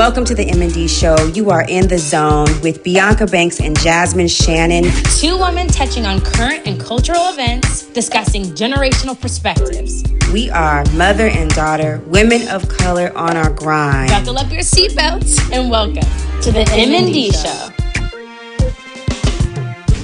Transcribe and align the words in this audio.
Welcome 0.00 0.24
to 0.24 0.34
the 0.34 0.48
M&D 0.48 0.88
show. 0.88 1.14
You 1.34 1.50
are 1.50 1.66
in 1.68 1.86
the 1.86 1.98
zone 1.98 2.48
with 2.62 2.82
Bianca 2.82 3.26
Banks 3.26 3.60
and 3.60 3.78
Jasmine 3.80 4.28
Shannon. 4.28 4.90
Two 5.18 5.36
women 5.36 5.66
touching 5.66 6.06
on 6.06 6.22
current 6.22 6.66
and 6.66 6.80
cultural 6.80 7.28
events, 7.28 7.84
discussing 7.88 8.44
generational 8.44 9.20
perspectives. 9.20 10.02
We 10.32 10.48
are 10.48 10.86
mother 10.92 11.26
and 11.26 11.50
daughter, 11.50 12.00
women 12.06 12.48
of 12.48 12.66
color 12.66 13.12
on 13.14 13.36
our 13.36 13.50
grind. 13.50 14.08
Buckle 14.08 14.38
up 14.38 14.50
your 14.50 14.62
seatbelts 14.62 15.52
and 15.52 15.70
welcome 15.70 16.08
to 16.40 16.50
the 16.50 16.66
M&D 16.72 17.32
show. 17.32 17.68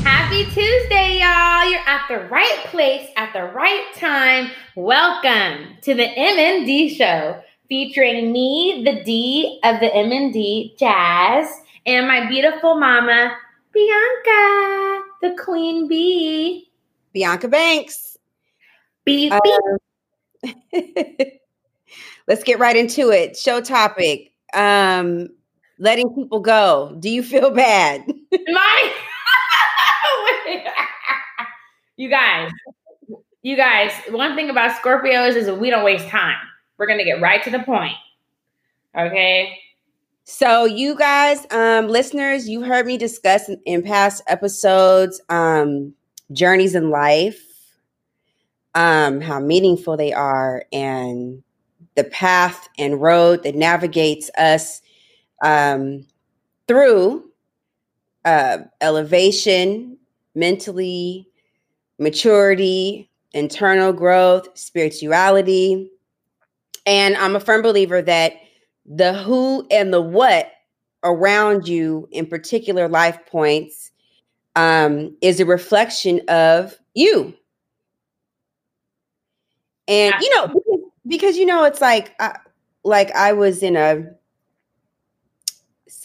Happy 0.02 0.44
Tuesday, 0.44 1.20
y'all. 1.20 1.70
You're 1.70 1.80
at 1.86 2.04
the 2.10 2.28
right 2.28 2.64
place 2.66 3.08
at 3.16 3.32
the 3.32 3.44
right 3.44 3.86
time. 3.94 4.50
Welcome 4.74 5.78
to 5.80 5.94
the 5.94 6.04
M&D 6.06 6.94
show 6.94 7.42
featuring 7.68 8.32
me, 8.32 8.82
the 8.84 9.02
D 9.04 9.60
of 9.64 9.80
the 9.80 9.94
M&D, 9.94 10.74
Jazz, 10.78 11.48
and 11.84 12.06
my 12.06 12.26
beautiful 12.28 12.78
mama, 12.78 13.36
Bianca, 13.72 15.02
the 15.22 15.36
queen 15.42 15.88
bee. 15.88 16.70
Bianca 17.12 17.48
Banks. 17.48 18.16
Beep, 19.04 19.32
Uh, 19.32 19.38
let's 22.28 22.42
get 22.44 22.58
right 22.58 22.76
into 22.76 23.10
it. 23.10 23.36
Show 23.36 23.60
topic. 23.60 24.32
Um, 24.54 25.28
letting 25.78 26.14
people 26.14 26.40
go. 26.40 26.96
Do 26.98 27.08
you 27.08 27.22
feel 27.22 27.50
bad? 27.50 28.04
My 28.48 28.92
You 31.98 32.10
guys, 32.10 32.50
you 33.42 33.56
guys, 33.56 33.90
one 34.10 34.36
thing 34.36 34.50
about 34.50 34.76
Scorpios 34.76 35.34
is 35.34 35.50
we 35.50 35.70
don't 35.70 35.84
waste 35.84 36.08
time. 36.08 36.36
We're 36.78 36.86
gonna 36.86 37.04
get 37.04 37.20
right 37.20 37.42
to 37.44 37.50
the 37.50 37.60
point. 37.60 37.94
Okay. 38.96 39.58
So, 40.24 40.64
you 40.64 40.96
guys, 40.96 41.46
um, 41.52 41.86
listeners, 41.86 42.48
you 42.48 42.62
heard 42.62 42.84
me 42.84 42.98
discuss 42.98 43.48
in, 43.48 43.60
in 43.64 43.82
past 43.82 44.22
episodes 44.26 45.20
um, 45.28 45.94
journeys 46.32 46.74
in 46.74 46.90
life, 46.90 47.40
um, 48.74 49.20
how 49.20 49.38
meaningful 49.38 49.96
they 49.96 50.12
are, 50.12 50.64
and 50.72 51.44
the 51.94 52.04
path 52.04 52.68
and 52.76 53.00
road 53.00 53.44
that 53.44 53.54
navigates 53.54 54.28
us 54.36 54.82
um, 55.42 56.04
through 56.66 57.30
uh, 58.24 58.58
elevation, 58.80 59.96
mentally, 60.34 61.28
maturity, 61.98 63.08
internal 63.32 63.92
growth, 63.92 64.48
spirituality. 64.58 65.90
And 66.86 67.16
I'm 67.16 67.34
a 67.34 67.40
firm 67.40 67.62
believer 67.62 68.00
that 68.00 68.34
the 68.86 69.12
who 69.12 69.66
and 69.70 69.92
the 69.92 70.00
what 70.00 70.52
around 71.02 71.68
you 71.68 72.08
in 72.12 72.26
particular 72.26 72.88
life 72.88 73.18
points 73.26 73.90
um, 74.54 75.16
is 75.20 75.40
a 75.40 75.44
reflection 75.44 76.20
of 76.28 76.76
you. 76.94 77.34
And 79.88 80.14
you 80.20 80.34
know, 80.34 80.46
because, 80.48 80.80
because 81.06 81.36
you 81.36 81.46
know, 81.46 81.64
it's 81.64 81.80
like, 81.80 82.14
I, 82.18 82.38
like 82.84 83.10
I 83.12 83.32
was 83.32 83.62
in 83.62 83.76
a, 83.76 84.04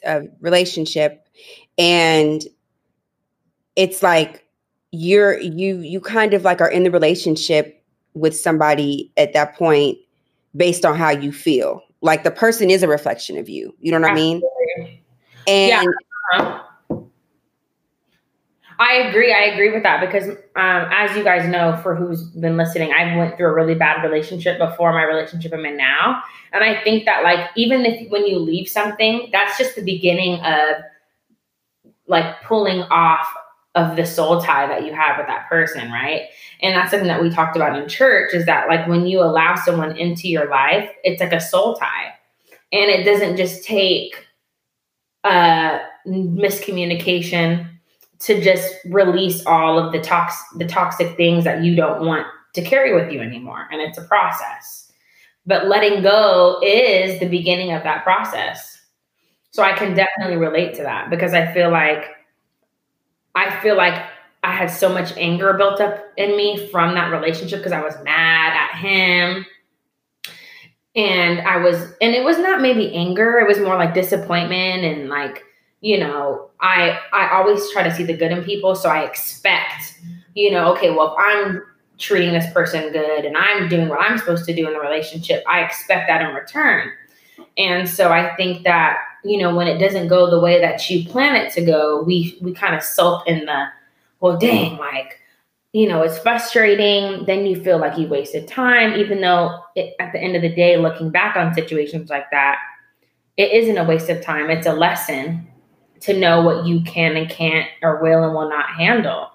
a 0.05 0.23
relationship, 0.39 1.27
and 1.77 2.43
it's 3.75 4.03
like 4.03 4.45
you're 4.91 5.39
you 5.39 5.79
you 5.79 6.01
kind 6.01 6.33
of 6.33 6.43
like 6.43 6.59
are 6.61 6.69
in 6.69 6.83
the 6.83 6.91
relationship 6.91 7.83
with 8.13 8.37
somebody 8.37 9.11
at 9.17 9.33
that 9.33 9.55
point 9.55 9.97
based 10.55 10.85
on 10.85 10.97
how 10.97 11.09
you 11.09 11.31
feel. 11.31 11.81
Like 12.01 12.23
the 12.23 12.31
person 12.31 12.69
is 12.69 12.83
a 12.83 12.87
reflection 12.87 13.37
of 13.37 13.47
you. 13.47 13.75
You 13.79 13.91
know 13.91 13.99
what 13.99 14.11
I 14.11 14.15
mean? 14.15 14.41
And 15.47 15.69
Yeah. 15.69 15.83
Uh-huh. 16.33 16.63
I 18.81 18.93
agree. 18.93 19.31
I 19.31 19.41
agree 19.41 19.71
with 19.71 19.83
that 19.83 20.01
because, 20.01 20.29
um, 20.29 20.37
as 20.55 21.15
you 21.15 21.23
guys 21.23 21.47
know, 21.47 21.79
for 21.83 21.93
who's 21.95 22.23
been 22.31 22.57
listening, 22.57 22.91
I 22.91 23.15
went 23.15 23.37
through 23.37 23.45
a 23.45 23.53
really 23.53 23.75
bad 23.75 24.01
relationship 24.01 24.57
before 24.57 24.91
my 24.91 25.03
relationship 25.03 25.53
I'm 25.53 25.63
in 25.65 25.77
now, 25.77 26.23
and 26.51 26.63
I 26.63 26.83
think 26.83 27.05
that 27.05 27.23
like 27.23 27.51
even 27.55 27.85
if 27.85 28.09
when 28.09 28.25
you 28.25 28.39
leave 28.39 28.67
something, 28.67 29.29
that's 29.31 29.55
just 29.59 29.75
the 29.75 29.83
beginning 29.83 30.39
of 30.39 30.77
like 32.07 32.41
pulling 32.41 32.81
off 32.89 33.27
of 33.75 33.95
the 33.95 34.05
soul 34.05 34.41
tie 34.41 34.67
that 34.67 34.85
you 34.85 34.93
have 34.93 35.17
with 35.17 35.27
that 35.27 35.47
person, 35.47 35.91
right? 35.91 36.23
And 36.61 36.75
that's 36.75 36.91
something 36.91 37.07
that 37.07 37.21
we 37.21 37.29
talked 37.29 37.55
about 37.55 37.77
in 37.77 37.87
church 37.87 38.33
is 38.33 38.45
that 38.45 38.67
like 38.67 38.87
when 38.87 39.05
you 39.07 39.21
allow 39.21 39.55
someone 39.55 39.97
into 39.97 40.27
your 40.27 40.49
life, 40.49 40.89
it's 41.03 41.21
like 41.21 41.31
a 41.31 41.39
soul 41.39 41.75
tie, 41.75 42.13
and 42.71 42.89
it 42.89 43.03
doesn't 43.03 43.37
just 43.37 43.63
take 43.63 44.27
uh 45.23 45.79
miscommunication 46.07 47.69
to 48.17 48.41
just 48.41 48.73
release 48.85 49.45
all 49.45 49.77
of 49.77 49.91
the 49.91 50.01
tox 50.01 50.35
the 50.57 50.65
toxic 50.65 51.15
things 51.15 51.43
that 51.43 51.63
you 51.63 51.75
don't 51.75 52.05
want 52.05 52.25
to 52.53 52.61
carry 52.63 52.93
with 52.93 53.11
you 53.11 53.21
anymore. 53.21 53.67
And 53.71 53.81
it's 53.81 53.97
a 53.97 54.03
process. 54.03 54.91
But 55.45 55.67
letting 55.67 56.03
go 56.03 56.59
is 56.63 57.19
the 57.19 57.27
beginning 57.27 57.71
of 57.71 57.83
that 57.83 58.03
process. 58.03 58.79
So 59.51 59.63
i 59.63 59.73
can 59.73 59.93
definitely 59.93 60.37
relate 60.37 60.73
to 60.75 60.83
that 60.83 61.09
because 61.09 61.33
i 61.33 61.51
feel 61.53 61.71
like 61.71 62.05
i 63.35 63.59
feel 63.61 63.75
like 63.75 64.05
i 64.43 64.51
had 64.51 64.69
so 64.69 64.89
much 64.89 65.15
anger 65.17 65.53
built 65.53 65.79
up 65.81 66.03
in 66.17 66.35
me 66.35 66.67
from 66.67 66.93
that 66.95 67.11
relationship 67.11 67.59
because 67.59 67.71
i 67.71 67.81
was 67.81 67.95
mad 68.03 68.53
at 68.53 68.77
him. 68.77 69.45
And 70.95 71.39
i 71.47 71.57
was 71.57 71.93
and 72.01 72.13
it 72.13 72.23
was 72.23 72.37
not 72.37 72.61
maybe 72.61 72.93
anger 72.93 73.39
it 73.39 73.47
was 73.47 73.59
more 73.59 73.77
like 73.77 73.93
disappointment 73.93 74.83
and 74.83 75.07
like 75.07 75.43
you 75.79 75.99
know 75.99 76.49
i 76.59 76.99
i 77.13 77.29
always 77.33 77.71
try 77.71 77.83
to 77.83 77.93
see 77.93 78.03
the 78.03 78.15
good 78.15 78.31
in 78.31 78.43
people 78.43 78.75
so 78.75 78.89
i 78.89 79.03
expect 79.03 79.99
you 80.35 80.51
know 80.51 80.73
okay 80.73 80.89
well 80.91 81.15
if 81.15 81.23
i'm 81.25 81.63
treating 81.97 82.33
this 82.33 82.51
person 82.51 82.91
good 82.91 83.23
and 83.23 83.37
i'm 83.37 83.69
doing 83.69 83.87
what 83.87 84.01
i'm 84.01 84.17
supposed 84.17 84.45
to 84.45 84.53
do 84.53 84.67
in 84.67 84.73
the 84.73 84.79
relationship 84.79 85.43
i 85.47 85.61
expect 85.61 86.07
that 86.07 86.21
in 86.21 86.35
return. 86.35 86.91
And 87.57 87.87
so 87.87 88.11
i 88.11 88.35
think 88.35 88.63
that 88.63 88.97
you 89.23 89.37
know 89.37 89.55
when 89.55 89.67
it 89.67 89.77
doesn't 89.77 90.07
go 90.07 90.29
the 90.29 90.39
way 90.39 90.59
that 90.59 90.89
you 90.89 91.05
plan 91.05 91.35
it 91.35 91.51
to 91.53 91.63
go 91.63 92.01
we 92.03 92.37
we 92.41 92.53
kind 92.53 92.75
of 92.75 92.83
sulk 92.83 93.27
in 93.27 93.45
the 93.45 93.65
well 94.19 94.37
dang 94.37 94.77
like 94.77 95.19
you 95.73 95.87
know 95.87 96.01
it's 96.01 96.19
frustrating 96.19 97.25
then 97.25 97.45
you 97.45 97.61
feel 97.61 97.77
like 97.77 97.97
you 97.97 98.07
wasted 98.07 98.47
time 98.47 98.93
even 98.93 99.21
though 99.21 99.59
it, 99.75 99.95
at 99.99 100.11
the 100.11 100.19
end 100.19 100.35
of 100.35 100.41
the 100.41 100.53
day 100.53 100.77
looking 100.77 101.09
back 101.09 101.35
on 101.35 101.53
situations 101.53 102.09
like 102.09 102.29
that 102.31 102.57
it 103.37 103.51
isn't 103.51 103.77
a 103.77 103.83
waste 103.83 104.09
of 104.09 104.21
time 104.21 104.49
it's 104.49 104.67
a 104.67 104.73
lesson 104.73 105.47
to 106.01 106.17
know 106.17 106.41
what 106.41 106.65
you 106.65 106.81
can 106.81 107.15
and 107.15 107.29
can't 107.29 107.69
or 107.81 108.01
will 108.01 108.23
and 108.23 108.33
will 108.33 108.49
not 108.49 108.69
handle. 108.71 109.29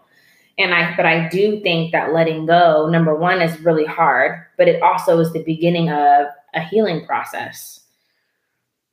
And 0.58 0.74
I, 0.74 0.94
but 0.96 1.06
I 1.06 1.28
do 1.28 1.60
think 1.60 1.92
that 1.92 2.12
letting 2.12 2.46
go, 2.46 2.88
number 2.88 3.14
one, 3.14 3.40
is 3.42 3.60
really 3.60 3.84
hard, 3.84 4.40
but 4.56 4.68
it 4.68 4.82
also 4.82 5.18
is 5.20 5.32
the 5.32 5.42
beginning 5.44 5.90
of 5.90 6.26
a 6.54 6.60
healing 6.60 7.06
process. 7.06 7.80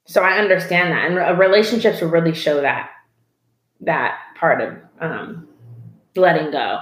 So 0.05 0.21
I 0.21 0.37
understand 0.37 0.91
that, 0.91 1.09
and 1.09 1.39
relationships 1.39 2.01
will 2.01 2.09
really 2.09 2.33
show 2.33 2.61
that 2.61 2.89
that 3.81 4.17
part 4.37 4.61
of 4.61 4.77
um, 4.99 5.47
letting 6.15 6.51
go. 6.51 6.79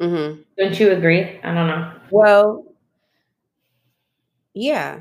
Mm-hmm. 0.00 0.42
Don't 0.58 0.80
you 0.80 0.90
agree? 0.92 1.38
I 1.42 1.54
don't 1.54 1.68
know. 1.68 1.92
well, 2.10 2.64
yeah. 4.54 5.00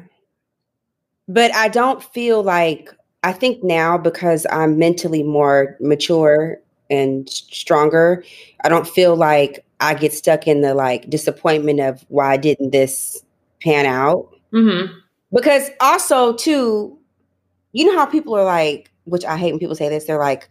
But 1.27 1.53
I 1.55 1.69
don't 1.69 2.03
feel 2.03 2.43
like 2.43 2.89
I 3.23 3.31
think 3.31 3.63
now 3.63 3.97
because 3.97 4.45
I'm 4.51 4.77
mentally 4.77 5.23
more 5.23 5.77
mature 5.79 6.57
and 6.89 7.29
stronger, 7.29 8.23
I 8.63 8.69
don't 8.69 8.87
feel 8.87 9.15
like 9.15 9.65
I 9.79 9.93
get 9.93 10.13
stuck 10.13 10.47
in 10.47 10.61
the 10.61 10.73
like 10.73 11.09
disappointment 11.09 11.79
of 11.79 12.05
why 12.09 12.37
didn't 12.37 12.71
this 12.71 13.23
pan 13.61 13.85
out? 13.85 14.32
Mm-hmm. 14.53 14.93
Because 15.33 15.69
also 15.79 16.35
too, 16.35 16.97
you 17.71 17.85
know 17.85 17.97
how 17.97 18.05
people 18.05 18.35
are 18.35 18.45
like, 18.45 18.91
which 19.05 19.25
I 19.25 19.37
hate 19.37 19.51
when 19.51 19.59
people 19.59 19.75
say 19.75 19.89
this, 19.89 20.05
they're 20.05 20.19
like, 20.19 20.47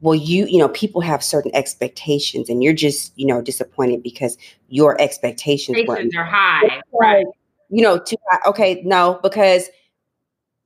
well, 0.00 0.14
you, 0.14 0.46
you 0.46 0.58
know, 0.58 0.68
people 0.68 1.00
have 1.02 1.22
certain 1.22 1.54
expectations 1.54 2.48
and 2.48 2.62
you're 2.62 2.72
just, 2.72 3.12
you 3.16 3.26
know, 3.26 3.42
disappointed 3.42 4.02
because 4.02 4.38
your 4.68 4.98
expectations 5.00 5.76
Expectations 5.76 6.14
are 6.16 6.24
high, 6.24 6.80
right 6.98 7.26
you 7.70 7.82
know 7.82 7.98
too 7.98 8.16
high. 8.28 8.40
okay 8.46 8.82
no 8.84 9.18
because 9.22 9.70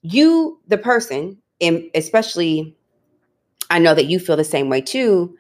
you 0.03 0.59
the 0.69 0.79
person 0.79 1.39
and 1.61 1.85
especially 1.95 2.75
i 3.71 3.79
know 3.79 3.95
that 3.95 4.07
you 4.07 4.19
feel 4.19 4.37
the 4.37 4.45
same 4.45 4.69
way 4.69 4.81
too 4.81 5.37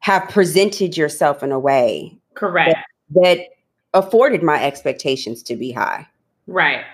have 0.00 0.28
presented 0.28 0.96
yourself 0.96 1.42
in 1.42 1.52
a 1.52 1.58
way 1.58 2.16
Correct. 2.34 2.76
that 3.10 3.38
afforded 3.94 4.42
my 4.42 4.62
expectations 4.62 5.42
to 5.44 5.56
be 5.56 5.72
high 5.72 6.06
Right. 6.46 6.84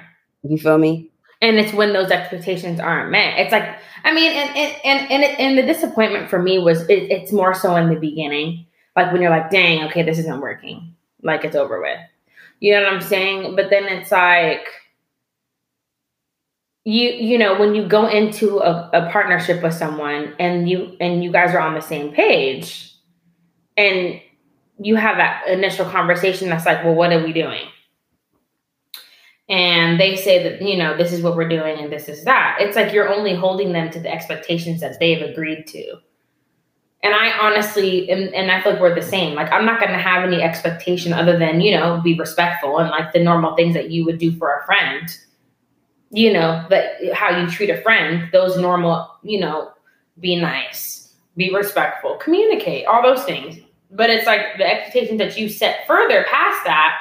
you 0.42 0.58
feel 0.58 0.78
me? 0.78 1.10
And 1.40 1.58
it's 1.58 1.72
when 1.72 1.92
those 1.92 2.10
expectations 2.10 2.78
aren't 2.80 3.10
met. 3.10 3.38
It's 3.38 3.52
like 3.52 3.76
i 4.04 4.12
mean 4.12 4.32
and 4.32 4.56
and 4.56 4.76
and 4.84 5.10
and, 5.10 5.22
it, 5.22 5.38
and 5.38 5.58
the 5.58 5.62
disappointment 5.62 6.28
for 6.28 6.40
me 6.40 6.58
was 6.58 6.82
it, 6.88 7.10
it's 7.10 7.32
more 7.32 7.54
so 7.54 7.76
in 7.76 7.88
the 7.88 7.96
beginning. 7.96 8.66
Like 8.96 9.12
when 9.12 9.22
you're 9.22 9.30
like 9.30 9.50
dang 9.50 9.84
okay 9.84 10.02
this 10.02 10.18
isn't 10.18 10.40
working. 10.40 10.94
Like 11.22 11.44
it's 11.44 11.56
over 11.56 11.80
with. 11.80 11.98
You 12.60 12.72
know 12.74 12.84
what 12.84 12.92
i'm 12.92 13.00
saying? 13.00 13.56
But 13.56 13.70
then 13.70 13.84
it's 13.84 14.12
like 14.12 14.68
you 16.84 17.10
you 17.10 17.38
know 17.38 17.58
when 17.58 17.74
you 17.74 17.86
go 17.86 18.06
into 18.06 18.58
a, 18.58 18.90
a 18.92 19.10
partnership 19.10 19.62
with 19.62 19.74
someone 19.74 20.34
and 20.38 20.68
you 20.68 20.96
and 21.00 21.22
you 21.22 21.30
guys 21.30 21.54
are 21.54 21.60
on 21.60 21.74
the 21.74 21.80
same 21.80 22.12
page 22.12 22.94
and 23.76 24.20
you 24.78 24.96
have 24.96 25.16
that 25.16 25.46
initial 25.46 25.84
conversation 25.86 26.48
that's 26.48 26.66
like 26.66 26.82
well 26.84 26.94
what 26.94 27.12
are 27.12 27.22
we 27.24 27.32
doing 27.32 27.62
and 29.48 29.98
they 29.98 30.16
say 30.16 30.42
that 30.42 30.62
you 30.62 30.76
know 30.76 30.96
this 30.96 31.12
is 31.12 31.22
what 31.22 31.36
we're 31.36 31.48
doing 31.48 31.78
and 31.78 31.92
this 31.92 32.08
is 32.08 32.24
that. 32.24 32.58
It's 32.60 32.76
like 32.76 32.92
you're 32.92 33.12
only 33.12 33.34
holding 33.34 33.72
them 33.72 33.90
to 33.90 34.00
the 34.00 34.12
expectations 34.12 34.80
that 34.80 34.98
they've 35.00 35.22
agreed 35.22 35.66
to. 35.68 35.96
And 37.04 37.14
i 37.14 37.36
honestly 37.38 38.08
and, 38.10 38.32
and 38.34 38.50
i 38.50 38.62
feel 38.62 38.72
like 38.72 38.80
we're 38.80 38.94
the 38.94 39.02
same. 39.02 39.34
Like 39.34 39.50
i'm 39.52 39.66
not 39.66 39.80
going 39.80 39.92
to 39.92 39.98
have 39.98 40.24
any 40.24 40.40
expectation 40.42 41.12
other 41.12 41.38
than 41.38 41.60
you 41.60 41.76
know 41.76 42.00
be 42.00 42.18
respectful 42.18 42.78
and 42.78 42.90
like 42.90 43.12
the 43.12 43.22
normal 43.22 43.56
things 43.56 43.74
that 43.74 43.90
you 43.90 44.04
would 44.04 44.18
do 44.18 44.32
for 44.36 44.56
a 44.56 44.64
friend. 44.64 45.08
You 46.10 46.32
know 46.32 46.64
that 46.70 47.14
how 47.14 47.36
you 47.36 47.48
treat 47.48 47.70
a 47.70 47.80
friend 47.82 48.28
those 48.32 48.56
normal 48.56 49.10
you 49.22 49.40
know 49.40 49.72
be 50.20 50.36
nice 50.36 51.14
be 51.36 51.52
respectful 51.52 52.16
communicate 52.16 52.86
all 52.86 53.02
those 53.02 53.24
things. 53.24 53.58
But 53.94 54.08
it's 54.08 54.26
like 54.26 54.56
the 54.56 54.66
expectations 54.66 55.18
that 55.18 55.36
you 55.36 55.50
set 55.50 55.86
further 55.86 56.24
past 56.30 56.64
that 56.64 56.96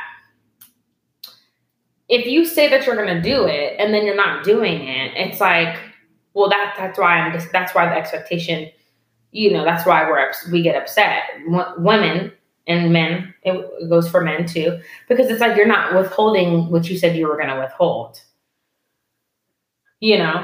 if 2.09 2.25
you 2.25 2.45
say 2.45 2.67
that 2.69 2.85
you're 2.85 2.95
going 2.95 3.15
to 3.15 3.21
do 3.21 3.45
it 3.45 3.75
and 3.79 3.93
then 3.93 4.05
you're 4.05 4.15
not 4.15 4.43
doing 4.43 4.87
it, 4.87 5.13
it's 5.15 5.39
like, 5.39 5.79
well, 6.33 6.49
that 6.49 6.75
that's 6.77 6.97
why 6.99 7.17
I'm 7.17 7.31
just 7.33 7.51
that's 7.51 7.73
why 7.73 7.85
the 7.87 7.95
expectation, 7.95 8.69
you 9.31 9.51
know, 9.51 9.63
that's 9.63 9.85
why 9.85 10.09
we're 10.09 10.31
we 10.51 10.61
get 10.61 10.81
upset. 10.81 11.23
W- 11.49 11.73
women 11.77 12.31
and 12.67 12.93
men, 12.93 13.33
it 13.43 13.89
goes 13.89 14.09
for 14.09 14.21
men 14.21 14.45
too, 14.45 14.79
because 15.09 15.29
it's 15.29 15.41
like 15.41 15.57
you're 15.57 15.67
not 15.67 15.95
withholding 15.95 16.69
what 16.69 16.89
you 16.89 16.97
said 16.97 17.15
you 17.15 17.27
were 17.27 17.37
going 17.37 17.49
to 17.49 17.59
withhold. 17.59 18.21
You 19.99 20.17
know, 20.17 20.43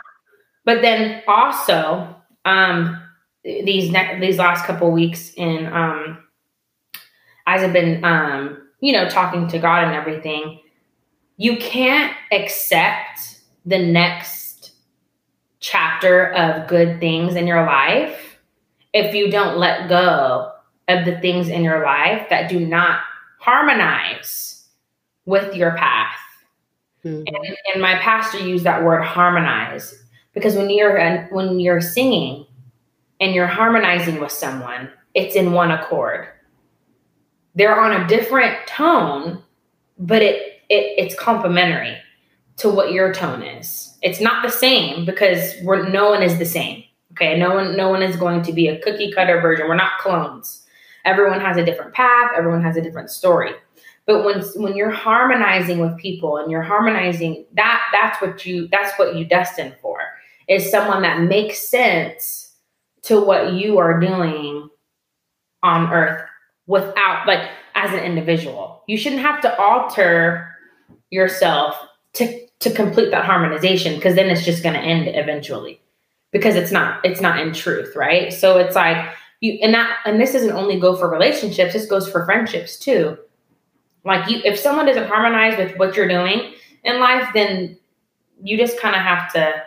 but 0.66 0.82
then 0.82 1.24
also, 1.28 2.16
um, 2.46 3.02
these 3.44 3.92
ne- 3.92 4.20
these 4.20 4.38
last 4.38 4.66
couple 4.66 4.92
weeks 4.92 5.32
in 5.36 5.68
um, 5.68 6.24
as 7.46 7.64
I've 7.64 7.74
been 7.74 8.04
um, 8.04 8.68
you 8.82 8.94
know, 8.94 9.10
talking 9.10 9.48
to 9.48 9.60
God 9.60 9.84
and 9.84 9.96
everything 9.96 10.60
you 11.38 11.58
can't 11.58 12.16
accept 12.32 13.42
the 13.66 13.78
next 13.78 14.72
chapter 15.60 16.32
of 16.34 16.68
good 16.68 17.00
things 17.00 17.36
in 17.36 17.48
your 17.48 17.66
life 17.66 18.38
if 18.94 19.14
you 19.14 19.30
don't 19.30 19.58
let 19.58 19.88
go 19.88 20.52
of 20.88 21.06
the 21.06 21.20
things 21.20 21.50
in 21.50 21.64
your 21.64 21.84
life 21.84 22.28
that 22.30 22.50
do 22.50 22.66
not 22.66 23.02
harmonize 23.40 24.68
with 25.26 25.56
your 25.56 25.72
path. 25.72 26.18
Mm-hmm. 27.06 27.24
And, 27.28 27.58
and, 27.74 27.82
my 27.82 27.96
pastor 27.96 28.40
used 28.40 28.64
that 28.64 28.84
word 28.84 29.04
harmonize 29.04 30.04
because 30.34 30.56
when 30.56 30.70
you're 30.70 31.28
when 31.28 31.60
you're 31.60 31.82
singing 31.82 32.46
and 33.20 33.36
you're 33.36 33.48
harmonizing 33.48 34.20
with 34.20 34.32
someone, 34.32 34.90
it's 35.14 35.36
in 35.36 35.52
one 35.52 35.72
accord. 35.72 36.28
They're 37.54 37.80
on 37.80 38.02
a 38.02 38.08
different 38.08 38.56
tone, 38.68 39.44
but 40.00 40.22
it 40.22 40.57
it, 40.70 40.94
it's 40.98 41.16
complementary 41.16 41.98
to 42.58 42.70
what 42.70 42.92
your 42.92 43.14
tone 43.14 43.44
is. 43.44 43.98
It's 44.02 44.20
not 44.20 44.44
the 44.44 44.52
same 44.52 45.06
because 45.06 45.56
we're 45.64 45.88
no 45.90 46.10
one 46.10 46.24
is 46.24 46.38
the 46.38 46.46
same. 46.46 46.84
Okay, 47.14 47.38
no 47.40 47.54
one 47.54 47.76
no 47.76 47.90
one 47.90 48.04
is 48.04 48.16
going 48.16 48.44
to 48.44 48.54
be 48.54 48.68
a 48.68 48.80
cookie 48.80 49.12
cutter 49.12 49.40
version. 49.42 49.68
We're 49.68 49.76
not 49.76 50.00
clones. 50.00 50.66
Everyone 51.06 51.40
has 51.40 51.58
a 51.58 51.66
different 51.66 51.94
path, 51.94 52.32
everyone 52.36 52.64
has 52.64 52.78
a 52.78 52.82
different 52.82 53.10
story. 53.10 53.52
But 54.06 54.24
when 54.24 54.42
when 54.56 54.76
you're 54.76 54.92
harmonizing 54.92 55.80
with 55.80 55.98
people 55.98 56.38
and 56.38 56.52
you're 56.52 56.62
harmonizing 56.62 57.46
that 57.54 57.82
that's 57.92 58.22
what 58.22 58.46
you 58.46 58.68
that's 58.70 58.98
what 58.98 59.16
you 59.16 59.26
destined 59.26 59.76
for 59.82 60.00
is 60.48 60.72
someone 60.72 61.02
that 61.02 61.22
makes 61.22 61.68
sense 61.68 62.54
to 63.04 63.20
what 63.20 63.54
you 63.54 63.78
are 63.78 64.00
doing 64.00 64.70
on 65.64 65.92
earth 65.92 66.22
without 66.68 67.26
like 67.28 67.50
as 67.76 67.94
an 67.94 68.00
individual. 68.00 68.84
You 68.88 68.98
shouldn't 68.98 69.22
have 69.22 69.42
to 69.42 69.60
alter 69.60 70.47
yourself 71.10 71.76
to 72.14 72.48
to 72.60 72.72
complete 72.72 73.12
that 73.12 73.26
harmonization 73.26 73.96
because 73.96 74.16
then 74.16 74.30
it's 74.30 74.44
just 74.44 74.64
going 74.64 74.74
to 74.74 74.82
end 74.82 75.08
eventually. 75.16 75.80
Because 76.32 76.56
it's 76.56 76.72
not 76.72 77.04
it's 77.06 77.22
not 77.22 77.40
in 77.40 77.54
truth 77.54 77.96
right? 77.96 78.34
So 78.34 78.58
it's 78.58 78.76
like 78.76 79.14
you 79.40 79.54
and 79.62 79.74
that 79.74 80.00
and 80.06 80.20
this 80.20 80.34
doesn't 80.34 80.52
only 80.52 80.80
go 80.80 80.96
for 80.96 81.10
relationships 81.10 81.74
this 81.74 81.86
goes 81.86 82.10
for 82.10 82.26
friendships 82.26 82.78
too. 82.78 83.18
Like 84.04 84.30
you 84.30 84.42
if 84.44 84.60
someone 84.60 84.86
doesn't 84.86 85.08
harmonize 85.08 85.58
with 85.58 85.78
what 85.78 85.96
you're 85.96 86.08
doing 86.08 86.54
in 86.84 87.00
life 87.00 87.30
then 87.34 87.78
you 88.44 88.58
just 88.58 88.80
kind 88.80 88.96
of 88.96 89.02
have 89.02 89.32
to 89.34 89.64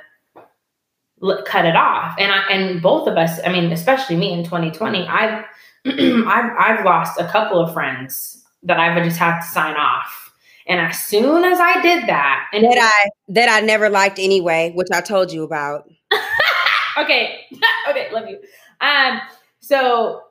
l- 1.23 1.43
cut 1.45 1.65
it 1.65 1.77
off. 1.77 2.15
And 2.19 2.33
i 2.33 2.43
and 2.51 2.83
both 2.83 3.09
of 3.09 3.17
us 3.17 3.41
i 3.45 3.53
mean 3.53 3.73
especially 3.73 4.17
me 4.17 4.33
in 4.33 4.45
2020 4.45 5.07
i've 5.07 5.45
i've 5.87 6.53
i've 6.59 6.85
lost 6.85 7.19
a 7.19 7.27
couple 7.29 7.59
of 7.59 7.73
friends 7.73 8.45
that 8.63 8.79
i've 8.79 9.03
just 9.03 9.19
had 9.19 9.41
to 9.41 9.47
sign 9.47 9.77
off 9.77 10.30
and 10.71 10.81
as 10.81 11.01
soon 11.01 11.43
as 11.43 11.59
I 11.59 11.83
did 11.83 12.07
that, 12.07 12.49
and 12.53 12.65
that 12.65 12.79
I 12.79 13.11
that 13.29 13.49
I 13.49 13.61
never 13.61 13.91
liked 13.91 14.21
anyway, 14.21 14.71
which 14.75 14.87
I 14.93 15.01
told 15.01 15.33
you 15.33 15.43
about. 15.43 15.91
okay, 16.97 17.41
okay, 17.91 18.09
love 18.13 18.29
you. 18.29 18.39
Um, 18.81 19.21
so 19.59 20.23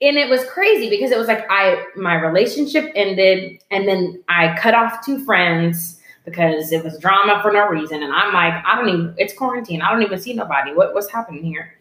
and 0.00 0.16
it 0.16 0.30
was 0.30 0.44
crazy 0.44 0.88
because 0.88 1.10
it 1.10 1.18
was 1.18 1.26
like 1.26 1.44
I 1.50 1.84
my 1.96 2.14
relationship 2.14 2.92
ended, 2.94 3.60
and 3.72 3.88
then 3.88 4.22
I 4.28 4.56
cut 4.56 4.74
off 4.74 5.04
two 5.04 5.24
friends 5.24 6.00
because 6.24 6.70
it 6.70 6.84
was 6.84 6.96
drama 6.98 7.40
for 7.42 7.52
no 7.52 7.66
reason, 7.66 8.00
and 8.00 8.12
I'm 8.12 8.32
like, 8.32 8.62
I 8.64 8.76
don't 8.76 8.88
even. 8.88 9.14
It's 9.18 9.34
quarantine. 9.34 9.82
I 9.82 9.90
don't 9.90 10.02
even 10.02 10.20
see 10.20 10.34
nobody. 10.34 10.72
What 10.72 10.94
what's 10.94 11.10
happening 11.10 11.42
here? 11.42 11.74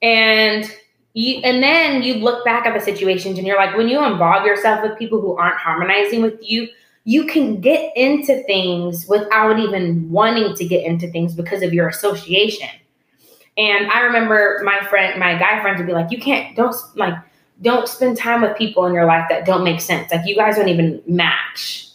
And 0.00 0.64
you, 1.12 1.40
and 1.44 1.62
then 1.62 2.02
you 2.02 2.14
look 2.14 2.42
back 2.44 2.66
at 2.66 2.72
the 2.72 2.80
situations 2.80 3.38
and 3.38 3.46
you're 3.46 3.56
like, 3.56 3.74
when 3.76 3.88
you 3.88 4.04
involve 4.04 4.44
yourself 4.44 4.82
with 4.82 4.98
people 4.98 5.20
who 5.20 5.34
aren't 5.34 5.58
harmonizing 5.58 6.20
with 6.20 6.38
you, 6.42 6.68
you 7.06 7.24
can 7.24 7.60
get 7.60 7.96
into 7.96 8.42
things 8.42 9.06
without 9.06 9.60
even 9.60 10.10
wanting 10.10 10.52
to 10.56 10.64
get 10.66 10.84
into 10.84 11.08
things 11.08 11.36
because 11.36 11.62
of 11.62 11.72
your 11.72 11.88
association. 11.88 12.68
And 13.56 13.88
I 13.92 14.00
remember 14.00 14.60
my 14.64 14.84
friend, 14.88 15.18
my 15.20 15.38
guy 15.38 15.62
friends 15.62 15.78
would 15.78 15.86
be 15.86 15.92
like, 15.92 16.10
you 16.10 16.18
can't, 16.18 16.56
don't 16.56 16.74
like, 16.96 17.14
don't 17.62 17.88
spend 17.88 18.18
time 18.18 18.42
with 18.42 18.58
people 18.58 18.86
in 18.86 18.92
your 18.92 19.06
life 19.06 19.26
that 19.30 19.46
don't 19.46 19.62
make 19.62 19.80
sense. 19.80 20.10
Like 20.10 20.26
you 20.26 20.34
guys 20.34 20.56
don't 20.56 20.68
even 20.68 21.00
match. 21.06 21.88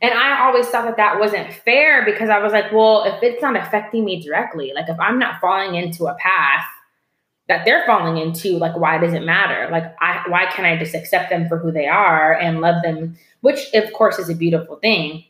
And 0.00 0.14
I 0.14 0.46
always 0.46 0.68
thought 0.68 0.84
that 0.84 0.96
that 0.96 1.18
wasn't 1.18 1.52
fair 1.52 2.04
because 2.04 2.30
I 2.30 2.38
was 2.38 2.52
like, 2.52 2.72
well, 2.72 3.02
if 3.02 3.20
it's 3.20 3.42
not 3.42 3.56
affecting 3.56 4.04
me 4.04 4.22
directly, 4.22 4.72
like 4.76 4.88
if 4.88 4.98
I'm 5.00 5.18
not 5.18 5.40
falling 5.40 5.74
into 5.74 6.06
a 6.06 6.14
path 6.14 6.64
that 7.52 7.66
they're 7.66 7.84
falling 7.84 8.16
into, 8.16 8.56
like 8.56 8.74
why 8.76 8.96
does 8.96 9.12
it 9.12 9.24
matter? 9.24 9.68
Like 9.70 9.94
I 10.00 10.22
why 10.28 10.46
can't 10.46 10.66
I 10.66 10.78
just 10.78 10.94
accept 10.94 11.28
them 11.28 11.48
for 11.48 11.58
who 11.58 11.70
they 11.70 11.86
are 11.86 12.32
and 12.32 12.62
love 12.62 12.82
them 12.82 13.16
which 13.42 13.72
of 13.74 13.92
course 13.92 14.18
is 14.18 14.30
a 14.30 14.34
beautiful 14.34 14.76
thing. 14.76 15.24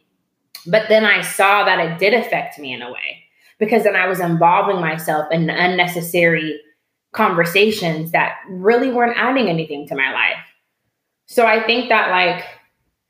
But 0.67 0.88
then 0.88 1.05
I 1.05 1.23
saw 1.23 1.64
that 1.64 1.81
it 1.81 1.99
did 1.99 2.14
affect 2.14 2.59
me 2.61 2.73
in 2.73 2.83
a 2.83 2.93
way 2.93 3.25
because 3.59 3.83
then 3.83 3.97
I 3.97 4.07
was 4.07 4.21
involving 4.21 4.81
myself 4.81 5.26
in 5.33 5.50
unnecessary 5.50 6.61
conversations 7.11 8.12
that 8.12 8.37
really 8.49 8.91
weren't 8.91 9.19
adding 9.19 9.49
anything 9.49 9.88
to 9.88 9.97
my 9.97 10.12
life. 10.12 10.38
So 11.26 11.47
I 11.47 11.62
think 11.67 11.88
that, 11.88 12.11
like, 12.11 12.45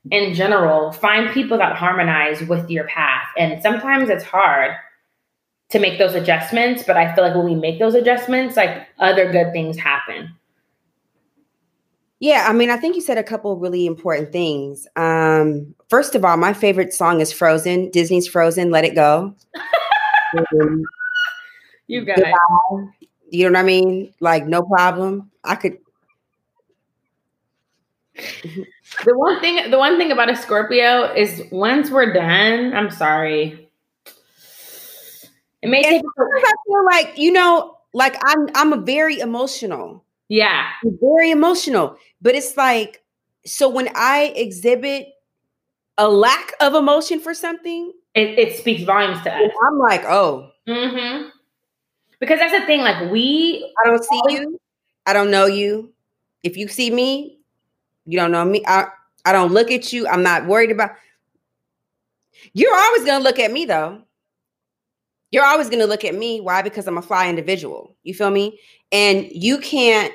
in 0.09 0.33
general, 0.33 0.91
find 0.91 1.29
people 1.31 1.57
that 1.59 1.75
harmonize 1.75 2.41
with 2.41 2.69
your 2.69 2.85
path. 2.87 3.27
And 3.37 3.61
sometimes 3.61 4.09
it's 4.09 4.23
hard 4.23 4.71
to 5.73 5.79
make 5.79 5.97
those 5.97 6.13
adjustments, 6.13 6.83
but 6.85 6.97
I 6.97 7.15
feel 7.15 7.23
like 7.23 7.33
when 7.33 7.45
we 7.45 7.55
make 7.55 7.79
those 7.79 7.95
adjustments, 7.95 8.55
like 8.55 8.87
other 8.99 9.31
good 9.31 9.51
things 9.53 9.75
happen. 9.75 10.29
Yeah, 12.19 12.45
I 12.47 12.53
mean, 12.53 12.69
I 12.69 12.77
think 12.77 12.95
you 12.95 13.01
said 13.01 13.17
a 13.17 13.23
couple 13.23 13.57
really 13.57 13.87
important 13.87 14.31
things. 14.31 14.87
Um, 14.95 15.73
first 15.89 16.13
of 16.13 16.23
all, 16.23 16.37
my 16.37 16.53
favorite 16.53 16.93
song 16.93 17.21
is 17.21 17.33
Frozen, 17.33 17.89
Disney's 17.89 18.27
Frozen, 18.27 18.69
Let 18.69 18.85
It 18.85 18.93
Go. 18.93 19.33
um, 20.61 20.83
you 21.87 22.05
got 22.05 22.19
it. 22.19 22.27
You 23.31 23.49
know 23.49 23.57
what 23.57 23.59
I 23.59 23.63
mean? 23.63 24.13
Like, 24.19 24.45
no 24.45 24.61
problem. 24.61 25.31
I 25.43 25.55
could. 25.55 25.79
the 28.13 29.17
one 29.17 29.41
thing, 29.41 29.71
the 29.71 29.79
one 29.79 29.97
thing 29.97 30.11
about 30.11 30.29
a 30.29 30.35
Scorpio 30.35 31.11
is 31.15 31.41
once 31.51 31.89
we're 31.89 32.13
done, 32.13 32.75
I'm 32.75 32.91
sorry. 32.91 33.62
It 35.63 35.69
may 35.69 35.81
take. 35.81 36.03
I 36.19 36.53
feel 36.67 36.85
like 36.85 37.17
you 37.17 37.31
know, 37.31 37.77
like 37.93 38.17
I'm, 38.25 38.49
I'm 38.53 38.73
a 38.73 38.77
very 38.77 39.19
emotional. 39.19 40.03
Yeah. 40.27 40.67
Very 40.83 41.31
emotional. 41.31 41.97
But 42.21 42.35
it's 42.35 42.57
like, 42.57 43.01
so 43.45 43.69
when 43.69 43.89
I 43.95 44.33
exhibit 44.35 45.07
a 45.97 46.09
lack 46.09 46.51
of 46.59 46.75
emotion 46.75 47.19
for 47.19 47.33
something, 47.33 47.93
it, 48.13 48.37
it 48.37 48.57
speaks 48.57 48.83
volumes 48.83 49.21
to 49.23 49.33
us. 49.33 49.51
I'm 49.65 49.79
like, 49.79 50.03
oh. 50.05 50.49
Mm-hmm. 50.67 51.29
Because 52.19 52.39
that's 52.39 52.57
the 52.57 52.65
thing, 52.65 52.81
like 52.81 53.11
we 53.11 53.73
I 53.83 53.89
don't 53.89 54.03
see 54.03 54.21
you. 54.29 54.59
I 55.05 55.13
don't 55.13 55.31
know 55.31 55.45
you. 55.45 55.93
If 56.43 56.57
you 56.57 56.67
see 56.67 56.89
me, 56.89 57.39
you 58.05 58.17
don't 58.17 58.31
know 58.31 58.43
me. 58.43 58.63
I 58.67 58.87
I 59.25 59.31
don't 59.31 59.51
look 59.51 59.71
at 59.71 59.93
you. 59.93 60.07
I'm 60.07 60.23
not 60.23 60.45
worried 60.45 60.71
about 60.71 60.91
you're 62.53 62.75
always 62.75 63.05
gonna 63.05 63.23
look 63.23 63.39
at 63.39 63.51
me 63.51 63.65
though. 63.65 64.01
You're 65.33 65.43
always 65.43 65.67
going 65.67 65.79
to 65.79 65.87
look 65.87 66.05
at 66.05 66.13
me. 66.13 66.39
Why? 66.39 66.61
Because 66.61 66.87
I'm 66.87 66.99
a 66.99 67.01
fly 67.01 67.27
individual. 67.27 67.95
You 68.03 68.13
feel 68.13 68.29
me? 68.29 68.59
And 68.91 69.25
you 69.31 69.57
can't 69.57 70.13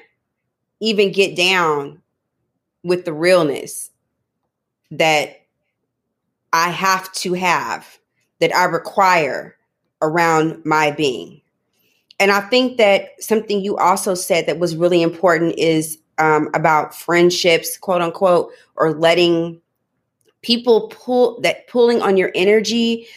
even 0.78 1.10
get 1.10 1.36
down 1.36 2.00
with 2.84 3.04
the 3.04 3.12
realness 3.12 3.90
that 4.92 5.40
I 6.52 6.70
have 6.70 7.12
to 7.14 7.32
have, 7.32 7.98
that 8.38 8.54
I 8.54 8.66
require 8.66 9.56
around 10.00 10.64
my 10.64 10.92
being. 10.92 11.40
And 12.20 12.30
I 12.30 12.40
think 12.42 12.78
that 12.78 13.20
something 13.20 13.60
you 13.60 13.76
also 13.76 14.14
said 14.14 14.46
that 14.46 14.60
was 14.60 14.76
really 14.76 15.02
important 15.02 15.58
is 15.58 15.98
um, 16.18 16.48
about 16.54 16.94
friendships, 16.94 17.76
quote 17.76 18.02
unquote, 18.02 18.52
or 18.76 18.92
letting 18.92 19.60
people 20.42 20.92
pull 20.94 21.40
that 21.40 21.66
pulling 21.66 22.02
on 22.02 22.16
your 22.16 22.30
energy, 22.36 23.08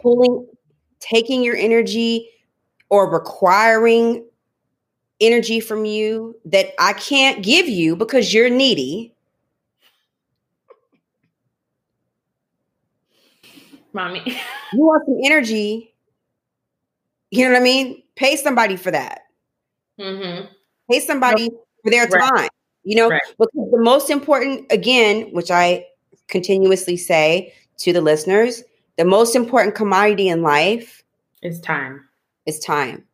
pulling, 0.00 0.46
taking 1.02 1.42
your 1.42 1.56
energy, 1.56 2.30
or 2.88 3.10
requiring 3.10 4.24
energy 5.20 5.60
from 5.60 5.84
you 5.84 6.36
that 6.44 6.74
I 6.78 6.92
can't 6.92 7.42
give 7.42 7.66
you 7.68 7.96
because 7.96 8.34
you're 8.34 8.50
needy. 8.50 9.14
Mommy. 13.94 14.22
you 14.72 14.84
want 14.84 15.04
some 15.06 15.18
energy. 15.24 15.94
You 17.30 17.44
know 17.44 17.52
what 17.52 17.60
I 17.60 17.64
mean? 17.64 18.02
Pay 18.14 18.36
somebody 18.36 18.76
for 18.76 18.90
that. 18.90 19.22
Mm-hmm. 19.98 20.46
Pay 20.90 21.00
somebody 21.00 21.48
for 21.82 21.90
their 21.90 22.06
right. 22.08 22.30
time. 22.36 22.48
You 22.84 22.96
know, 22.96 23.08
right. 23.08 23.22
because 23.38 23.70
the 23.70 23.80
most 23.80 24.10
important, 24.10 24.66
again, 24.70 25.30
which 25.32 25.50
I 25.50 25.86
continuously 26.28 26.96
say 26.96 27.54
to 27.78 27.92
the 27.92 28.00
listeners, 28.00 28.64
the 28.96 29.04
most 29.04 29.34
important 29.34 29.74
commodity 29.74 30.28
in 30.28 30.42
life 30.42 31.02
is 31.42 31.60
time. 31.60 32.08
Is 32.46 32.58
time. 32.58 33.04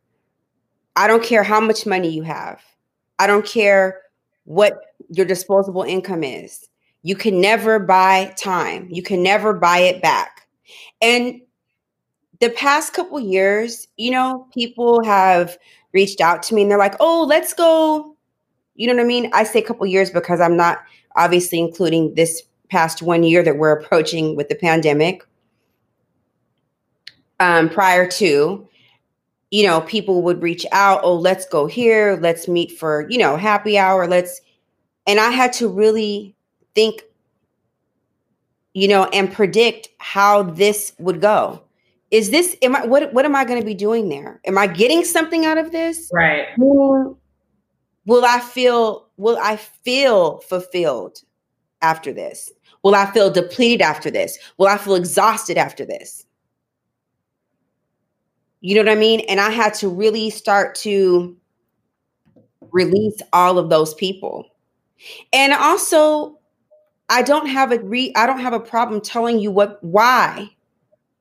I 0.95 1.07
don't 1.07 1.23
care 1.23 1.43
how 1.43 1.59
much 1.59 1.85
money 1.85 2.09
you 2.09 2.23
have. 2.23 2.61
I 3.19 3.27
don't 3.27 3.45
care 3.45 4.01
what 4.45 4.79
your 5.09 5.25
disposable 5.25 5.83
income 5.83 6.23
is. 6.23 6.67
You 7.03 7.15
can 7.15 7.39
never 7.39 7.79
buy 7.79 8.33
time. 8.37 8.87
You 8.89 9.03
can 9.03 9.23
never 9.23 9.53
buy 9.53 9.79
it 9.79 10.01
back. 10.01 10.47
And 11.01 11.41
the 12.39 12.49
past 12.49 12.93
couple 12.93 13.19
years, 13.19 13.87
you 13.97 14.11
know, 14.11 14.47
people 14.53 15.03
have 15.03 15.57
reached 15.93 16.21
out 16.21 16.43
to 16.43 16.55
me 16.55 16.63
and 16.63 16.71
they're 16.71 16.77
like, 16.77 16.95
"Oh, 16.99 17.25
let's 17.27 17.53
go." 17.53 18.15
You 18.75 18.87
know 18.87 18.95
what 18.95 19.03
I 19.03 19.07
mean? 19.07 19.29
I 19.33 19.43
say 19.43 19.59
a 19.59 19.65
couple 19.65 19.85
years 19.85 20.09
because 20.09 20.39
I'm 20.39 20.57
not 20.57 20.79
obviously 21.15 21.59
including 21.59 22.15
this 22.15 22.43
past 22.69 23.01
one 23.01 23.23
year 23.23 23.43
that 23.43 23.57
we're 23.57 23.71
approaching 23.71 24.35
with 24.35 24.49
the 24.49 24.55
pandemic. 24.55 25.23
Um, 27.39 27.69
prior 27.69 28.05
to, 28.11 28.67
you 29.51 29.65
know, 29.65 29.81
people 29.81 30.21
would 30.23 30.41
reach 30.41 30.65
out, 30.71 31.01
oh, 31.03 31.15
let's 31.15 31.45
go 31.45 31.65
here, 31.67 32.19
let's 32.21 32.47
meet 32.47 32.71
for, 32.71 33.09
you 33.09 33.17
know, 33.17 33.37
happy 33.37 33.77
hour, 33.77 34.07
let's, 34.07 34.41
and 35.07 35.19
I 35.19 35.31
had 35.31 35.53
to 35.53 35.67
really 35.67 36.35
think, 36.75 37.03
you 38.73 38.87
know, 38.87 39.05
and 39.05 39.31
predict 39.31 39.89
how 39.97 40.43
this 40.43 40.93
would 40.99 41.21
go. 41.21 41.63
Is 42.11 42.31
this, 42.31 42.55
am 42.61 42.75
I, 42.75 42.85
what, 42.85 43.13
what 43.13 43.25
am 43.25 43.35
I 43.35 43.45
going 43.45 43.59
to 43.59 43.65
be 43.65 43.73
doing 43.73 44.09
there? 44.09 44.39
Am 44.45 44.57
I 44.57 44.67
getting 44.67 45.03
something 45.03 45.45
out 45.45 45.57
of 45.57 45.71
this? 45.71 46.09
Right. 46.13 46.47
will 48.05 48.25
I 48.25 48.39
feel, 48.39 49.07
will 49.17 49.37
I 49.41 49.55
feel 49.55 50.39
fulfilled 50.39 51.21
after 51.81 52.11
this? 52.11 52.51
Will 52.83 52.95
I 52.95 53.05
feel 53.11 53.29
depleted 53.29 53.81
after 53.81 54.09
this? 54.09 54.37
Will 54.57 54.67
I 54.67 54.77
feel 54.77 54.95
exhausted 54.95 55.57
after 55.57 55.85
this? 55.85 56.25
You 58.61 58.75
know 58.75 58.81
what 58.81 58.97
I 58.97 58.99
mean? 58.99 59.21
And 59.21 59.39
I 59.39 59.49
had 59.49 59.73
to 59.75 59.89
really 59.89 60.29
start 60.29 60.75
to 60.75 61.35
release 62.71 63.21
all 63.33 63.57
of 63.57 63.69
those 63.69 63.93
people. 63.93 64.45
And 65.33 65.53
also, 65.53 66.37
I 67.09 67.21
don't 67.21 67.47
have 67.47 67.71
a 67.71 67.79
re 67.79 68.11
I 68.15 68.25
don't 68.27 68.39
have 68.39 68.53
a 68.53 68.59
problem 68.59 69.01
telling 69.01 69.39
you 69.39 69.51
what 69.51 69.83
why 69.83 70.49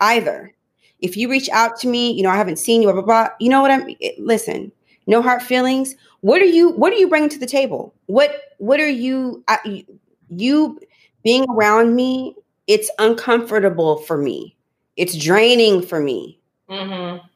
either. 0.00 0.52
If 1.00 1.16
you 1.16 1.30
reach 1.30 1.49
out 1.50 1.78
to 1.80 1.88
me, 1.88 2.12
you 2.12 2.23
know, 2.23 2.30
I 2.30 2.37
haven't 2.37 2.59
seen 2.59 2.83
you, 2.83 2.88
blah 2.92 3.02
blah 3.02 3.26
blah. 3.26 3.28
You 3.40 3.50
know 3.50 3.62
what 3.62 3.71
I'm 3.71 3.95
listen, 4.18 4.73
no 5.07 5.23
hard 5.23 5.42
feelings. 5.42 5.95
What 6.21 6.42
are 6.42 6.47
you 6.47 6.71
what 6.71 6.92
are 6.92 6.97
you 6.97 7.09
bringing 7.09 7.30
to 7.30 7.38
the 7.38 7.47
table? 7.47 7.95
What 8.07 8.54
what 8.59 8.80
are 8.80 8.88
you 8.88 9.45
I, 9.49 9.85
you 10.30 10.80
being 11.25 11.47
around 11.50 11.95
me, 11.95 12.35
it's 12.66 12.90
uncomfortable 12.99 13.99
for 13.99 14.18
me. 14.18 14.57
It's 14.97 15.16
draining 15.16 15.83
for 15.83 16.00
me. 16.00 16.38
Mm-hmm. 16.70 17.26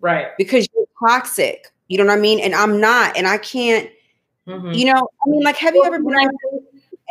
Right. 0.00 0.28
Because 0.38 0.68
you're 0.74 0.86
toxic. 0.98 1.72
You 1.88 1.98
know 1.98 2.06
what 2.06 2.18
I 2.18 2.20
mean? 2.20 2.40
And 2.40 2.54
I'm 2.54 2.80
not. 2.80 3.16
And 3.16 3.26
I 3.26 3.38
can't, 3.38 3.90
mm-hmm. 4.46 4.72
you 4.72 4.86
know, 4.86 5.08
I 5.26 5.30
mean, 5.30 5.42
like, 5.42 5.56
have 5.56 5.74
you 5.74 5.84
ever 5.84 5.98
been 5.98 6.14
around 6.14 6.30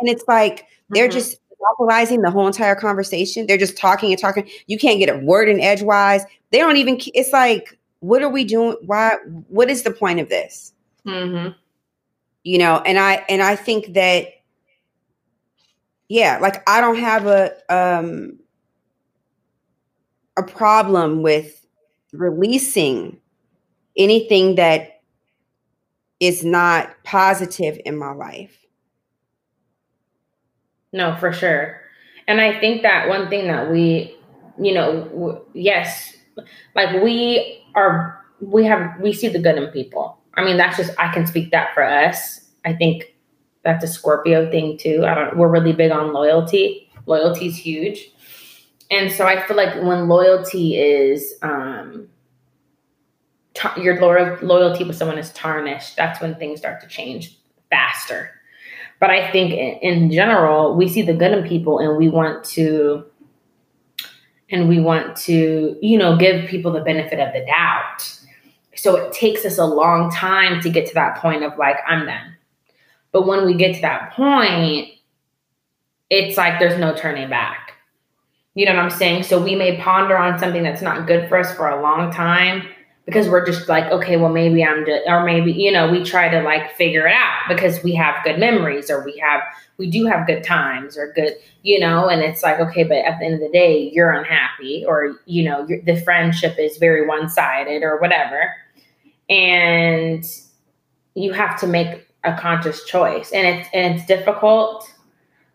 and 0.00 0.08
it's 0.08 0.24
like 0.26 0.66
they're 0.90 1.08
mm-hmm. 1.08 1.12
just 1.12 1.38
monopolizing 1.62 2.22
the 2.22 2.30
whole 2.30 2.46
entire 2.46 2.74
conversation. 2.74 3.46
They're 3.46 3.58
just 3.58 3.76
talking 3.76 4.10
and 4.10 4.20
talking. 4.20 4.48
You 4.66 4.78
can't 4.78 4.98
get 4.98 5.08
a 5.08 5.18
word 5.18 5.48
in 5.48 5.60
edgewise. 5.60 6.24
They 6.50 6.58
don't 6.58 6.76
even, 6.76 6.98
it's 7.14 7.32
like, 7.32 7.78
what 8.00 8.22
are 8.22 8.28
we 8.28 8.44
doing? 8.44 8.76
Why, 8.84 9.16
what 9.48 9.70
is 9.70 9.82
the 9.82 9.90
point 9.90 10.20
of 10.20 10.28
this? 10.28 10.72
Mm-hmm. 11.06 11.52
You 12.44 12.58
know, 12.58 12.82
and 12.84 12.98
I, 12.98 13.24
and 13.28 13.42
I 13.42 13.56
think 13.56 13.94
that, 13.94 14.28
yeah, 16.08 16.38
like 16.40 16.68
I 16.68 16.80
don't 16.80 16.98
have 16.98 17.26
a, 17.26 17.52
um, 17.68 18.38
a 20.36 20.42
problem 20.42 21.22
with 21.22 21.61
releasing 22.12 23.18
anything 23.96 24.56
that 24.56 25.00
is 26.20 26.44
not 26.44 26.90
positive 27.04 27.80
in 27.84 27.96
my 27.96 28.12
life. 28.12 28.56
No, 30.92 31.16
for 31.16 31.32
sure. 31.32 31.80
And 32.28 32.40
I 32.40 32.58
think 32.60 32.82
that 32.82 33.08
one 33.08 33.28
thing 33.28 33.48
that 33.48 33.70
we, 33.70 34.16
you 34.60 34.74
know, 34.74 35.04
w- 35.08 35.40
yes, 35.54 36.14
like 36.76 37.02
we 37.02 37.64
are, 37.74 38.20
we 38.40 38.64
have, 38.64 39.00
we 39.00 39.12
see 39.12 39.28
the 39.28 39.40
good 39.40 39.56
in 39.56 39.68
people. 39.68 40.18
I 40.34 40.44
mean, 40.44 40.56
that's 40.56 40.76
just, 40.76 40.92
I 40.98 41.12
can 41.12 41.26
speak 41.26 41.50
that 41.50 41.74
for 41.74 41.82
us. 41.82 42.40
I 42.64 42.74
think 42.74 43.16
that's 43.64 43.84
a 43.84 43.88
Scorpio 43.88 44.50
thing 44.50 44.78
too. 44.78 45.04
I 45.04 45.14
don't, 45.14 45.36
we're 45.36 45.48
really 45.48 45.72
big 45.72 45.90
on 45.90 46.12
loyalty. 46.12 46.88
Loyalty 47.06 47.46
is 47.46 47.56
huge 47.56 48.11
and 48.92 49.10
so 49.10 49.26
I 49.26 49.40
feel 49.46 49.56
like 49.56 49.74
when 49.82 50.06
loyalty 50.06 50.76
is 50.76 51.32
um, 51.40 52.08
t- 53.54 53.82
your 53.82 53.98
lo- 53.98 54.38
loyalty 54.42 54.84
with 54.84 54.96
someone 54.96 55.16
is 55.16 55.32
tarnished, 55.32 55.96
that's 55.96 56.20
when 56.20 56.34
things 56.34 56.58
start 56.58 56.82
to 56.82 56.86
change 56.86 57.38
faster. 57.70 58.30
But 59.00 59.08
I 59.08 59.32
think 59.32 59.54
in, 59.54 59.78
in 59.80 60.12
general, 60.12 60.76
we 60.76 60.90
see 60.90 61.00
the 61.00 61.14
good 61.14 61.32
in 61.32 61.48
people, 61.48 61.78
and 61.78 61.96
we 61.96 62.10
want 62.10 62.44
to, 62.50 63.06
and 64.50 64.68
we 64.68 64.78
want 64.78 65.16
to, 65.16 65.78
you 65.80 65.96
know, 65.96 66.18
give 66.18 66.46
people 66.50 66.70
the 66.70 66.82
benefit 66.82 67.18
of 67.18 67.32
the 67.32 67.46
doubt. 67.46 68.20
So 68.76 68.96
it 68.96 69.14
takes 69.14 69.46
us 69.46 69.56
a 69.56 69.64
long 69.64 70.10
time 70.10 70.60
to 70.60 70.68
get 70.68 70.86
to 70.88 70.94
that 70.94 71.16
point 71.16 71.44
of 71.44 71.56
like 71.56 71.76
I'm 71.88 72.04
done. 72.04 72.36
But 73.10 73.26
when 73.26 73.46
we 73.46 73.54
get 73.54 73.74
to 73.74 73.80
that 73.80 74.12
point, 74.12 74.90
it's 76.10 76.36
like 76.36 76.60
there's 76.60 76.78
no 76.78 76.94
turning 76.94 77.30
back 77.30 77.71
you 78.54 78.66
know 78.66 78.74
what 78.74 78.84
I'm 78.84 78.90
saying? 78.90 79.22
So 79.22 79.42
we 79.42 79.54
may 79.54 79.78
ponder 79.78 80.16
on 80.16 80.38
something 80.38 80.62
that's 80.62 80.82
not 80.82 81.06
good 81.06 81.28
for 81.28 81.38
us 81.38 81.54
for 81.54 81.68
a 81.68 81.80
long 81.80 82.12
time 82.12 82.68
because 83.06 83.28
we're 83.28 83.44
just 83.44 83.68
like, 83.68 83.90
okay, 83.90 84.16
well, 84.16 84.32
maybe 84.32 84.64
I'm 84.64 84.84
just, 84.86 85.02
or 85.06 85.24
maybe, 85.24 85.52
you 85.52 85.72
know, 85.72 85.90
we 85.90 86.04
try 86.04 86.28
to 86.28 86.42
like 86.42 86.76
figure 86.76 87.06
it 87.08 87.14
out 87.14 87.48
because 87.48 87.82
we 87.82 87.94
have 87.94 88.22
good 88.24 88.38
memories 88.38 88.90
or 88.90 89.04
we 89.04 89.18
have, 89.18 89.40
we 89.78 89.90
do 89.90 90.06
have 90.06 90.26
good 90.26 90.44
times 90.44 90.96
or 90.96 91.12
good, 91.12 91.34
you 91.62 91.80
know, 91.80 92.08
and 92.08 92.22
it's 92.22 92.42
like, 92.42 92.60
okay, 92.60 92.84
but 92.84 92.98
at 92.98 93.18
the 93.18 93.24
end 93.24 93.34
of 93.34 93.40
the 93.40 93.50
day, 93.50 93.90
you're 93.92 94.12
unhappy 94.12 94.84
or, 94.86 95.16
you 95.26 95.42
know, 95.42 95.66
the 95.66 96.00
friendship 96.04 96.58
is 96.58 96.76
very 96.76 97.06
one 97.06 97.28
sided 97.28 97.82
or 97.82 97.98
whatever. 97.98 98.54
And 99.28 100.24
you 101.14 101.32
have 101.32 101.58
to 101.60 101.66
make 101.66 102.06
a 102.22 102.38
conscious 102.38 102.84
choice 102.84 103.32
and 103.32 103.46
it's, 103.46 103.68
and 103.72 103.96
it's 103.96 104.06
difficult 104.06 104.88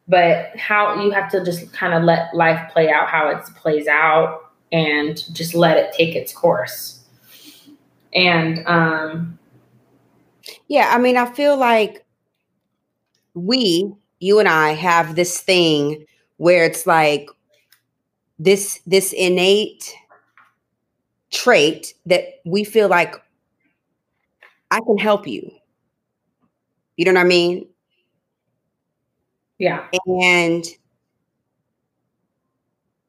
but 0.07 0.55
how 0.57 1.01
you 1.01 1.11
have 1.11 1.29
to 1.31 1.43
just 1.43 1.71
kind 1.73 1.93
of 1.93 2.03
let 2.03 2.33
life 2.33 2.71
play 2.71 2.89
out 2.89 3.09
how 3.09 3.27
it 3.29 3.43
plays 3.55 3.87
out 3.87 4.51
and 4.71 5.23
just 5.33 5.53
let 5.53 5.77
it 5.77 5.93
take 5.93 6.15
its 6.15 6.33
course. 6.33 7.03
And 8.13 8.65
um 8.67 9.37
yeah 10.67 10.91
i 10.93 10.97
mean 10.97 11.17
i 11.17 11.25
feel 11.25 11.57
like 11.57 12.05
we 13.33 13.91
you 14.19 14.39
and 14.39 14.47
i 14.47 14.71
have 14.71 15.15
this 15.15 15.39
thing 15.39 16.05
where 16.37 16.63
it's 16.65 16.87
like 16.87 17.29
this 18.39 18.79
this 18.85 19.13
innate 19.13 19.93
trait 21.31 21.93
that 22.05 22.39
we 22.45 22.63
feel 22.63 22.87
like 22.87 23.15
i 24.71 24.79
can 24.79 24.97
help 24.97 25.27
you. 25.27 25.51
You 26.95 27.05
know 27.05 27.13
what 27.13 27.21
i 27.21 27.23
mean 27.23 27.67
yeah. 29.59 29.87
And 30.05 30.65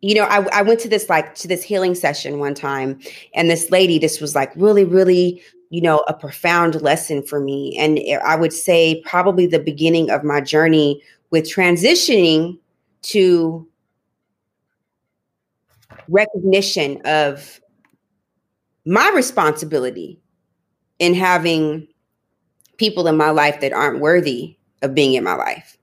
you 0.00 0.14
know, 0.14 0.24
I, 0.24 0.46
I 0.52 0.62
went 0.62 0.80
to 0.80 0.88
this 0.88 1.08
like 1.08 1.34
to 1.36 1.48
this 1.48 1.62
healing 1.62 1.94
session 1.94 2.38
one 2.38 2.54
time, 2.54 3.00
and 3.34 3.50
this 3.50 3.70
lady, 3.70 3.98
this 3.98 4.20
was 4.20 4.34
like 4.34 4.52
really, 4.54 4.84
really, 4.84 5.42
you 5.70 5.80
know, 5.80 6.04
a 6.06 6.14
profound 6.14 6.80
lesson 6.82 7.22
for 7.22 7.40
me. 7.40 7.76
And 7.78 7.98
I 8.24 8.36
would 8.36 8.52
say 8.52 9.02
probably 9.04 9.46
the 9.46 9.58
beginning 9.58 10.10
of 10.10 10.22
my 10.22 10.40
journey 10.40 11.02
with 11.30 11.44
transitioning 11.44 12.58
to 13.02 13.66
recognition 16.08 17.00
of 17.04 17.60
my 18.84 19.10
responsibility 19.14 20.20
in 20.98 21.14
having 21.14 21.86
people 22.78 23.06
in 23.06 23.16
my 23.16 23.30
life 23.30 23.60
that 23.60 23.72
aren't 23.72 24.00
worthy 24.00 24.56
of 24.82 24.94
being 24.94 25.14
in 25.14 25.24
my 25.24 25.34
life. 25.34 25.77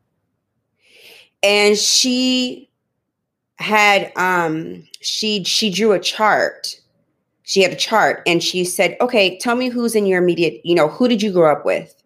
And 1.45 1.77
she 1.77 2.69
had 3.57 4.11
um 4.17 4.85
she 4.99 5.43
she 5.45 5.69
drew 5.69 5.93
a 5.93 5.99
chart. 5.99 6.81
She 7.43 7.61
had 7.61 7.71
a 7.71 7.75
chart 7.75 8.23
and 8.25 8.43
she 8.43 8.65
said, 8.65 8.97
"Okay, 8.99 9.37
tell 9.37 9.55
me 9.55 9.69
who's 9.69 9.95
in 9.95 10.07
your 10.07 10.21
immediate, 10.21 10.59
you 10.65 10.75
know, 10.75 10.89
who 10.89 11.07
did 11.07 11.21
you 11.21 11.31
grow 11.31 11.51
up 11.51 11.63
with?" 11.63 12.03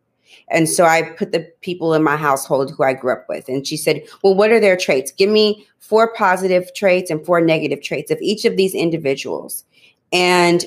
And 0.49 0.67
so 0.67 0.85
I 0.85 1.03
put 1.03 1.31
the 1.31 1.41
people 1.61 1.93
in 1.93 2.03
my 2.03 2.17
household 2.17 2.71
who 2.71 2.83
I 2.83 2.93
grew 2.93 3.13
up 3.13 3.25
with. 3.29 3.47
And 3.47 3.65
she 3.65 3.77
said, 3.77 4.01
Well, 4.23 4.35
what 4.35 4.51
are 4.51 4.59
their 4.59 4.75
traits? 4.77 5.11
Give 5.11 5.29
me 5.29 5.67
four 5.79 6.13
positive 6.13 6.73
traits 6.73 7.11
and 7.11 7.23
four 7.25 7.41
negative 7.41 7.81
traits 7.81 8.11
of 8.11 8.19
each 8.21 8.45
of 8.45 8.57
these 8.57 8.73
individuals. 8.73 9.63
And 10.11 10.65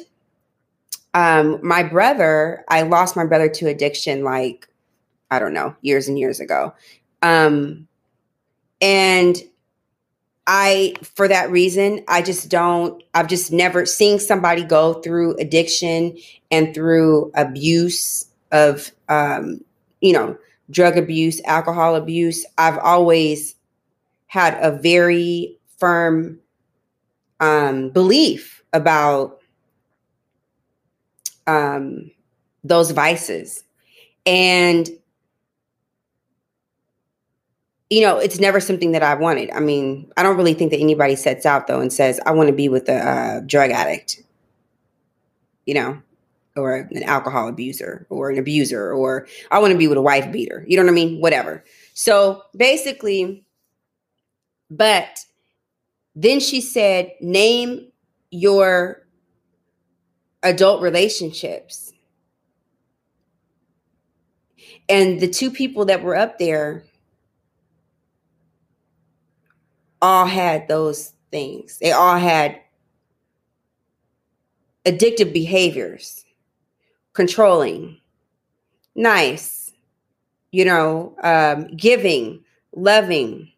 um, 1.14 1.58
my 1.62 1.82
brother, 1.82 2.64
I 2.68 2.82
lost 2.82 3.16
my 3.16 3.26
brother 3.26 3.48
to 3.48 3.68
addiction 3.68 4.24
like, 4.24 4.68
I 5.30 5.38
don't 5.38 5.54
know, 5.54 5.74
years 5.82 6.08
and 6.08 6.18
years 6.18 6.40
ago. 6.40 6.72
Um, 7.22 7.88
and 8.82 9.36
I, 10.46 10.94
for 11.04 11.28
that 11.28 11.50
reason, 11.50 12.04
I 12.08 12.20
just 12.20 12.50
don't, 12.50 13.00
I've 13.14 13.28
just 13.28 13.52
never 13.52 13.86
seen 13.86 14.18
somebody 14.18 14.64
go 14.64 14.94
through 14.94 15.36
addiction 15.36 16.18
and 16.50 16.74
through 16.74 17.30
abuse 17.34 18.26
of, 18.50 18.90
um, 19.08 19.64
you 20.00 20.12
know, 20.12 20.36
drug 20.68 20.98
abuse, 20.98 21.40
alcohol 21.44 21.94
abuse. 21.94 22.44
I've 22.58 22.78
always 22.78 23.54
had 24.26 24.58
a 24.60 24.76
very 24.76 25.58
firm 25.78 26.40
um, 27.38 27.90
belief 27.90 28.64
about 28.72 29.38
um, 31.46 32.10
those 32.64 32.90
vices. 32.90 33.62
And, 34.26 34.90
you 37.92 38.00
know, 38.00 38.16
it's 38.16 38.40
never 38.40 38.58
something 38.58 38.92
that 38.92 39.02
I 39.02 39.12
wanted. 39.12 39.50
I 39.50 39.60
mean, 39.60 40.10
I 40.16 40.22
don't 40.22 40.38
really 40.38 40.54
think 40.54 40.70
that 40.70 40.80
anybody 40.80 41.14
sets 41.14 41.44
out 41.44 41.66
though 41.66 41.82
and 41.82 41.92
says, 41.92 42.18
I 42.24 42.30
want 42.30 42.48
to 42.48 42.54
be 42.54 42.70
with 42.70 42.88
a 42.88 42.94
uh, 42.94 43.40
drug 43.40 43.70
addict, 43.70 44.22
you 45.66 45.74
know, 45.74 46.00
or 46.56 46.88
an 46.90 47.02
alcohol 47.02 47.48
abuser 47.48 48.06
or 48.08 48.30
an 48.30 48.38
abuser, 48.38 48.94
or 48.94 49.26
I 49.50 49.58
want 49.58 49.72
to 49.72 49.78
be 49.78 49.88
with 49.88 49.98
a 49.98 50.02
wife 50.02 50.32
beater. 50.32 50.64
You 50.66 50.78
know 50.78 50.84
what 50.84 50.90
I 50.90 50.94
mean? 50.94 51.20
Whatever. 51.20 51.64
So 51.92 52.44
basically, 52.56 53.44
but 54.70 55.26
then 56.14 56.40
she 56.40 56.62
said, 56.62 57.12
name 57.20 57.88
your 58.30 59.06
adult 60.42 60.80
relationships. 60.80 61.92
And 64.88 65.20
the 65.20 65.28
two 65.28 65.50
people 65.50 65.84
that 65.84 66.02
were 66.02 66.16
up 66.16 66.38
there 66.38 66.86
all 70.02 70.26
had 70.26 70.68
those 70.68 71.12
things. 71.30 71.78
They 71.80 71.92
all 71.92 72.18
had 72.18 72.60
addictive 74.84 75.32
behaviors, 75.32 76.24
controlling, 77.14 77.98
nice, 78.94 79.72
you 80.50 80.64
know, 80.64 81.14
um, 81.22 81.68
giving, 81.76 82.44
loving, 82.74 83.48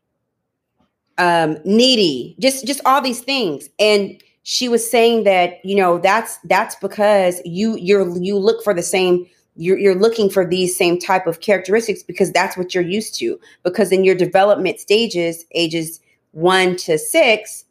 um, 1.18 1.59
needy, 1.64 2.37
just 2.38 2.66
just 2.66 2.80
all 2.85 3.00
these 3.00 3.20
things. 3.20 3.68
And 3.78 4.22
she 4.42 4.68
was 4.68 4.88
saying 4.88 5.24
that 5.24 5.64
you 5.64 5.74
know 5.74 5.98
that's 5.98 6.38
that's 6.44 6.74
because 6.76 7.40
you 7.44 7.76
you're 7.76 8.16
you 8.18 8.37
look 8.38 8.62
for 8.62 8.74
the 8.74 8.83
same 8.83 9.26
you're, 9.57 9.78
you're 9.78 9.94
looking 9.94 10.28
for 10.28 10.44
these 10.44 10.76
same 10.76 10.98
type 10.98 11.28
of 11.28 11.40
characteristics 11.40 12.02
because 12.02 12.33
that's 12.33 12.57
what 12.57 12.74
you're 12.74 12.83
used 12.83 13.14
to. 13.20 13.38
Because 13.62 13.92
in 13.92 14.02
your 14.02 14.16
development 14.16 14.80
stages 14.80 15.44
ages 15.52 16.00
one 16.34 16.76
to 16.76 16.98
six 16.98 17.64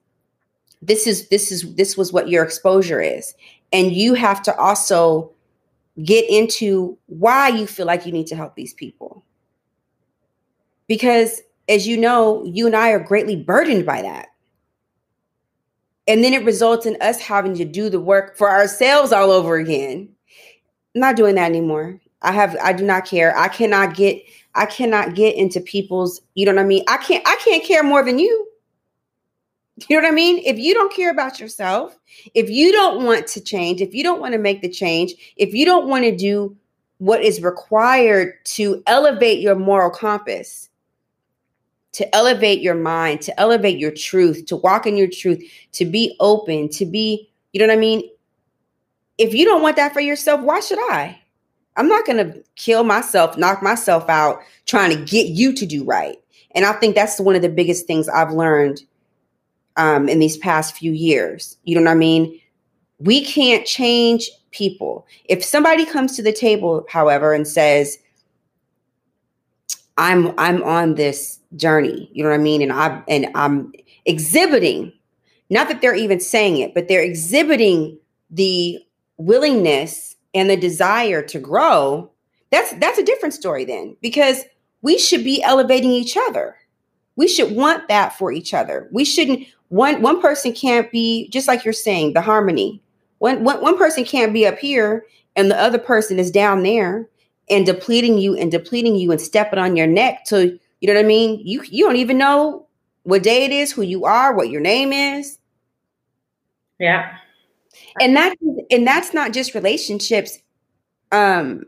this 0.81 1.07
is 1.07 1.29
this 1.29 1.51
is 1.51 1.75
this 1.75 1.95
was 1.97 2.11
what 2.11 2.29
your 2.29 2.43
exposure 2.43 3.01
is 3.01 3.33
and 3.71 3.91
you 3.91 4.13
have 4.13 4.41
to 4.41 4.55
also 4.57 5.31
get 6.03 6.27
into 6.29 6.97
why 7.07 7.47
you 7.47 7.67
feel 7.67 7.85
like 7.85 8.05
you 8.05 8.11
need 8.11 8.27
to 8.27 8.35
help 8.35 8.55
these 8.55 8.73
people 8.73 9.23
because 10.87 11.41
as 11.69 11.87
you 11.87 11.97
know 11.97 12.43
you 12.45 12.65
and 12.65 12.75
i 12.75 12.89
are 12.89 12.99
greatly 12.99 13.35
burdened 13.35 13.85
by 13.85 14.01
that 14.01 14.29
and 16.07 16.23
then 16.23 16.33
it 16.33 16.43
results 16.43 16.85
in 16.85 16.97
us 17.01 17.19
having 17.19 17.55
to 17.55 17.65
do 17.65 17.89
the 17.89 17.99
work 17.99 18.37
for 18.37 18.49
ourselves 18.49 19.11
all 19.11 19.31
over 19.31 19.55
again. 19.55 20.09
I'm 20.95 21.01
not 21.01 21.15
doing 21.15 21.35
that 21.35 21.45
anymore. 21.45 21.99
I 22.21 22.31
have 22.31 22.55
I 22.61 22.73
do 22.73 22.85
not 22.85 23.05
care. 23.05 23.37
I 23.37 23.47
cannot 23.47 23.95
get 23.95 24.21
I 24.55 24.65
cannot 24.65 25.15
get 25.15 25.35
into 25.35 25.59
people's, 25.61 26.21
you 26.35 26.45
know 26.45 26.53
what 26.53 26.61
I 26.61 26.65
mean? 26.65 26.83
I 26.87 26.97
can't 26.97 27.25
I 27.25 27.37
can't 27.43 27.63
care 27.63 27.83
more 27.83 28.03
than 28.03 28.19
you. 28.19 28.47
You 29.89 29.97
know 29.97 30.03
what 30.03 30.11
I 30.11 30.15
mean? 30.15 30.39
If 30.45 30.59
you 30.59 30.73
don't 30.73 30.93
care 30.93 31.09
about 31.09 31.39
yourself, 31.39 31.97
if 32.35 32.49
you 32.49 32.71
don't 32.71 33.05
want 33.05 33.25
to 33.27 33.41
change, 33.41 33.81
if 33.81 33.93
you 33.93 34.03
don't 34.03 34.21
want 34.21 34.33
to 34.33 34.37
make 34.37 34.61
the 34.61 34.69
change, 34.69 35.13
if 35.35 35.53
you 35.53 35.65
don't 35.65 35.87
want 35.87 36.03
to 36.03 36.15
do 36.15 36.55
what 36.99 37.23
is 37.23 37.41
required 37.41 38.33
to 38.45 38.83
elevate 38.85 39.39
your 39.39 39.55
moral 39.55 39.89
compass, 39.89 40.69
to 41.93 42.15
elevate 42.15 42.61
your 42.61 42.75
mind, 42.75 43.21
to 43.21 43.39
elevate 43.39 43.77
your 43.77 43.91
truth, 43.91 44.45
to 44.45 44.55
walk 44.57 44.85
in 44.85 44.95
your 44.95 45.07
truth, 45.07 45.43
to 45.73 45.85
be 45.85 46.15
open, 46.19 46.69
to 46.69 46.85
be, 46.85 47.29
you 47.51 47.59
know 47.59 47.67
what 47.67 47.77
I 47.77 47.79
mean? 47.79 48.09
If 49.17 49.33
you 49.33 49.45
don't 49.45 49.61
want 49.61 49.75
that 49.75 49.93
for 49.93 50.01
yourself, 50.01 50.41
why 50.41 50.59
should 50.59 50.79
I? 50.79 51.19
I'm 51.75 51.87
not 51.87 52.05
going 52.05 52.17
to 52.17 52.43
kill 52.55 52.83
myself, 52.83 53.37
knock 53.37 53.63
myself 53.63 54.07
out 54.07 54.39
trying 54.65 54.95
to 54.95 55.03
get 55.03 55.27
you 55.27 55.53
to 55.53 55.65
do 55.65 55.83
right. 55.83 56.17
And 56.55 56.65
I 56.65 56.73
think 56.73 56.95
that's 56.95 57.19
one 57.19 57.35
of 57.35 57.41
the 57.41 57.49
biggest 57.49 57.87
things 57.87 58.07
I've 58.07 58.31
learned 58.31 58.83
um, 59.77 60.09
in 60.09 60.19
these 60.19 60.37
past 60.37 60.77
few 60.77 60.91
years. 60.91 61.57
You 61.63 61.75
know 61.75 61.81
what 61.81 61.91
I 61.91 61.95
mean? 61.95 62.39
We 62.99 63.23
can't 63.25 63.65
change 63.65 64.29
people. 64.51 65.05
If 65.25 65.43
somebody 65.43 65.85
comes 65.85 66.15
to 66.15 66.23
the 66.23 66.31
table, 66.31 66.85
however, 66.89 67.33
and 67.33 67.47
says, 67.47 67.97
I'm 69.97 70.33
I'm 70.39 70.63
on 70.63 70.95
this 70.95 71.39
journey. 71.55 72.09
You 72.13 72.23
know 72.23 72.29
what 72.29 72.39
I 72.39 72.43
mean? 72.43 72.61
And 72.61 72.73
I 72.73 73.03
and 73.07 73.27
I'm 73.35 73.73
exhibiting, 74.05 74.91
not 75.49 75.67
that 75.67 75.81
they're 75.81 75.95
even 75.95 76.19
saying 76.19 76.57
it, 76.57 76.73
but 76.73 76.87
they're 76.87 77.03
exhibiting 77.03 77.99
the 78.31 78.79
willingness 79.17 80.15
and 80.33 80.49
the 80.49 80.57
desire 80.57 81.21
to 81.21 81.39
grow. 81.39 82.11
That's 82.51 82.73
that's 82.73 82.97
a 82.97 83.03
different 83.03 83.33
story 83.33 83.65
then, 83.65 83.95
because 84.01 84.43
we 84.81 84.97
should 84.97 85.23
be 85.23 85.43
elevating 85.43 85.91
each 85.91 86.17
other. 86.17 86.57
We 87.15 87.27
should 87.27 87.55
want 87.55 87.87
that 87.89 88.17
for 88.17 88.31
each 88.31 88.53
other. 88.53 88.89
We 88.91 89.05
shouldn't 89.05 89.47
one 89.73 90.03
one 90.03 90.21
person 90.21 90.53
can't 90.53 90.91
be 90.91 91.27
just 91.29 91.47
like 91.47 91.65
you're 91.65 91.73
saying 91.73 92.13
the 92.13 92.21
harmony. 92.21 92.79
One 93.17 93.43
one, 93.43 93.59
one 93.59 93.75
person 93.75 94.05
can't 94.05 94.31
be 94.31 94.45
up 94.45 94.59
here 94.59 95.03
and 95.35 95.49
the 95.49 95.59
other 95.59 95.79
person 95.79 96.19
is 96.19 96.29
down 96.29 96.61
there 96.61 97.09
and 97.49 97.65
depleting 97.65 98.19
you 98.19 98.35
and 98.35 98.51
depleting 98.51 98.95
you 98.95 99.11
and 99.11 99.19
stepping 99.19 99.57
on 99.57 99.75
your 99.75 99.87
neck 99.87 100.25
to 100.25 100.59
you 100.79 100.87
know 100.87 100.93
what 100.93 101.03
I 101.05 101.07
mean? 101.07 101.41
You 101.43 101.63
you 101.63 101.85
don't 101.85 101.95
even 101.95 102.19
know 102.19 102.67
what 103.01 103.23
day 103.23 103.45
it 103.45 103.51
is, 103.51 103.71
who 103.71 103.81
you 103.81 104.05
are, 104.05 104.35
what 104.35 104.51
your 104.51 104.61
name 104.61 104.93
is. 104.93 105.39
Yeah. 106.79 107.17
And 107.99 108.15
that 108.15 108.35
and 108.69 108.85
that's 108.85 109.11
not 109.11 109.33
just 109.33 109.55
relationships 109.55 110.37
um 111.11 111.65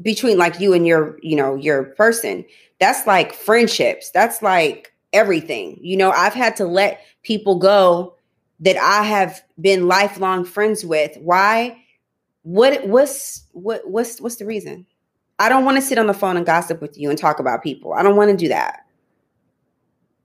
between 0.00 0.38
like 0.38 0.60
you 0.60 0.72
and 0.72 0.86
your, 0.86 1.18
you 1.20 1.34
know, 1.34 1.56
your 1.56 1.82
person. 1.82 2.44
That's 2.78 3.08
like 3.08 3.34
friendships. 3.34 4.10
That's 4.10 4.40
like 4.40 4.93
everything. 5.14 5.78
You 5.80 5.96
know, 5.96 6.10
I've 6.10 6.34
had 6.34 6.56
to 6.56 6.66
let 6.66 7.00
people 7.22 7.58
go 7.58 8.14
that 8.60 8.76
I 8.76 9.02
have 9.04 9.42
been 9.60 9.88
lifelong 9.88 10.44
friends 10.44 10.84
with. 10.84 11.16
Why? 11.18 11.80
What 12.42 12.86
what's 12.86 13.46
what 13.52 13.88
what's 13.88 14.20
what's 14.20 14.36
the 14.36 14.44
reason? 14.44 14.84
I 15.38 15.48
don't 15.48 15.64
want 15.64 15.76
to 15.76 15.82
sit 15.82 15.98
on 15.98 16.06
the 16.06 16.14
phone 16.14 16.36
and 16.36 16.46
gossip 16.46 16.80
with 16.80 16.98
you 16.98 17.08
and 17.08 17.18
talk 17.18 17.38
about 17.38 17.62
people. 17.62 17.94
I 17.94 18.02
don't 18.02 18.16
want 18.16 18.30
to 18.30 18.36
do 18.36 18.48
that. 18.48 18.80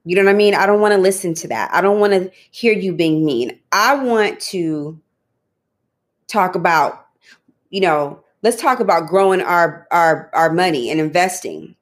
You 0.04 0.16
know 0.16 0.24
what 0.24 0.30
I 0.30 0.36
mean? 0.36 0.54
I 0.54 0.66
don't 0.66 0.80
want 0.80 0.92
to 0.92 1.00
listen 1.00 1.34
to 1.34 1.48
that. 1.48 1.72
I 1.72 1.80
don't 1.80 2.00
want 2.00 2.12
to 2.12 2.30
hear 2.50 2.72
you 2.72 2.94
being 2.94 3.24
mean. 3.24 3.58
I 3.72 3.94
want 3.94 4.40
to 4.40 5.00
talk 6.26 6.54
about, 6.54 7.06
you 7.70 7.80
know, 7.80 8.22
let's 8.42 8.60
talk 8.60 8.80
about 8.80 9.08
growing 9.08 9.40
our 9.40 9.86
our 9.90 10.30
our 10.32 10.52
money 10.52 10.90
and 10.90 11.00
investing 11.00 11.74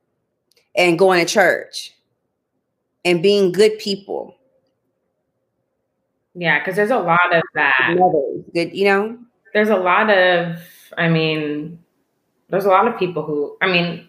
and 0.74 0.98
going 0.98 1.24
to 1.24 1.32
church 1.32 1.94
and 3.08 3.22
being 3.22 3.52
good 3.52 3.78
people. 3.78 4.36
Yeah, 6.34 6.58
because 6.58 6.76
there's 6.76 6.90
a 6.90 6.98
lot 6.98 7.34
of 7.34 7.42
that. 7.54 7.96
Good, 8.54 8.76
you 8.76 8.84
know? 8.84 9.18
There's 9.54 9.70
a 9.70 9.76
lot 9.76 10.10
of, 10.10 10.60
I 10.96 11.08
mean, 11.08 11.78
there's 12.50 12.66
a 12.66 12.68
lot 12.68 12.86
of 12.86 12.98
people 12.98 13.22
who, 13.22 13.56
I 13.62 13.66
mean, 13.66 14.06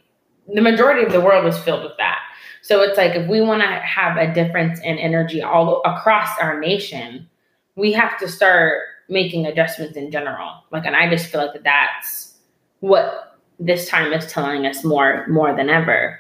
the 0.54 0.62
majority 0.62 1.06
of 1.06 1.12
the 1.12 1.22
world 1.22 1.46
is 1.46 1.58
filled 1.60 1.84
with 1.84 1.98
that. 1.98 2.20
So 2.62 2.82
it's 2.82 2.98
like 2.98 3.16
if 3.16 3.28
we 3.30 3.42
want 3.42 3.62
to 3.62 3.68
have 3.68 4.18
a 4.18 4.34
difference 4.34 4.80
in 4.82 4.98
energy 4.98 5.42
all 5.42 5.82
across 5.86 6.30
our 6.40 6.60
nation, 6.60 7.28
we 7.76 7.94
have 7.94 8.20
to 8.20 8.28
start 8.28 8.82
making 9.08 9.46
adjustments 9.46 9.96
in 9.96 10.12
general. 10.12 10.52
Like, 10.72 10.86
and 10.86 10.96
I 10.96 11.10
just 11.10 11.28
feel 11.28 11.42
like 11.42 11.54
that 11.54 11.64
that's 11.64 12.36
what 12.82 13.38
this 13.60 13.88
time 13.88 14.14
is 14.14 14.32
telling 14.32 14.66
us 14.66 14.84
more 14.84 15.26
more 15.28 15.56
than 15.56 15.70
ever. 15.70 16.20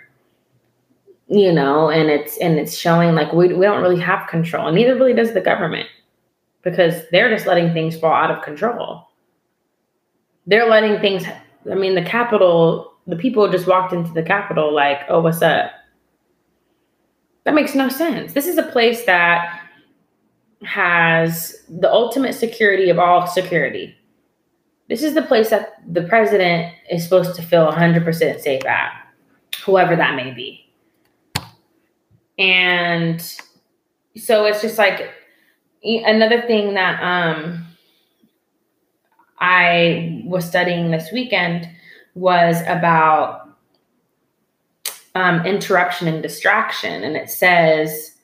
You 1.32 1.52
know, 1.52 1.92
and 1.92 2.10
it's 2.10 2.38
and 2.38 2.58
it's 2.58 2.76
showing 2.76 3.14
like 3.14 3.32
we 3.34 3.54
we 3.54 3.66
don't 3.66 3.84
really 3.84 4.00
have 4.00 4.28
control, 4.28 4.66
and 4.66 4.76
neither 4.76 4.96
really 4.96 5.14
does 5.14 5.34
the 5.34 5.42
government 5.42 5.88
because 6.64 7.08
they're 7.12 7.30
just 7.30 7.46
letting 7.46 7.72
things 7.72 7.98
fall 7.98 8.12
out 8.12 8.32
of 8.32 8.44
control. 8.44 9.08
They're 10.48 10.68
letting 10.68 11.00
things. 11.00 11.26
I 11.70 11.76
mean, 11.76 11.94
the 11.94 12.02
Capitol. 12.02 12.94
The 13.06 13.16
people 13.16 13.50
just 13.50 13.68
walked 13.68 13.94
into 13.94 14.12
the 14.12 14.24
Capitol 14.24 14.74
like, 14.74 15.02
"Oh, 15.08 15.22
what's 15.22 15.42
up?" 15.44 15.72
That 17.44 17.54
makes 17.54 17.76
no 17.76 17.90
sense. 17.90 18.34
This 18.34 18.48
is 18.48 18.58
a 18.58 18.64
place 18.64 19.06
that 19.06 19.62
has 20.64 21.64
the 21.70 21.92
ultimate 21.92 22.34
security 22.34 22.90
of 22.90 23.00
all 23.00 23.26
security. 23.28 23.96
This 24.90 25.04
is 25.04 25.14
the 25.14 25.22
place 25.22 25.50
that 25.52 25.74
the 25.88 26.04
president 26.04 26.74
is 26.90 27.04
supposed 27.04 27.36
to 27.36 27.42
feel 27.42 27.72
100% 27.72 28.42
safe 28.42 28.66
at, 28.66 28.92
whoever 29.64 29.96
that 29.96 30.16
may 30.16 30.32
be. 30.32 30.69
And 32.40 33.22
so 34.16 34.46
it's 34.46 34.62
just 34.62 34.78
like 34.78 35.12
another 35.84 36.42
thing 36.42 36.74
that 36.74 37.04
um, 37.04 37.66
I 39.40 40.24
was 40.26 40.46
studying 40.46 40.90
this 40.90 41.12
weekend 41.12 41.70
was 42.16 42.62
about 42.62 43.50
um, 45.16 45.46
interruption 45.46 46.08
and 46.08 46.24
distraction. 46.24 47.04
And 47.04 47.16
it 47.16 47.30
says, 47.30 48.16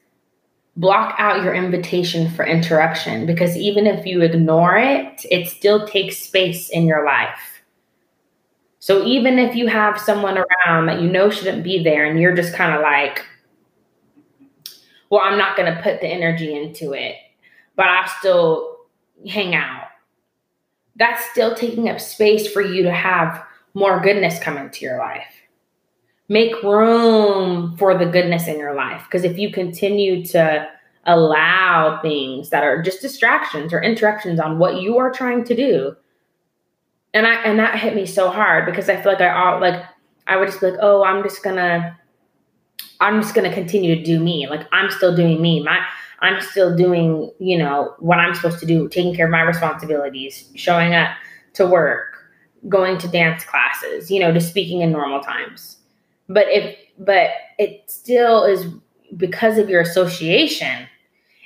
block 0.78 1.16
out 1.18 1.44
your 1.44 1.54
invitation 1.54 2.30
for 2.32 2.46
interruption 2.46 3.26
because 3.26 3.56
even 3.56 3.88
if 3.88 4.06
you 4.06 4.22
ignore 4.22 4.78
it, 4.78 5.26
it 5.30 5.48
still 5.48 5.88
takes 5.88 6.18
space 6.18 6.70
in 6.70 6.86
your 6.86 7.06
life. 7.06 7.62
So 8.80 9.04
even 9.04 9.40
if 9.40 9.56
you 9.56 9.68
have 9.68 10.00
someone 10.00 10.38
around 10.38 10.86
that 10.88 11.02
you 11.02 11.10
know 11.10 11.30
shouldn't 11.30 11.64
be 11.64 11.84
there 11.84 12.06
and 12.06 12.20
you're 12.20 12.36
just 12.36 12.54
kind 12.54 12.76
of 12.76 12.82
like, 12.82 13.26
well, 15.16 15.24
I'm 15.24 15.38
not 15.38 15.56
going 15.56 15.74
to 15.74 15.82
put 15.82 16.02
the 16.02 16.08
energy 16.08 16.54
into 16.54 16.92
it, 16.92 17.16
but 17.78 17.86
I'll 17.88 18.08
still 18.20 18.80
hang 19.26 19.56
out. 19.56 19.88
That's 20.98 21.24
still 21.32 21.56
taking 21.56 21.88
up 21.88 22.02
space 22.02 22.52
for 22.52 22.62
you 22.62 22.84
to 22.84 22.92
have 22.92 23.42
more 23.74 24.02
goodness 24.02 24.40
come 24.40 24.58
into 24.58 24.84
your 24.84 24.98
life. 24.98 25.24
Make 26.28 26.62
room 26.64 27.78
for 27.78 27.98
the 27.98 28.06
goodness 28.06 28.50
in 28.50 28.60
your 28.60 28.74
life. 28.74 29.04
Because 29.06 29.24
if 29.24 29.38
you 29.38 29.54
continue 29.54 30.26
to 30.26 30.68
allow 31.06 32.02
things 32.02 32.50
that 32.50 32.66
are 32.66 32.82
just 32.82 33.02
distractions 33.02 33.72
or 33.72 33.82
interruptions 33.82 34.42
on 34.42 34.60
what 34.60 34.82
you 34.82 34.98
are 34.98 35.12
trying 35.12 35.46
to 35.46 35.56
do, 35.56 35.96
and 37.14 37.26
I 37.26 37.36
and 37.36 37.58
that 37.60 37.80
hit 37.80 37.96
me 37.96 38.06
so 38.06 38.30
hard 38.30 38.66
because 38.66 38.90
I 38.90 39.02
feel 39.02 39.14
like 39.14 39.22
I 39.22 39.30
all 39.30 39.62
like 39.62 39.82
I 40.28 40.36
would 40.36 40.48
just 40.48 40.60
be 40.60 40.72
like, 40.72 40.80
oh, 40.82 41.06
I'm 41.06 41.24
just 41.24 41.42
gonna 41.42 41.98
I'm 43.00 43.22
just 43.22 43.36
gonna 43.36 43.54
continue 43.54 43.96
to 43.96 44.04
do 44.04 44.20
me. 44.20 44.48
Like 44.48 44.68
I'm 44.72 44.90
still 44.92 45.16
doing 45.16 45.42
me. 45.42 45.64
My 45.64 45.86
I'm 46.20 46.42
still 46.42 46.76
doing, 46.76 47.32
you 47.40 47.58
know, 47.58 47.94
what 48.00 48.20
I'm 48.20 48.34
supposed 48.34 48.60
to 48.60 48.66
do, 48.66 48.88
taking 48.88 49.14
care 49.16 49.26
of 49.26 49.32
my 49.32 49.42
responsibilities, 49.42 50.50
showing 50.56 50.96
up 50.96 51.10
to 51.54 51.66
work, 51.68 52.16
going 52.70 52.98
to 53.00 53.08
dance 53.08 53.44
classes, 53.44 54.10
you 54.10 54.20
know, 54.20 54.32
just 54.32 54.50
speaking 54.50 54.82
in 54.82 54.92
normal 54.92 55.22
times. 55.22 55.78
But 56.28 56.48
if 56.50 56.78
but 56.98 57.30
it 57.60 57.84
still 57.88 58.44
is 58.44 58.66
because 59.18 59.58
of 59.58 59.70
your 59.70 59.82
association, 59.82 60.88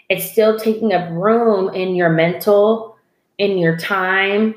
it's 0.09 0.29
still 0.31 0.57
taking 0.57 0.93
up 0.93 1.09
room 1.11 1.73
in 1.73 1.95
your 1.95 2.09
mental, 2.09 2.97
in 3.37 3.57
your 3.57 3.77
time 3.77 4.55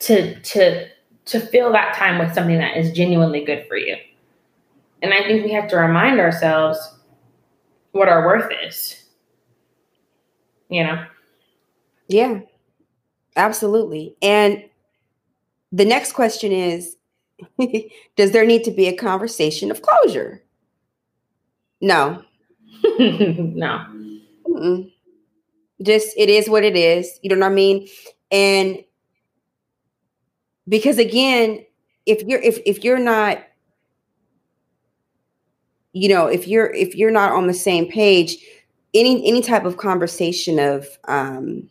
to 0.00 0.38
to 0.40 0.88
to 1.26 1.40
fill 1.40 1.72
that 1.72 1.94
time 1.94 2.18
with 2.18 2.34
something 2.34 2.58
that 2.58 2.76
is 2.76 2.92
genuinely 2.92 3.44
good 3.44 3.66
for 3.68 3.76
you. 3.76 3.96
And 5.04 5.12
I 5.12 5.22
think 5.22 5.44
we 5.44 5.52
have 5.52 5.68
to 5.68 5.76
remind 5.76 6.18
ourselves 6.18 6.78
what 7.92 8.08
our 8.08 8.24
worth 8.26 8.50
is 8.66 9.04
you 10.74 10.82
know? 10.82 11.04
Yeah, 12.08 12.40
absolutely. 13.36 14.16
And 14.20 14.64
the 15.72 15.84
next 15.84 16.12
question 16.12 16.52
is 16.52 16.96
Does 18.16 18.30
there 18.30 18.46
need 18.46 18.64
to 18.64 18.70
be 18.70 18.86
a 18.86 18.96
conversation 18.96 19.70
of 19.70 19.82
closure? 19.82 20.42
No. 21.80 22.22
no. 22.98 23.86
Mm-mm. 24.48 24.92
Just 25.82 26.16
it 26.16 26.30
is 26.30 26.48
what 26.48 26.64
it 26.64 26.76
is. 26.76 27.18
You 27.22 27.30
know 27.30 27.40
what 27.40 27.50
I 27.52 27.54
mean? 27.54 27.88
And 28.30 28.84
because 30.68 30.98
again, 30.98 31.64
if 32.06 32.22
you're 32.22 32.40
if 32.40 32.60
if 32.64 32.84
you're 32.84 32.98
not 32.98 33.38
you 35.94 36.08
know, 36.08 36.26
if 36.26 36.46
you're 36.46 36.74
if 36.74 36.94
you're 36.94 37.10
not 37.10 37.32
on 37.32 37.46
the 37.46 37.54
same 37.54 37.88
page, 37.88 38.36
any 38.92 39.26
any 39.26 39.40
type 39.40 39.64
of 39.64 39.78
conversation 39.78 40.58
of 40.58 40.86
um 41.04 41.70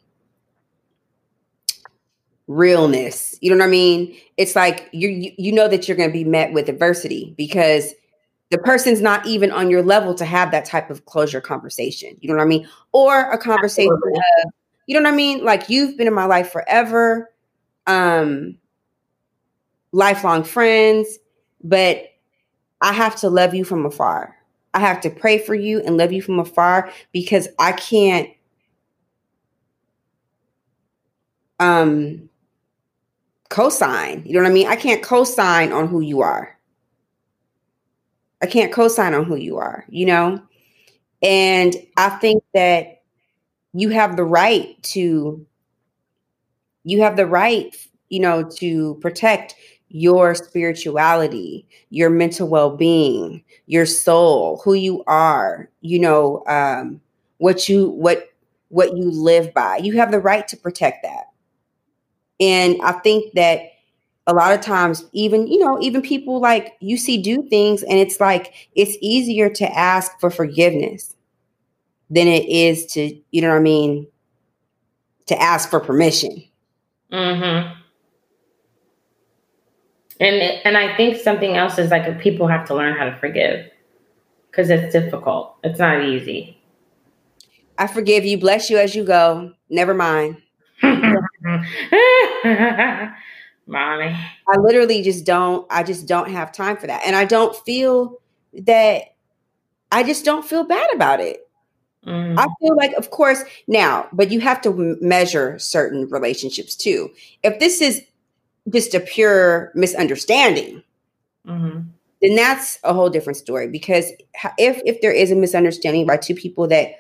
realness 2.48 3.38
you 3.40 3.50
know 3.50 3.58
what 3.58 3.64
i 3.64 3.70
mean? 3.70 4.16
It's 4.38 4.56
like 4.56 4.90
you 4.92 5.34
you, 5.38 5.52
know 5.52 5.68
that 5.68 5.88
you're 5.88 5.98
going 5.98 6.10
to 6.10 6.14
be 6.14 6.24
met 6.24 6.52
with 6.52 6.68
adversity 6.68 7.34
because 7.38 7.94
the 8.50 8.58
person's 8.58 9.02
not 9.02 9.26
even 9.26 9.52
on 9.52 9.70
your 9.70 9.82
level 9.82 10.14
to 10.16 10.26
have 10.26 10.52
that 10.52 10.66
type 10.66 10.90
of 10.90 11.06
closure 11.06 11.42
conversation 11.42 12.18
you 12.20 12.30
know 12.30 12.36
what 12.36 12.44
i 12.44 12.48
mean? 12.48 12.68
Or 12.92 13.32
a 13.32 13.38
conversation 13.38 13.92
of, 13.92 14.52
you 14.88 14.96
know 14.96 15.02
what 15.04 15.14
i 15.14 15.16
mean? 15.16 15.44
Like 15.44 15.70
you've 15.70 15.98
been 15.98 16.08
in 16.08 16.14
my 16.14 16.26
life 16.26 16.52
forever 16.52 17.30
um 17.88 18.58
lifelong 19.92 20.44
friends 20.44 21.20
but 21.64 22.12
i 22.84 22.93
have 22.93 23.15
to 23.15 23.30
love 23.30 23.56
you 23.56 23.63
from 23.65 23.86
afar 23.86 24.36
I 24.74 24.80
have 24.80 25.02
to 25.02 25.10
pray 25.10 25.38
for 25.38 25.54
you 25.54 25.82
and 25.82 25.98
love 25.98 26.12
you 26.12 26.22
from 26.22 26.39
afar 26.39 26.91
because 27.12 27.48
I 27.60 27.74
can't 27.74 28.30
um 31.60 32.30
co-sign. 33.50 34.24
You 34.26 34.34
know 34.34 34.41
what 34.41 34.50
I 34.50 34.54
mean? 34.54 34.67
I 34.67 34.76
can't 34.76 35.04
co-sign 35.04 35.72
on 35.72 35.88
who 35.88 36.02
you 36.02 36.22
are. 36.22 36.58
I 38.41 38.46
can't 38.46 38.74
co-sign 38.74 39.13
on 39.13 39.24
who 39.26 39.36
you 39.36 39.58
are, 39.58 39.86
you 39.89 40.06
know? 40.06 40.41
And 41.22 41.76
I 41.98 42.10
think 42.10 42.43
that 42.54 43.02
you 43.74 43.89
have 43.89 44.17
the 44.17 44.26
right 44.26 44.82
to 44.84 45.46
you 46.84 47.02
have 47.02 47.15
the 47.15 47.26
right, 47.26 47.76
you 48.10 48.19
know, 48.19 48.43
to 48.58 48.96
protect 48.96 49.56
your 49.94 50.34
spirituality, 50.34 51.66
your 51.92 52.10
mental 52.10 52.48
well 52.48 52.76
being, 52.76 53.44
your 53.68 53.86
soul, 53.86 54.60
who 54.66 54.74
you 54.74 55.04
are, 55.06 55.70
you 55.82 56.00
know, 56.00 56.44
um, 56.48 57.00
what 57.38 57.70
you 57.70 57.90
what 57.90 58.30
what 58.70 58.98
you 58.98 59.10
live 59.10 59.54
by. 59.54 59.78
You 59.78 59.96
have 59.98 60.12
the 60.12 60.20
right 60.20 60.48
to 60.48 60.58
protect 60.58 61.04
that. 61.04 61.26
And 62.40 62.82
I 62.84 62.94
think 62.94 63.34
that 63.36 63.62
a 64.26 64.34
lot 64.34 64.54
of 64.54 64.62
times, 64.62 65.06
even, 65.12 65.46
you 65.48 65.60
know, 65.60 65.80
even 65.80 66.02
people 66.02 66.40
like 66.40 66.74
you 66.80 66.98
see 66.98 67.22
do 67.22 67.48
things 67.48 67.84
and 67.84 68.00
it's 68.00 68.20
like 68.20 68.70
it's 68.74 68.98
easier 69.00 69.48
to 69.50 69.78
ask 69.78 70.20
for 70.20 70.32
forgiveness 70.32 71.16
than 72.10 72.28
it 72.28 72.50
is 72.50 72.88
to, 72.88 73.16
you 73.30 73.42
know 73.42 73.50
what 73.50 73.58
I 73.58 73.60
mean, 73.60 74.08
to 75.28 75.40
ask 75.40 75.70
for 75.70 75.80
permission. 75.80 76.44
Mm-hmm. 77.12 77.83
And 80.24 80.42
and 80.64 80.78
I 80.78 80.96
think 80.96 81.18
something 81.18 81.58
else 81.58 81.78
is 81.78 81.92
like 81.92 82.20
people 82.22 82.48
have 82.48 82.66
to 82.68 82.76
learn 82.76 82.98
how 82.98 83.06
to 83.06 83.16
forgive 83.18 83.70
because 84.50 84.70
it's 84.70 84.94
difficult. 84.94 85.58
It's 85.64 85.80
not 85.80 86.04
easy. 86.04 86.58
I 87.78 87.88
forgive 87.88 88.24
you. 88.24 88.38
Bless 88.38 88.70
you 88.70 88.78
as 88.78 88.96
you 88.96 89.04
go. 89.04 89.52
Never 89.70 89.94
mind. 89.94 90.38
Mommy. 93.68 94.16
I 94.48 94.58
literally 94.60 95.02
just 95.02 95.26
don't, 95.26 95.66
I 95.70 95.84
just 95.84 96.08
don't 96.08 96.30
have 96.30 96.52
time 96.52 96.78
for 96.78 96.88
that. 96.88 97.02
And 97.06 97.16
I 97.16 97.26
don't 97.26 97.56
feel 97.66 98.22
that, 98.54 99.16
I 99.92 100.04
just 100.04 100.26
don't 100.26 100.46
feel 100.46 100.64
bad 100.64 100.94
about 100.94 101.20
it. 101.20 101.48
Mm. 102.06 102.38
I 102.38 102.46
feel 102.60 102.76
like, 102.76 102.94
of 102.94 103.10
course, 103.12 103.44
now, 103.68 104.08
but 104.12 104.32
you 104.32 104.42
have 104.42 104.62
to 104.62 104.98
measure 105.02 105.58
certain 105.60 106.08
relationships 106.10 106.76
too. 106.76 107.10
If 107.42 107.60
this 107.60 107.82
is 107.82 108.02
just 108.69 108.93
a 108.93 108.99
pure 108.99 109.71
misunderstanding, 109.76 110.84
mm-hmm. 111.47 111.82
then 112.21 112.36
that's 112.36 112.80
a 112.84 112.93
whole 112.93 113.10
different 113.10 113.38
story. 113.38 113.67
Because 113.67 114.12
if 114.58 114.82
if 114.86 115.02
there 115.02 115.12
is 115.12 115.32
a 115.32 115.36
misunderstanding 115.36 116.06
by 116.06 116.17
two 116.17 116.36
people 116.36 116.67
that 116.67 116.95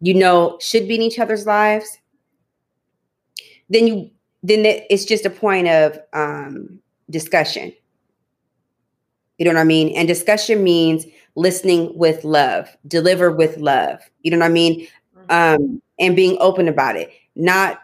you 0.00 0.14
know 0.14 0.58
should 0.60 0.86
be 0.86 0.96
in 0.96 1.02
each 1.02 1.18
other's 1.18 1.46
lives, 1.46 1.98
then 3.68 3.86
you 3.86 4.10
then 4.42 4.64
it's 4.64 5.04
just 5.04 5.26
a 5.26 5.30
point 5.30 5.68
of 5.68 5.98
um, 6.12 6.78
discussion. 7.10 7.72
You 9.38 9.44
know 9.44 9.52
what 9.52 9.60
I 9.60 9.64
mean? 9.64 9.94
And 9.96 10.08
discussion 10.08 10.62
means 10.62 11.04
listening 11.34 11.96
with 11.96 12.24
love, 12.24 12.74
deliver 12.86 13.30
with 13.30 13.58
love. 13.58 14.00
You 14.22 14.30
know 14.30 14.38
what 14.38 14.46
I 14.46 14.50
mean? 14.50 14.86
Mm-hmm. 15.16 15.30
Um, 15.30 15.82
and 15.98 16.16
being 16.16 16.36
open 16.40 16.68
about 16.68 16.96
it, 16.96 17.10
not 17.34 17.80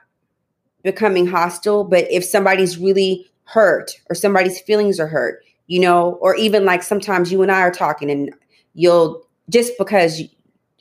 becoming 0.82 1.26
hostile. 1.26 1.84
But 1.84 2.10
if 2.10 2.24
somebody's 2.24 2.78
really 2.78 3.26
hurt 3.44 3.92
or 4.08 4.14
somebody's 4.14 4.60
feelings 4.60 4.98
are 4.98 5.06
hurt, 5.06 5.44
you 5.66 5.80
know, 5.80 6.12
or 6.20 6.34
even 6.36 6.64
like 6.64 6.82
sometimes 6.82 7.30
you 7.30 7.42
and 7.42 7.50
I 7.50 7.60
are 7.60 7.70
talking 7.70 8.10
and 8.10 8.34
you'll 8.74 9.26
just 9.48 9.72
because 9.78 10.22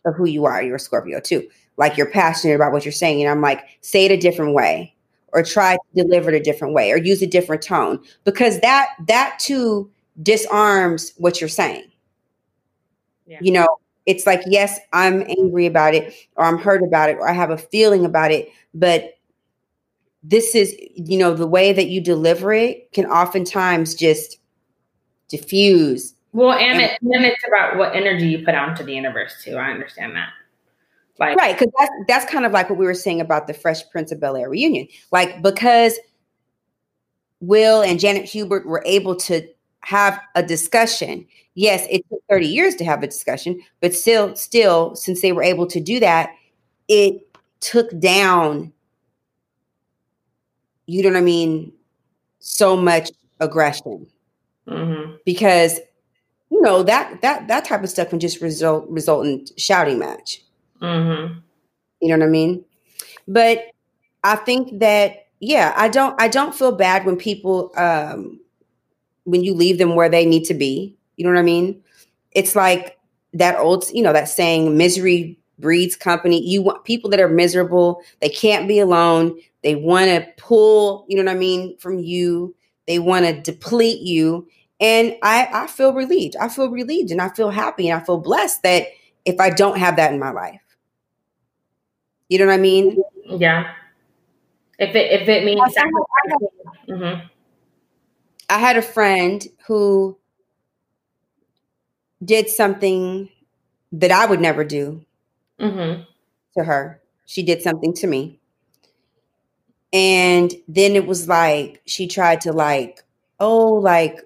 of 0.05 0.15
who 0.15 0.25
you 0.25 0.45
are, 0.45 0.61
you're 0.61 0.75
a 0.75 0.79
Scorpio 0.79 1.19
too. 1.19 1.47
Like 1.77 1.97
you're 1.97 2.09
passionate 2.09 2.55
about 2.55 2.71
what 2.71 2.85
you're 2.85 2.91
saying. 2.91 3.21
And 3.21 3.29
I'm 3.29 3.41
like, 3.41 3.63
say 3.81 4.05
it 4.05 4.11
a 4.11 4.17
different 4.17 4.53
way 4.53 4.93
or 5.33 5.43
try 5.43 5.75
to 5.75 6.03
deliver 6.03 6.29
it 6.29 6.35
a 6.35 6.43
different 6.43 6.73
way 6.73 6.91
or 6.91 6.97
use 6.97 7.21
a 7.21 7.27
different 7.27 7.61
tone 7.61 7.99
because 8.23 8.59
that 8.59 8.89
that 9.07 9.39
too 9.39 9.89
disarms 10.21 11.13
what 11.17 11.39
you're 11.39 11.49
saying. 11.49 11.85
Yeah. 13.25 13.39
You 13.41 13.51
know, 13.53 13.67
it's 14.05 14.25
like, 14.25 14.41
yes, 14.45 14.79
I'm 14.93 15.21
angry 15.21 15.65
about 15.65 15.93
it, 15.93 16.13
or 16.35 16.45
I'm 16.45 16.57
hurt 16.57 16.83
about 16.83 17.09
it, 17.09 17.17
or 17.17 17.29
I 17.29 17.33
have 17.33 17.49
a 17.49 17.57
feeling 17.57 18.03
about 18.03 18.31
it, 18.31 18.49
but 18.73 19.17
this 20.23 20.55
is, 20.55 20.75
you 20.95 21.17
know, 21.17 21.33
the 21.33 21.47
way 21.47 21.73
that 21.73 21.87
you 21.87 22.01
deliver 22.01 22.53
it 22.53 22.91
can 22.93 23.05
oftentimes 23.05 23.95
just 23.95 24.37
diffuse. 25.29 26.13
Well, 26.33 26.53
and, 26.53 26.79
and, 26.79 26.81
it, 26.81 27.01
and 27.01 27.25
it's 27.25 27.43
about 27.47 27.77
what 27.77 27.95
energy 27.95 28.27
you 28.27 28.45
put 28.45 28.55
out 28.55 28.69
into 28.69 28.83
the 28.83 28.93
universe 28.93 29.33
too. 29.43 29.55
I 29.55 29.71
understand 29.71 30.15
that. 30.15 30.29
Like, 31.19 31.37
right, 31.37 31.57
because 31.57 31.71
that's 31.77 31.91
that's 32.07 32.31
kind 32.31 32.45
of 32.45 32.51
like 32.51 32.69
what 32.69 32.79
we 32.79 32.85
were 32.85 32.93
saying 32.93 33.21
about 33.21 33.45
the 33.45 33.53
Fresh 33.53 33.89
Prince 33.91 34.11
of 34.11 34.19
Bel 34.19 34.35
Air 34.35 34.49
reunion. 34.49 34.87
Like 35.11 35.41
because 35.43 35.99
Will 37.41 37.81
and 37.81 37.99
Janet 37.99 38.25
Hubert 38.25 38.65
were 38.65 38.81
able 38.85 39.15
to 39.17 39.47
have 39.81 40.19
a 40.35 40.43
discussion. 40.43 41.27
Yes, 41.55 41.85
it 41.89 42.03
took 42.09 42.21
30 42.29 42.47
years 42.47 42.75
to 42.75 42.85
have 42.85 43.03
a 43.03 43.07
discussion, 43.07 43.59
but 43.81 43.93
still, 43.93 44.35
still, 44.35 44.95
since 44.95 45.21
they 45.21 45.31
were 45.31 45.43
able 45.43 45.67
to 45.67 45.79
do 45.79 45.99
that, 45.99 46.29
it 46.87 47.21
took 47.59 47.99
down, 47.99 48.71
you 50.91 51.03
know 51.03 51.09
what 51.09 51.17
I 51.17 51.21
mean, 51.21 51.71
so 52.39 52.75
much 52.75 53.11
aggression. 53.39 54.07
Mm-hmm. 54.67 55.13
Because 55.25 55.79
you 56.49 56.61
know 56.61 56.83
that 56.83 57.21
that 57.21 57.47
that 57.47 57.65
type 57.65 57.83
of 57.83 57.89
stuff 57.89 58.09
can 58.09 58.19
just 58.19 58.41
result 58.41 58.87
result 58.89 59.25
in 59.25 59.45
shouting 59.57 59.99
match. 59.99 60.41
Mm-hmm. 60.81 61.39
You 62.01 62.07
know 62.09 62.17
what 62.17 62.25
I 62.25 62.29
mean? 62.29 62.65
But 63.27 63.67
I 64.23 64.35
think 64.35 64.79
that 64.79 65.27
yeah, 65.39 65.73
I 65.77 65.87
don't 65.87 66.19
I 66.21 66.27
don't 66.27 66.53
feel 66.53 66.73
bad 66.73 67.05
when 67.05 67.15
people 67.15 67.71
um 67.77 68.39
when 69.23 69.43
you 69.43 69.53
leave 69.53 69.77
them 69.77 69.95
where 69.95 70.09
they 70.09 70.25
need 70.25 70.43
to 70.45 70.53
be. 70.53 70.95
You 71.15 71.25
know 71.25 71.31
what 71.31 71.39
I 71.39 71.43
mean? 71.43 71.81
It's 72.31 72.55
like 72.55 72.97
that 73.33 73.57
old, 73.57 73.85
you 73.93 74.03
know, 74.03 74.13
that 74.13 74.27
saying, 74.27 74.77
misery 74.77 75.37
breeds 75.61 75.95
company. 75.95 76.45
You 76.45 76.61
want 76.61 76.83
people 76.83 77.09
that 77.11 77.19
are 77.19 77.29
miserable, 77.29 78.01
they 78.19 78.29
can't 78.29 78.67
be 78.67 78.79
alone. 78.79 79.39
They 79.63 79.75
want 79.75 80.07
to 80.07 80.27
pull, 80.37 81.05
you 81.07 81.15
know 81.15 81.23
what 81.23 81.35
I 81.35 81.39
mean, 81.39 81.77
from 81.77 81.99
you. 81.99 82.55
They 82.87 82.99
want 82.99 83.25
to 83.25 83.39
deplete 83.39 84.01
you. 84.01 84.47
And 84.79 85.15
I, 85.21 85.47
I 85.53 85.67
feel 85.67 85.93
relieved. 85.93 86.35
I 86.37 86.49
feel 86.49 86.69
relieved 86.69 87.11
and 87.11 87.21
I 87.21 87.29
feel 87.29 87.51
happy 87.51 87.87
and 87.87 88.01
I 88.01 88.03
feel 88.03 88.17
blessed 88.17 88.63
that 88.63 88.87
if 89.25 89.39
I 89.39 89.51
don't 89.51 89.77
have 89.77 89.97
that 89.97 90.11
in 90.11 90.19
my 90.19 90.31
life. 90.31 90.61
You 92.29 92.39
know 92.39 92.47
what 92.47 92.53
I 92.53 92.57
mean? 92.57 92.97
Yeah. 93.27 93.71
If 94.79 94.95
it 94.95 95.21
if 95.21 95.27
it 95.29 95.45
means 95.45 95.61
mm-hmm. 96.89 97.27
I 98.49 98.57
had 98.57 98.77
a 98.77 98.81
friend 98.81 99.45
who 99.67 100.17
did 102.23 102.49
something 102.49 103.29
that 103.91 104.11
I 104.11 104.25
would 104.25 104.41
never 104.41 104.63
do 104.63 105.05
mm-hmm. 105.61 106.01
to 106.57 106.63
her. 106.63 107.01
She 107.25 107.43
did 107.43 107.61
something 107.61 107.93
to 107.95 108.07
me. 108.07 108.39
And 109.93 110.53
then 110.67 110.95
it 110.95 111.05
was 111.05 111.27
like, 111.27 111.81
she 111.85 112.07
tried 112.07 112.41
to, 112.41 112.53
like, 112.53 113.03
oh, 113.39 113.73
like, 113.73 114.19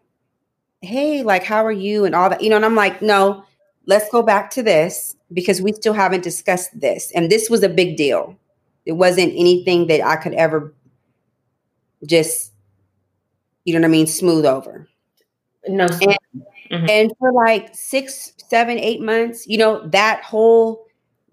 hey, 0.82 1.24
like, 1.24 1.44
how 1.44 1.66
are 1.66 1.72
you? 1.72 2.06
And 2.06 2.14
all 2.14 2.30
that, 2.30 2.42
you 2.42 2.50
know, 2.50 2.56
and 2.56 2.66
I'm 2.66 2.76
like, 2.76 3.02
no, 3.02 3.44
let's 3.88 4.10
go 4.12 4.22
back 4.22 4.52
to 4.52 4.64
this 4.64 5.16
because 5.34 5.62
we 5.62 5.74
still 5.74 5.94
haven't 5.94 6.24
discussed 6.24 6.80
this. 6.80 7.12
And 7.16 7.32
this 7.32 7.50
was 7.50 7.64
a 7.64 7.70
big 7.70 7.98
deal. 7.98 8.38
It 8.86 8.94
wasn't 8.94 9.34
anything 9.36 9.88
that 9.88 10.06
I 10.06 10.16
could 10.18 10.34
ever 10.34 10.74
just 12.06 12.52
you 13.66 13.74
know 13.74 13.80
what 13.80 13.88
I 13.88 13.90
mean, 13.90 14.08
smooth 14.08 14.46
over. 14.46 14.88
No. 15.68 15.86
And, 15.86 16.18
mm-hmm. 16.72 16.90
and 16.90 17.12
for 17.20 17.34
like 17.34 17.76
six, 17.76 18.34
seven, 18.48 18.78
eight 18.78 19.02
months, 19.02 19.46
you 19.48 19.58
know, 19.58 19.86
that 19.88 20.24
whole 20.24 20.85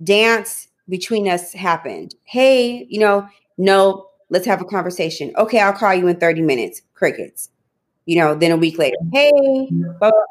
dance 0.05 0.69
between 0.88 1.29
us 1.29 1.53
happened. 1.53 2.15
Hey, 2.25 2.87
you 2.88 2.99
know, 2.99 3.27
no, 3.59 4.09
let's 4.31 4.47
have 4.47 4.61
a 4.61 4.65
conversation. 4.65 5.33
Okay, 5.37 5.61
I'll 5.61 5.73
call 5.73 5.95
you 5.95 6.09
in 6.09 6.17
30 6.17 6.43
minutes. 6.43 6.83
Crickets. 6.95 7.49
You 8.07 8.17
know, 8.17 8.35
then 8.35 8.51
a 8.51 8.57
week 8.57 8.79
later, 8.79 8.97
hey, 9.12 9.31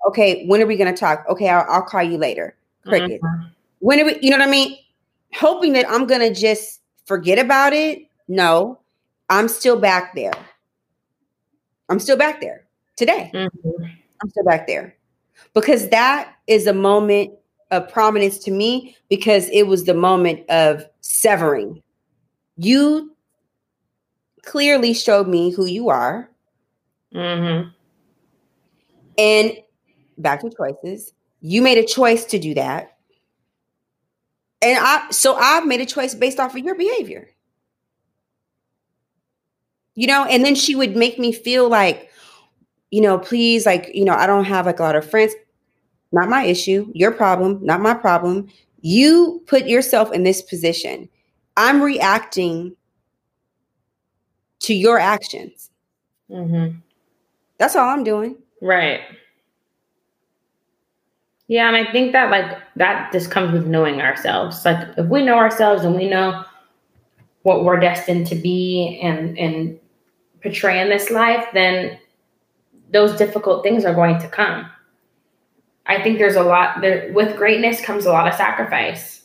okay, 0.07 0.45
when 0.45 0.61
are 0.61 0.65
we 0.65 0.75
going 0.75 0.93
to 0.93 0.99
talk? 0.99 1.23
Okay, 1.29 1.47
I'll, 1.47 1.65
I'll, 1.69 1.81
call 1.81 2.03
you 2.03 2.17
later. 2.17 2.53
Crickets. 2.85 3.23
Mm-hmm. 3.23 3.47
When 3.79 3.99
are 4.01 4.05
we, 4.05 4.19
you 4.21 4.29
know 4.29 4.37
what 4.37 4.47
I 4.47 4.51
mean? 4.51 4.77
Hoping 5.35 5.71
that 5.73 5.89
I'm 5.89 6.05
going 6.05 6.19
to 6.19 6.37
just 6.37 6.81
forget 7.05 7.39
about 7.39 7.71
it. 7.71 8.03
No, 8.27 8.79
I'm 9.29 9.47
still 9.47 9.79
back 9.79 10.15
there. 10.15 10.33
I'm 11.87 11.99
still 11.99 12.17
back 12.17 12.41
there 12.41 12.65
today. 12.97 13.31
Mm-hmm. 13.33 13.85
I'm 14.21 14.29
still 14.29 14.43
back 14.43 14.67
there 14.67 14.95
because 15.53 15.89
that 15.89 16.35
is 16.47 16.67
a 16.67 16.73
moment 16.73 17.31
of 17.71 17.89
prominence 17.89 18.37
to 18.39 18.51
me 18.51 18.95
because 19.09 19.49
it 19.49 19.63
was 19.63 19.85
the 19.85 19.93
moment 19.93 20.47
of 20.49 20.85
severing. 21.01 21.81
You 22.57 23.15
clearly 24.43 24.93
showed 24.93 25.27
me 25.27 25.51
who 25.51 25.65
you 25.65 25.89
are. 25.89 26.29
Mm-hmm. 27.13 27.69
And 29.17 29.57
back 30.17 30.41
to 30.41 30.49
choices. 30.49 31.13
You 31.41 31.61
made 31.61 31.77
a 31.77 31.85
choice 31.85 32.25
to 32.25 32.39
do 32.39 32.53
that. 32.53 32.97
And 34.61 34.77
I 34.79 35.09
so 35.09 35.35
I've 35.35 35.65
made 35.65 35.81
a 35.81 35.85
choice 35.85 36.13
based 36.13 36.39
off 36.39 36.55
of 36.55 36.63
your 36.63 36.75
behavior 36.75 37.27
you 39.95 40.07
know 40.07 40.25
and 40.25 40.43
then 40.43 40.55
she 40.55 40.75
would 40.75 40.95
make 40.95 41.19
me 41.19 41.31
feel 41.31 41.69
like 41.69 42.09
you 42.89 43.01
know 43.01 43.17
please 43.17 43.65
like 43.65 43.89
you 43.93 44.05
know 44.05 44.13
i 44.13 44.25
don't 44.25 44.45
have 44.45 44.65
like 44.65 44.79
a 44.79 44.83
lot 44.83 44.95
of 44.95 45.09
friends 45.09 45.33
not 46.11 46.29
my 46.29 46.43
issue 46.43 46.89
your 46.93 47.11
problem 47.11 47.59
not 47.63 47.81
my 47.81 47.93
problem. 47.93 48.47
You 48.83 49.43
put 49.45 49.67
yourself 49.67 50.11
in 50.11 50.23
this 50.23 50.41
position. 50.41 51.07
I'm 51.55 51.81
reacting 51.81 52.75
to 54.61 54.73
your 54.73 54.99
actions. 54.99 55.69
Mm-hmm. 56.29 56.77
that's 57.57 57.75
all 57.75 57.89
i'm 57.89 58.03
doing. 58.03 58.37
Right. 58.61 59.01
Yeah 61.47 61.67
and 61.67 61.75
i 61.75 61.91
think 61.91 62.13
that 62.13 62.31
like 62.31 62.57
that 62.77 63.11
just 63.11 63.31
comes 63.31 63.51
with 63.53 63.65
knowing 63.65 64.01
ourselves. 64.01 64.63
Like 64.63 64.87
if 64.97 65.07
we 65.07 65.23
know 65.23 65.37
ourselves 65.37 65.83
and 65.83 65.95
we 65.95 66.09
know 66.09 66.43
what 67.43 67.63
we're 67.63 67.79
destined 67.79 68.27
to 68.27 68.35
be 68.35 68.99
and 69.01 69.37
and 69.37 69.79
portray 70.41 70.79
in 70.81 70.89
this 70.89 71.09
life, 71.09 71.45
then 71.53 71.99
those 72.91 73.17
difficult 73.17 73.63
things 73.63 73.85
are 73.85 73.93
going 73.93 74.19
to 74.19 74.27
come. 74.27 74.69
I 75.85 76.01
think 76.01 76.19
there's 76.19 76.35
a 76.35 76.43
lot 76.43 76.81
there 76.81 77.11
with 77.13 77.35
greatness 77.37 77.81
comes 77.81 78.05
a 78.05 78.11
lot 78.11 78.27
of 78.27 78.33
sacrifice. 78.35 79.23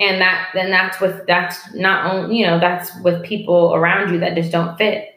And 0.00 0.20
that 0.20 0.48
then 0.54 0.70
that's 0.70 1.00
with 1.00 1.26
that's 1.26 1.74
not 1.74 2.12
only 2.12 2.38
you 2.38 2.46
know 2.46 2.58
that's 2.58 2.90
with 3.02 3.22
people 3.22 3.74
around 3.74 4.12
you 4.12 4.20
that 4.20 4.34
just 4.34 4.52
don't 4.52 4.76
fit. 4.76 5.08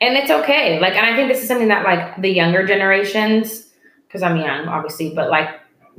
And 0.00 0.16
it's 0.16 0.30
okay. 0.30 0.80
Like 0.80 0.94
and 0.94 1.06
I 1.06 1.14
think 1.14 1.28
this 1.28 1.42
is 1.42 1.48
something 1.48 1.68
that 1.68 1.84
like 1.84 2.20
the 2.20 2.30
younger 2.30 2.66
generations 2.66 3.68
because 4.06 4.22
I'm 4.22 4.36
young 4.36 4.66
obviously, 4.68 5.14
but 5.14 5.30
like 5.30 5.48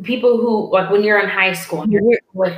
people 0.04 0.38
who 0.38 0.72
like 0.72 0.90
when 0.90 1.04
you're 1.04 1.20
in 1.20 1.30
high 1.30 1.54
school 1.54 1.88
you're 1.88 2.02
with 2.34 2.58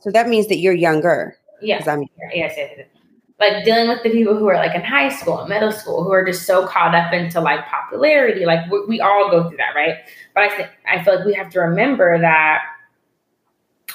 so 0.00 0.10
that 0.10 0.28
means 0.28 0.48
that 0.48 0.58
you're 0.58 0.74
younger. 0.74 1.36
Yes. 1.62 1.88
I'm 1.88 2.02
yes, 2.32 2.52
yes, 2.56 2.70
yes 2.76 2.95
like 3.38 3.64
dealing 3.64 3.88
with 3.88 4.02
the 4.02 4.10
people 4.10 4.36
who 4.36 4.46
are 4.46 4.56
like 4.56 4.74
in 4.74 4.82
high 4.82 5.08
school 5.08 5.40
and 5.40 5.48
middle 5.48 5.72
school 5.72 6.02
who 6.02 6.12
are 6.12 6.24
just 6.24 6.46
so 6.46 6.66
caught 6.66 6.94
up 6.94 7.12
into 7.12 7.40
like 7.40 7.66
popularity 7.66 8.46
like 8.46 8.70
we, 8.70 8.84
we 8.86 9.00
all 9.00 9.30
go 9.30 9.48
through 9.48 9.56
that 9.58 9.74
right 9.74 9.98
but 10.34 10.44
i 10.44 10.56
think 10.56 10.68
i 10.86 11.02
feel 11.02 11.16
like 11.16 11.26
we 11.26 11.34
have 11.34 11.50
to 11.50 11.60
remember 11.60 12.18
that 12.18 12.62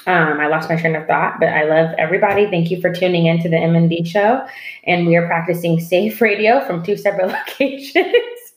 um, 0.06 0.40
I 0.40 0.48
lost 0.48 0.68
my 0.68 0.76
train 0.76 0.96
of 0.96 1.06
thought, 1.06 1.38
but 1.38 1.48
I 1.48 1.64
love 1.64 1.94
everybody. 1.96 2.46
Thank 2.46 2.70
you 2.70 2.80
for 2.80 2.92
tuning 2.92 3.26
into 3.26 3.48
the 3.48 3.56
M&D 3.58 4.04
show. 4.04 4.44
And 4.84 5.06
we 5.06 5.14
are 5.14 5.26
practicing 5.26 5.78
safe 5.78 6.20
radio 6.20 6.64
from 6.66 6.82
two 6.82 6.96
separate 6.96 7.28
locations. 7.48 8.04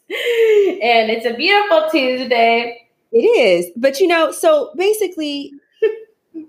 and 0.10 1.12
it's 1.12 1.26
a 1.26 1.36
beautiful 1.36 1.88
Tuesday. 1.91 2.88
It 3.12 3.17
is. 3.19 3.71
But 3.76 4.00
you 4.00 4.08
know, 4.08 4.32
so 4.32 4.71
basically 4.76 5.54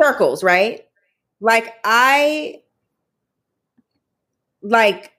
circles, 0.00 0.42
right? 0.42 0.86
Like 1.40 1.74
I 1.84 2.59
like 4.62 5.12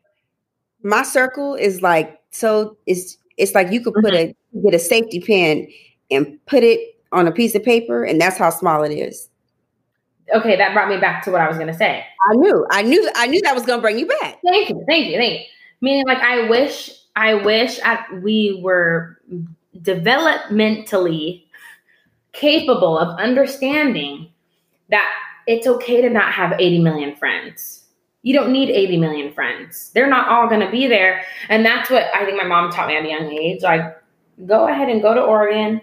my 0.84 1.04
circle 1.04 1.56
is 1.56 1.82
like 1.82 2.20
so 2.32 2.78
it's 2.86 3.18
it's 3.38 3.54
like 3.56 3.72
you 3.72 3.82
could 3.82 3.94
put 3.94 4.14
mm-hmm. 4.14 4.58
a 4.58 4.62
get 4.62 4.74
a 4.74 4.80
safety 4.80 5.20
pin 5.20 5.68
and 6.10 6.38
put 6.46 6.64
it 6.64 6.80
on 7.12 7.28
a 7.28 7.32
piece 7.32 7.56
of 7.56 7.64
paper 7.64 8.04
and 8.04 8.20
that's 8.20 8.38
how 8.38 8.50
small 8.50 8.84
it 8.84 8.94
is. 8.94 9.30
Okay, 10.34 10.56
that 10.56 10.74
brought 10.74 10.88
me 10.88 10.98
back 10.98 11.24
to 11.26 11.32
what 11.32 11.42
I 11.42 11.48
was 11.48 11.58
gonna 11.58 11.78
say. 11.78 12.06
I 12.30 12.36
knew, 12.36 12.66
I 12.72 12.82
knew, 12.84 13.10
I 13.16 13.28
knew 13.28 13.42
that 13.42 13.54
was 13.54 13.66
gonna 13.66 13.82
bring 13.82 14.00
you 14.00 14.08
back. 14.08 14.40
Thank 14.48 14.70
you, 14.70 14.84
thank 14.88 15.08
you, 15.08 15.18
thank 15.18 15.40
you. 15.42 15.46
Meaning, 15.82 16.06
like, 16.06 16.20
I 16.20 16.48
wish, 16.48 16.92
I 17.16 17.34
wish 17.34 17.80
I, 17.84 18.06
we 18.22 18.60
were 18.64 19.18
developmentally 19.80 21.44
capable 22.34 22.98
of 22.98 23.18
understanding 23.20 24.30
that 24.90 25.12
it's 25.48 25.66
okay 25.66 26.02
to 26.02 26.10
not 26.10 26.32
have 26.34 26.54
80 26.60 26.82
million 26.82 27.16
friends. 27.16 27.81
You 28.24 28.34
don't 28.36 28.52
need 28.52 28.70
80 28.70 28.98
million 28.98 29.34
friends. 29.34 29.92
They're 29.94 30.10
not 30.10 30.30
all 30.30 30.48
going 30.48 30.62
to 30.62 30.70
be 30.70 30.88
there. 30.88 31.24
And 31.50 31.66
that's 31.66 31.90
what 31.90 32.06
I 32.14 32.24
think 32.26 32.38
my 32.38 32.48
mom 32.48 32.72
taught 32.72 32.88
me 32.88 32.96
at 32.96 33.04
a 33.04 33.10
young 33.10 33.32
age. 33.32 33.64
Like, 33.64 33.98
go 34.46 34.68
ahead 34.68 34.90
and 34.90 35.02
go 35.02 35.14
to 35.14 35.22
Oregon. 35.22 35.82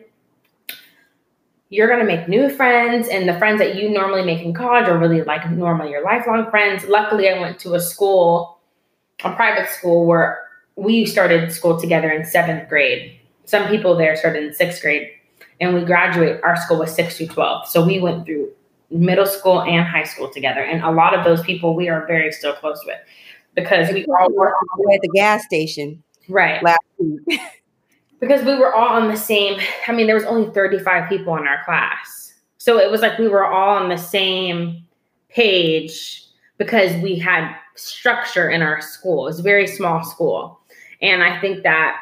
You're 1.71 1.89
going 1.89 2.01
to 2.01 2.07
make 2.07 2.29
new 2.29 2.49
friends, 2.49 3.09
and 3.09 3.29
the 3.29 3.39
friends 3.39 3.59
that 3.59 3.75
you 3.75 3.91
normally 3.91 4.25
make 4.25 4.41
in 4.41 4.55
college 4.55 4.89
are 4.89 4.97
really 4.97 5.21
like 5.23 5.51
normally 5.51 5.91
your 5.91 6.03
lifelong 6.03 6.49
friends. 6.51 6.85
Luckily, 6.85 7.29
I 7.29 7.39
went 7.39 7.59
to 7.61 7.75
a 7.75 7.81
school, 7.81 8.59
a 9.23 9.35
private 9.35 9.69
school, 9.69 10.07
where 10.07 10.45
we 10.77 11.05
started 11.05 11.53
school 11.53 11.79
together 11.79 12.11
in 12.11 12.25
seventh 12.25 12.71
grade. 12.71 13.19
Some 13.45 13.69
people 13.69 13.97
there 13.97 14.17
started 14.17 14.45
in 14.45 14.55
sixth 14.55 14.81
grade, 14.81 15.11
and 15.61 15.75
we 15.75 15.85
graduate. 15.85 16.41
Our 16.43 16.57
school 16.57 16.79
was 16.79 16.95
six 16.95 17.19
to 17.19 17.27
12. 17.27 17.69
So 17.69 17.85
we 17.85 18.01
went 18.01 18.25
through 18.25 18.51
middle 18.91 19.27
school 19.27 19.63
and 19.63 19.87
high 19.87 20.05
school 20.05 20.31
together. 20.31 20.61
And 20.61 20.83
a 20.83 20.91
lot 20.91 21.15
of 21.15 21.25
those 21.25 21.43
people 21.43 21.75
we 21.75 21.89
are 21.89 22.07
very 22.07 22.33
still 22.33 22.55
close 22.55 22.83
with 22.87 22.99
because 23.55 23.93
we 23.93 24.07
all 24.07 24.33
were 24.33 24.49
at 24.51 25.01
the 25.03 25.11
gas 25.15 25.45
station. 25.45 26.03
Right. 26.29 26.63
Last 26.63 26.81
week. 26.99 27.41
because 28.21 28.45
we 28.45 28.55
were 28.57 28.75
all 28.75 28.89
on 28.89 29.09
the 29.09 29.17
same, 29.17 29.61
I 29.87 29.93
mean, 29.93 30.07
there 30.07 30.15
was 30.17 30.25
only 30.25 30.53
35 30.53 31.09
people 31.09 31.37
in 31.37 31.47
our 31.47 31.65
class. 31.65 32.35
So 32.59 32.79
it 32.79 32.91
was 32.91 33.01
like 33.01 33.19
we 33.19 33.29
were 33.29 33.45
all 33.45 33.77
on 33.77 33.89
the 33.89 33.99
same 33.99 34.85
page 35.29 36.25
because 36.57 36.95
we 37.03 37.19
had 37.19 37.55
structure 37.77 38.51
in 38.51 38.63
our 38.63 38.81
school. 38.81 39.27
It 39.27 39.31
was 39.31 39.41
a 39.41 39.45
very 39.45 39.67
small 39.67 40.03
school. 40.03 40.61
And 41.01 41.23
I 41.23 41.41
think 41.41 41.63
that 41.63 41.97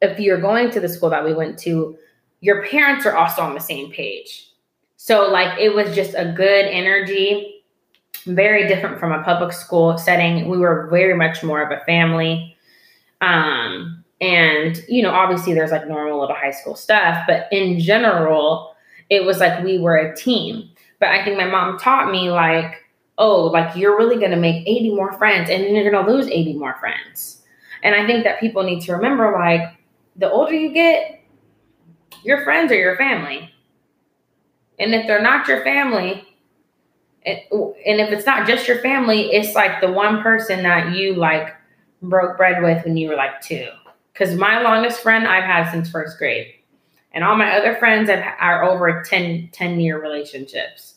if 0.00 0.18
you're 0.18 0.40
going 0.40 0.70
to 0.70 0.80
the 0.80 0.88
school 0.88 1.10
that 1.10 1.24
we 1.24 1.34
went 1.34 1.58
to, 1.60 1.96
your 2.40 2.64
parents 2.66 3.04
are 3.04 3.14
also 3.14 3.42
on 3.42 3.54
the 3.54 3.60
same 3.60 3.90
page 3.92 4.50
so 5.02 5.30
like 5.30 5.58
it 5.58 5.74
was 5.74 5.94
just 5.94 6.14
a 6.14 6.30
good 6.30 6.66
energy, 6.66 7.64
very 8.26 8.68
different 8.68 9.00
from 9.00 9.12
a 9.12 9.22
public 9.22 9.50
school 9.50 9.96
setting. 9.96 10.46
We 10.46 10.58
were 10.58 10.88
very 10.90 11.14
much 11.14 11.42
more 11.42 11.62
of 11.62 11.70
a 11.70 11.82
family. 11.86 12.54
Um, 13.22 14.04
and 14.20 14.84
you 14.90 15.02
know, 15.02 15.10
obviously 15.10 15.54
there's 15.54 15.70
like 15.70 15.88
normal 15.88 16.20
little 16.20 16.36
high 16.36 16.50
school 16.50 16.74
stuff, 16.74 17.24
but 17.26 17.48
in 17.50 17.80
general, 17.80 18.76
it 19.08 19.24
was 19.24 19.38
like 19.38 19.64
we 19.64 19.78
were 19.78 19.96
a 19.96 20.14
team. 20.14 20.68
But 20.98 21.08
I 21.08 21.24
think 21.24 21.38
my 21.38 21.46
mom 21.46 21.78
taught 21.78 22.12
me 22.12 22.30
like, 22.30 22.84
oh, 23.16 23.46
like 23.46 23.74
you're 23.74 23.96
really 23.96 24.20
gonna 24.20 24.36
make 24.36 24.68
80 24.68 24.94
more 24.94 25.14
friends 25.14 25.48
and 25.48 25.64
then 25.64 25.74
you're 25.74 25.90
gonna 25.90 26.12
lose 26.12 26.28
80 26.28 26.58
more 26.58 26.76
friends. 26.78 27.40
And 27.82 27.94
I 27.94 28.06
think 28.06 28.24
that 28.24 28.38
people 28.38 28.64
need 28.64 28.82
to 28.82 28.92
remember 28.92 29.32
like 29.32 29.62
the 30.16 30.30
older 30.30 30.52
you 30.52 30.74
get, 30.74 31.22
your 32.22 32.44
friends 32.44 32.70
are 32.70 32.78
your 32.78 32.98
family 32.98 33.49
and 34.80 34.94
if 34.94 35.06
they're 35.06 35.22
not 35.22 35.46
your 35.46 35.62
family, 35.62 36.26
and 37.26 38.00
if 38.00 38.10
it's 38.10 38.24
not 38.24 38.48
just 38.48 38.66
your 38.66 38.78
family, 38.78 39.30
it's 39.32 39.54
like 39.54 39.80
the 39.82 39.92
one 39.92 40.22
person 40.22 40.62
that 40.62 40.96
you 40.96 41.14
like 41.14 41.54
broke 42.00 42.38
bread 42.38 42.62
with 42.62 42.82
when 42.84 42.96
you 42.96 43.10
were 43.10 43.14
like 43.14 43.42
two. 43.42 43.68
Because 44.12 44.34
my 44.34 44.62
longest 44.62 45.00
friend 45.00 45.28
I've 45.28 45.44
had 45.44 45.70
since 45.70 45.90
first 45.90 46.18
grade. 46.18 46.54
And 47.12 47.24
all 47.24 47.36
my 47.36 47.56
other 47.56 47.76
friends 47.76 48.08
are 48.08 48.64
over 48.64 49.02
10, 49.02 49.50
10 49.52 49.80
year 49.80 50.00
relationships. 50.00 50.94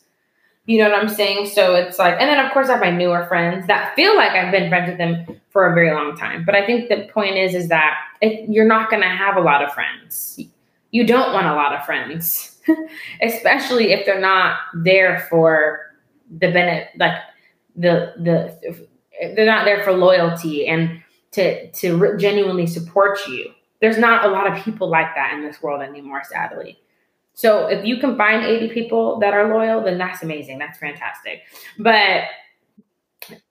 You 0.65 0.82
know 0.82 0.89
what 0.89 1.00
I'm 1.00 1.10
saying? 1.10 1.48
So 1.48 1.76
it's 1.76 2.00
like, 2.00 2.15
and 2.22 2.30
then 2.30 2.43
of 2.43 2.54
course 2.54 2.69
I 2.69 2.74
have 2.74 2.82
my 2.82 2.89
newer 2.89 3.26
friends 3.26 3.67
that 3.67 3.93
feel 3.96 4.15
like 4.15 4.32
I've 4.32 4.52
been 4.52 4.69
friends 4.69 4.89
with 4.89 4.98
them 4.98 5.41
for 5.50 5.69
a 5.69 5.76
very 5.76 5.91
long 5.91 6.15
time. 6.15 6.46
But 6.46 6.56
I 6.56 6.65
think 6.65 6.88
the 6.88 7.10
point 7.13 7.36
is, 7.36 7.54
is 7.54 7.67
that 7.67 7.98
you're 8.22 8.67
not 8.67 8.89
going 8.89 9.02
to 9.02 9.10
have 9.10 9.36
a 9.36 9.41
lot 9.41 9.62
of 9.62 9.74
friends. 9.74 10.39
You 10.91 11.06
don't 11.06 11.34
want 11.34 11.48
a 11.48 11.54
lot 11.54 11.74
of 11.74 11.86
friends 11.86 12.53
especially 13.21 13.91
if 13.91 14.06
they're 14.06 14.19
not 14.19 14.58
there 14.84 15.26
for 15.30 15.82
the 16.30 16.52
benefit, 16.52 16.89
like 16.97 17.17
the 17.76 18.13
the 18.17 18.88
they're 19.36 19.45
not 19.45 19.65
there 19.65 19.84
for 19.84 19.93
loyalty 19.93 20.67
and 20.67 21.02
to 21.32 21.69
to 21.71 22.17
genuinely 22.17 22.67
support 22.67 23.19
you. 23.28 23.52
There's 23.82 23.97
not 23.97 24.26
a 24.26 24.30
lot 24.30 24.52
of 24.52 24.63
people 24.63 24.89
like 24.89 25.13
that 25.15 25.34
in 25.34 25.43
this 25.43 25.62
world 25.62 25.82
anymore, 25.82 26.21
sadly. 26.23 26.80
So 27.34 27.67
if 27.67 27.86
you 27.86 27.97
can 27.97 28.15
find 28.15 28.45
80 28.45 28.69
people 28.69 29.19
that 29.19 29.34
are 29.34 29.54
loyal, 29.54 29.84
then 29.84 29.97
that's 29.97 30.21
amazing. 30.21 30.60
That's 30.60 30.78
fantastic. 30.78 31.41
But 31.80 32.26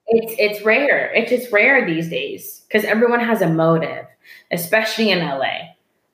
it's 0.06 0.34
it's 0.38 0.64
rare. 0.64 1.12
It's 1.12 1.30
just 1.30 1.52
rare 1.52 1.86
these 1.86 2.08
days 2.08 2.62
because 2.68 2.84
everyone 2.84 3.20
has 3.20 3.42
a 3.42 3.48
motive, 3.48 4.06
especially 4.50 5.10
in 5.10 5.18
LA 5.18 5.71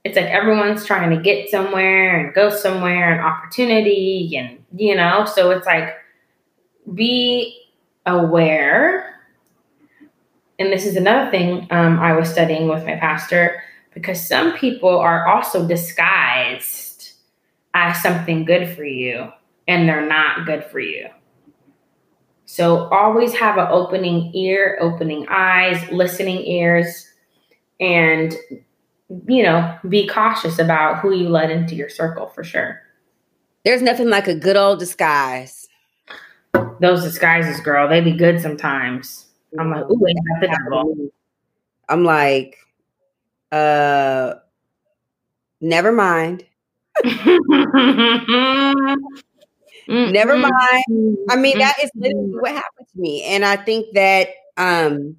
it's 0.08 0.16
like 0.16 0.26
everyone's 0.26 0.86
trying 0.86 1.10
to 1.10 1.22
get 1.22 1.50
somewhere 1.50 2.18
and 2.18 2.34
go 2.34 2.48
somewhere 2.50 3.12
and 3.12 3.20
opportunity 3.20 4.34
and 4.36 4.58
you 4.74 4.94
know 4.94 5.24
so 5.24 5.50
it's 5.50 5.66
like 5.66 5.94
be 6.94 7.66
aware. 8.06 9.14
And 10.58 10.72
this 10.72 10.86
is 10.86 10.96
another 10.96 11.30
thing 11.30 11.68
um, 11.70 12.00
i 12.00 12.12
was 12.12 12.28
studying 12.28 12.68
with 12.68 12.84
my 12.84 12.96
pastor 12.96 13.62
because 13.94 14.26
some 14.26 14.56
people 14.56 14.98
are 14.98 15.26
also 15.28 15.66
disguised 15.66 17.12
as 17.74 18.02
something 18.02 18.44
good 18.44 18.74
for 18.74 18.84
you 18.84 19.30
and 19.68 19.88
they're 19.88 20.06
not 20.06 20.46
good 20.46 20.64
for 20.64 20.80
you. 20.80 21.06
So 22.46 22.88
always 22.88 23.34
have 23.34 23.58
an 23.58 23.68
opening 23.70 24.34
ear 24.34 24.78
opening 24.80 25.26
eyes 25.28 25.78
listening 25.92 26.44
ears 26.46 27.06
and 27.78 28.34
you 29.26 29.42
know, 29.42 29.76
be 29.88 30.06
cautious 30.06 30.58
about 30.58 30.98
who 31.00 31.14
you 31.14 31.28
let 31.28 31.50
into 31.50 31.74
your 31.74 31.88
circle 31.88 32.28
for 32.28 32.44
sure. 32.44 32.82
There's 33.64 33.82
nothing 33.82 34.08
like 34.08 34.28
a 34.28 34.34
good 34.34 34.56
old 34.56 34.78
disguise. 34.78 35.66
Those 36.80 37.02
disguises, 37.02 37.60
girl, 37.60 37.88
they 37.88 38.00
be 38.00 38.12
good 38.12 38.40
sometimes. 38.40 39.26
I'm 39.58 39.70
like, 39.70 39.84
ooh, 39.90 40.06
ain't 40.06 40.18
that 40.40 40.40
the 40.40 40.48
devil? 40.48 41.10
I'm 41.88 42.04
like, 42.04 42.56
uh, 43.50 44.34
never 45.60 45.92
mind. 45.92 46.44
never 49.88 50.36
mind. 50.36 51.18
I 51.30 51.36
mean, 51.36 51.58
that 51.58 51.74
is 51.82 51.90
literally 51.94 52.30
what 52.38 52.52
happened 52.52 52.86
to 52.92 53.00
me. 53.00 53.22
And 53.24 53.44
I 53.44 53.56
think 53.56 53.94
that 53.94 54.28
um 54.56 55.16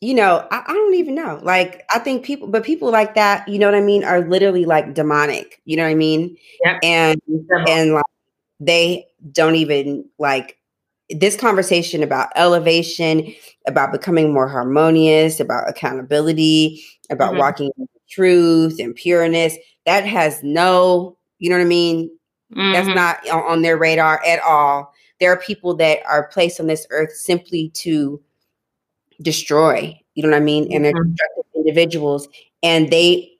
you 0.00 0.14
know, 0.14 0.46
I, 0.50 0.62
I, 0.66 0.72
don't 0.72 0.94
even 0.94 1.14
know. 1.14 1.40
Like, 1.42 1.84
I 1.90 1.98
think 1.98 2.24
people, 2.24 2.48
but 2.48 2.64
people 2.64 2.90
like 2.90 3.14
that, 3.14 3.48
you 3.48 3.58
know 3.58 3.66
what 3.66 3.74
I 3.74 3.80
mean, 3.80 4.04
are 4.04 4.20
literally 4.20 4.64
like 4.66 4.94
demonic. 4.94 5.60
You 5.64 5.76
know 5.76 5.84
what 5.84 5.90
I 5.90 5.94
mean? 5.94 6.36
Yeah. 6.62 6.78
And 6.82 7.20
and 7.68 7.94
like 7.94 8.04
they 8.60 9.06
don't 9.32 9.54
even 9.54 10.04
like 10.18 10.58
this 11.10 11.36
conversation 11.36 12.02
about 12.02 12.28
elevation, 12.36 13.32
about 13.66 13.92
becoming 13.92 14.32
more 14.32 14.48
harmonious, 14.48 15.40
about 15.40 15.68
accountability, 15.68 16.82
about 17.10 17.30
mm-hmm. 17.30 17.40
walking 17.40 17.70
in 17.78 17.88
truth 18.08 18.78
and 18.78 18.94
pureness. 18.94 19.56
That 19.86 20.04
has 20.04 20.42
no, 20.42 21.16
you 21.38 21.48
know 21.48 21.56
what 21.56 21.62
I 21.62 21.68
mean? 21.68 22.10
Mm-hmm. 22.54 22.72
That's 22.72 22.88
not 22.88 23.28
on, 23.28 23.50
on 23.50 23.62
their 23.62 23.76
radar 23.76 24.22
at 24.26 24.40
all. 24.40 24.92
There 25.20 25.32
are 25.32 25.38
people 25.38 25.74
that 25.76 26.00
are 26.06 26.28
placed 26.28 26.60
on 26.60 26.66
this 26.66 26.86
earth 26.90 27.12
simply 27.12 27.70
to 27.74 28.20
destroy 29.22 29.98
you 30.16 30.22
know 30.22 30.30
what 30.30 30.36
i 30.36 30.40
mean? 30.40 30.72
And 30.72 30.84
they're 30.84 30.92
mm-hmm. 30.92 31.10
destructive 31.10 31.44
individuals 31.54 32.28
and 32.62 32.90
they 32.90 33.30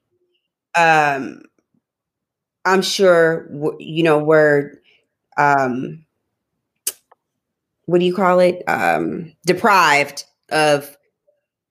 um 0.77 1.43
i'm 2.64 2.83
sure 2.83 3.49
you 3.81 4.03
know 4.05 4.18
were 4.18 4.74
um 5.39 6.05
what 7.87 7.99
do 7.99 8.05
you 8.05 8.14
call 8.14 8.41
it? 8.41 8.62
Um 8.68 9.33
deprived 9.47 10.24
of 10.51 10.97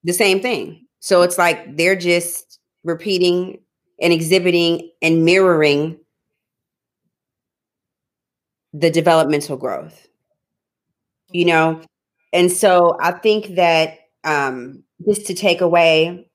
the 0.02 0.14
same 0.14 0.40
thing. 0.40 0.86
So 1.00 1.22
it's 1.22 1.36
like 1.38 1.76
they're 1.76 1.94
just 1.96 2.58
repeating 2.84 3.58
and 4.00 4.12
exhibiting 4.12 4.90
and 5.02 5.24
mirroring 5.24 5.98
the 8.72 8.90
developmental 8.90 9.56
growth. 9.56 10.08
You 11.30 11.44
know 11.44 11.82
and 12.32 12.50
so 12.50 12.96
I 13.00 13.12
think 13.12 13.56
that 13.56 13.98
um, 14.24 14.82
just 15.06 15.26
to 15.26 15.34
take 15.34 15.60
away 15.60 16.28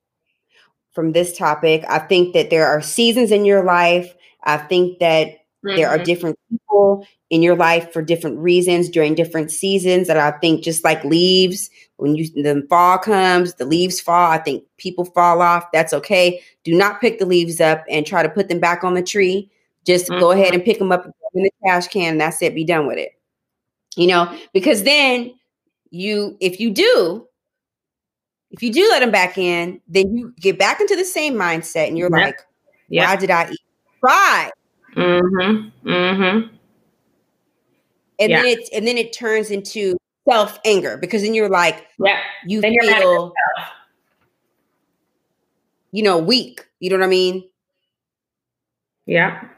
from 0.92 1.12
this 1.12 1.36
topic, 1.36 1.84
I 1.88 1.98
think 1.98 2.34
that 2.34 2.50
there 2.50 2.66
are 2.66 2.80
seasons 2.80 3.30
in 3.30 3.44
your 3.44 3.64
life. 3.64 4.14
I 4.44 4.58
think 4.58 4.98
that 4.98 5.28
mm-hmm. 5.28 5.76
there 5.76 5.88
are 5.88 5.96
mm-hmm. 5.96 6.04
different 6.04 6.38
people 6.50 7.06
in 7.30 7.42
your 7.42 7.56
life 7.56 7.92
for 7.92 8.02
different 8.02 8.38
reasons 8.38 8.90
during 8.90 9.14
different 9.14 9.50
seasons 9.50 10.06
that 10.06 10.18
I 10.18 10.32
think 10.38 10.62
just 10.62 10.84
like 10.84 11.02
leaves, 11.04 11.70
when 11.96 12.14
you 12.14 12.28
the 12.42 12.66
fall 12.68 12.98
comes, 12.98 13.54
the 13.54 13.64
leaves 13.64 14.00
fall. 14.00 14.30
I 14.30 14.38
think 14.38 14.64
people 14.76 15.04
fall 15.04 15.40
off. 15.40 15.64
That's 15.72 15.94
okay. 15.94 16.42
Do 16.64 16.74
not 16.74 17.00
pick 17.00 17.18
the 17.18 17.26
leaves 17.26 17.60
up 17.60 17.84
and 17.88 18.06
try 18.06 18.22
to 18.22 18.28
put 18.28 18.48
them 18.48 18.60
back 18.60 18.84
on 18.84 18.94
the 18.94 19.02
tree. 19.02 19.50
Just 19.86 20.08
mm-hmm. 20.08 20.20
go 20.20 20.30
ahead 20.30 20.46
mm-hmm. 20.46 20.54
and 20.56 20.64
pick 20.64 20.78
them 20.78 20.92
up 20.92 21.06
in 21.34 21.42
the 21.42 21.50
trash 21.64 21.88
can. 21.88 22.18
that's 22.18 22.42
it. 22.42 22.54
Be 22.54 22.64
done 22.64 22.86
with 22.86 22.98
it. 22.98 23.12
You 23.96 24.06
know, 24.06 24.38
because 24.52 24.82
then 24.84 25.32
you, 25.92 26.36
if 26.40 26.58
you 26.58 26.70
do, 26.70 27.26
if 28.50 28.62
you 28.62 28.72
do 28.72 28.88
let 28.90 29.00
them 29.00 29.10
back 29.10 29.38
in, 29.38 29.80
then 29.88 30.16
you 30.16 30.34
get 30.40 30.58
back 30.58 30.80
into 30.80 30.96
the 30.96 31.04
same 31.04 31.34
mindset 31.34 31.88
and 31.88 31.96
you're 31.96 32.14
yep. 32.16 32.26
like, 32.26 32.40
yep. 32.88 33.08
why 33.08 33.16
did 33.16 33.30
I 33.30 33.50
eat? 33.50 33.60
Try. 34.00 34.50
Mm-hmm. 34.96 35.88
Mm-hmm. 35.88 36.54
And 38.18 38.30
yeah. 38.30 38.42
then 38.42 38.46
it 38.46 38.68
and 38.72 38.86
then 38.86 38.98
it 38.98 39.12
turns 39.12 39.50
into 39.50 39.96
self 40.28 40.58
anger 40.64 40.96
because 40.96 41.22
then 41.22 41.34
you're 41.34 41.48
like, 41.48 41.86
yeah, 41.98 42.20
you 42.46 42.60
then 42.60 42.74
feel, 42.80 43.32
you 45.92 46.02
know, 46.02 46.18
weak. 46.18 46.66
You 46.78 46.90
know 46.90 46.98
what 46.98 47.04
I 47.04 47.08
mean? 47.08 47.48
Yeah. 49.06 49.48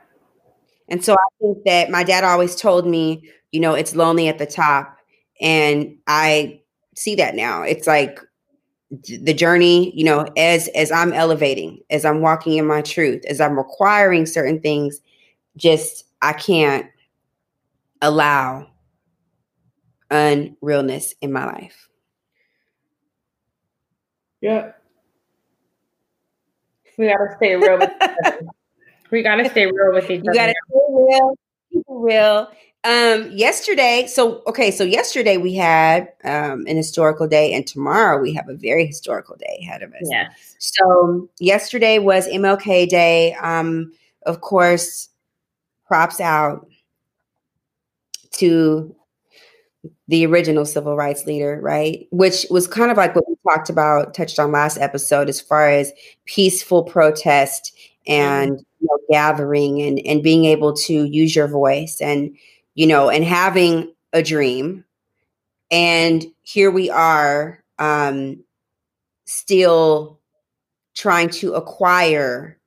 And 0.88 1.04
so 1.04 1.14
I 1.14 1.26
think 1.40 1.64
that 1.64 1.90
my 1.90 2.04
dad 2.04 2.24
always 2.24 2.54
told 2.56 2.86
me, 2.86 3.28
you 3.52 3.60
know, 3.60 3.74
it's 3.74 3.94
lonely 3.94 4.28
at 4.28 4.38
the 4.38 4.46
top. 4.46 4.98
And 5.40 5.96
I 6.06 6.60
see 6.94 7.14
that 7.16 7.34
now. 7.34 7.62
It's 7.62 7.86
like 7.86 8.20
the 8.90 9.34
journey, 9.34 9.92
you 9.96 10.04
know, 10.04 10.26
as 10.36 10.68
as 10.68 10.92
I'm 10.92 11.12
elevating, 11.12 11.80
as 11.90 12.04
I'm 12.04 12.20
walking 12.20 12.56
in 12.56 12.66
my 12.66 12.82
truth, 12.82 13.24
as 13.26 13.40
I'm 13.40 13.56
requiring 13.56 14.26
certain 14.26 14.60
things, 14.60 15.00
just 15.56 16.04
I 16.22 16.32
can't 16.32 16.86
allow 18.02 18.68
unrealness 20.10 21.12
in 21.20 21.32
my 21.32 21.46
life. 21.46 21.88
Yeah. 24.40 24.72
We 26.98 27.06
gotta 27.06 27.34
stay 27.36 27.56
real 27.56 27.78
with 27.78 27.90
we 29.10 29.22
gotta 29.22 29.48
stay 29.48 29.66
real 29.66 29.92
with 29.94 30.10
each 30.10 30.20
other. 30.20 30.32
You 30.32 30.34
gotta 30.34 30.54
stay 30.68 30.78
real, 30.90 31.34
keep 31.72 31.84
real. 31.88 32.48
Um, 32.84 33.30
yesterday, 33.32 34.06
so 34.06 34.42
okay, 34.46 34.70
so 34.70 34.84
yesterday 34.84 35.38
we 35.38 35.54
had 35.54 36.12
um 36.24 36.66
an 36.66 36.76
historical 36.76 37.26
day, 37.26 37.54
and 37.54 37.66
tomorrow 37.66 38.20
we 38.20 38.34
have 38.34 38.48
a 38.48 38.54
very 38.54 38.86
historical 38.86 39.36
day 39.36 39.58
ahead 39.62 39.82
of 39.82 39.90
us. 39.94 40.06
Yeah. 40.10 40.28
So 40.58 41.28
yesterday 41.40 41.98
was 41.98 42.28
MLK 42.28 42.88
Day. 42.88 43.34
Um, 43.34 43.92
of 44.26 44.42
course, 44.42 45.08
props 45.86 46.20
out 46.20 46.66
to 48.32 48.94
the 50.08 50.26
original 50.26 50.66
civil 50.66 50.96
rights 50.96 51.24
leader, 51.24 51.58
right? 51.62 52.06
Which 52.10 52.46
was 52.50 52.66
kind 52.66 52.90
of 52.90 52.98
like 52.98 53.14
what 53.14 53.24
we 53.26 53.36
talked 53.48 53.70
about, 53.70 54.12
touched 54.12 54.38
on 54.38 54.52
last 54.52 54.76
episode, 54.76 55.30
as 55.30 55.40
far 55.40 55.70
as 55.70 55.90
peaceful 56.26 56.82
protest 56.82 57.74
and 58.06 58.52
mm-hmm. 58.52 58.62
you 58.80 58.88
know, 58.90 58.98
gathering 59.10 59.80
and 59.80 60.00
and 60.04 60.22
being 60.22 60.44
able 60.44 60.74
to 60.74 61.04
use 61.04 61.34
your 61.34 61.48
voice 61.48 61.98
and 62.02 62.36
you 62.74 62.86
know 62.86 63.10
and 63.10 63.24
having 63.24 63.92
a 64.12 64.22
dream. 64.22 64.84
And 65.70 66.24
here 66.42 66.70
we 66.70 66.90
are, 66.90 67.64
um, 67.78 68.44
still 69.24 70.20
trying 70.94 71.28
to 71.28 71.54
acquire 71.54 72.58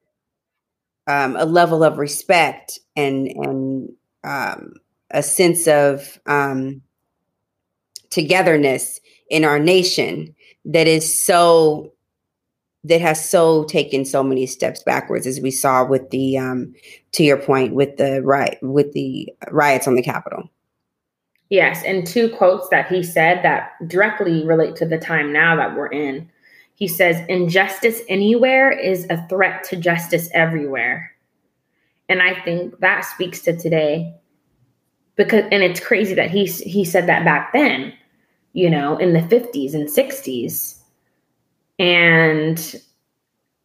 um, 1.08 1.36
a 1.38 1.45
level 1.45 1.84
of 1.84 1.97
respect 1.97 2.80
and 2.95 3.28
and 3.28 3.89
um, 4.24 4.74
a 5.12 5.24
sense 5.24 5.68
of 5.68 6.20
um, 6.26 6.82
togetherness 8.10 8.99
in 9.30 9.45
our 9.45 9.60
nation 9.60 10.36
that 10.66 10.88
is 10.88 11.24
so 11.24 11.93
that 12.88 13.02
has 13.02 13.30
so 13.30 13.64
taken 13.66 14.06
so 14.06 14.24
many 14.24 14.46
steps 14.46 14.84
backwards 14.84 15.28
as 15.28 15.40
we 15.40 15.52
saw 15.52 15.86
with 15.86 16.10
the 16.10 16.38
um 16.38 16.74
to 17.12 17.24
your 17.24 17.38
point 17.38 17.74
with 17.74 17.98
the 17.98 18.22
right 18.24 18.58
with 18.62 18.92
the 18.94 19.30
riots 19.52 19.88
on 19.88 19.96
the 19.96 20.02
capitol. 20.02 20.50
Yes 21.50 21.84
and 21.86 22.06
two 22.06 22.30
quotes 22.30 22.70
that 22.70 22.88
he 22.88 23.04
said 23.04 23.44
that 23.44 23.72
directly 23.88 24.46
relate 24.46 24.76
to 24.78 24.86
the 24.86 24.98
time 24.98 25.32
now 25.32 25.56
that 25.56 25.76
we're 25.76 25.88
in. 25.88 26.30
He 26.76 26.88
says 26.88 27.26
injustice 27.28 28.02
anywhere 28.08 28.72
is 28.72 29.08
a 29.10 29.26
threat 29.28 29.64
to 29.66 29.76
justice 29.76 30.30
everywhere. 30.34 31.12
And 32.10 32.22
i 32.22 32.40
think 32.42 32.80
that 32.80 33.02
speaks 33.02 33.42
to 33.42 33.58
today 33.58 34.14
because 35.18 35.44
and 35.52 35.64
it's 35.64 35.82
crazy 35.82 36.14
that 36.14 36.32
he 36.32 36.46
he 36.46 36.86
said 36.86 37.08
that 37.08 37.26
back 37.26 37.52
then 37.52 37.94
you 38.54 38.70
know 38.70 38.98
in 38.98 39.14
the 39.14 39.20
50s 39.20 39.74
and 39.74 39.90
60s 39.90 40.76
and 41.80 42.75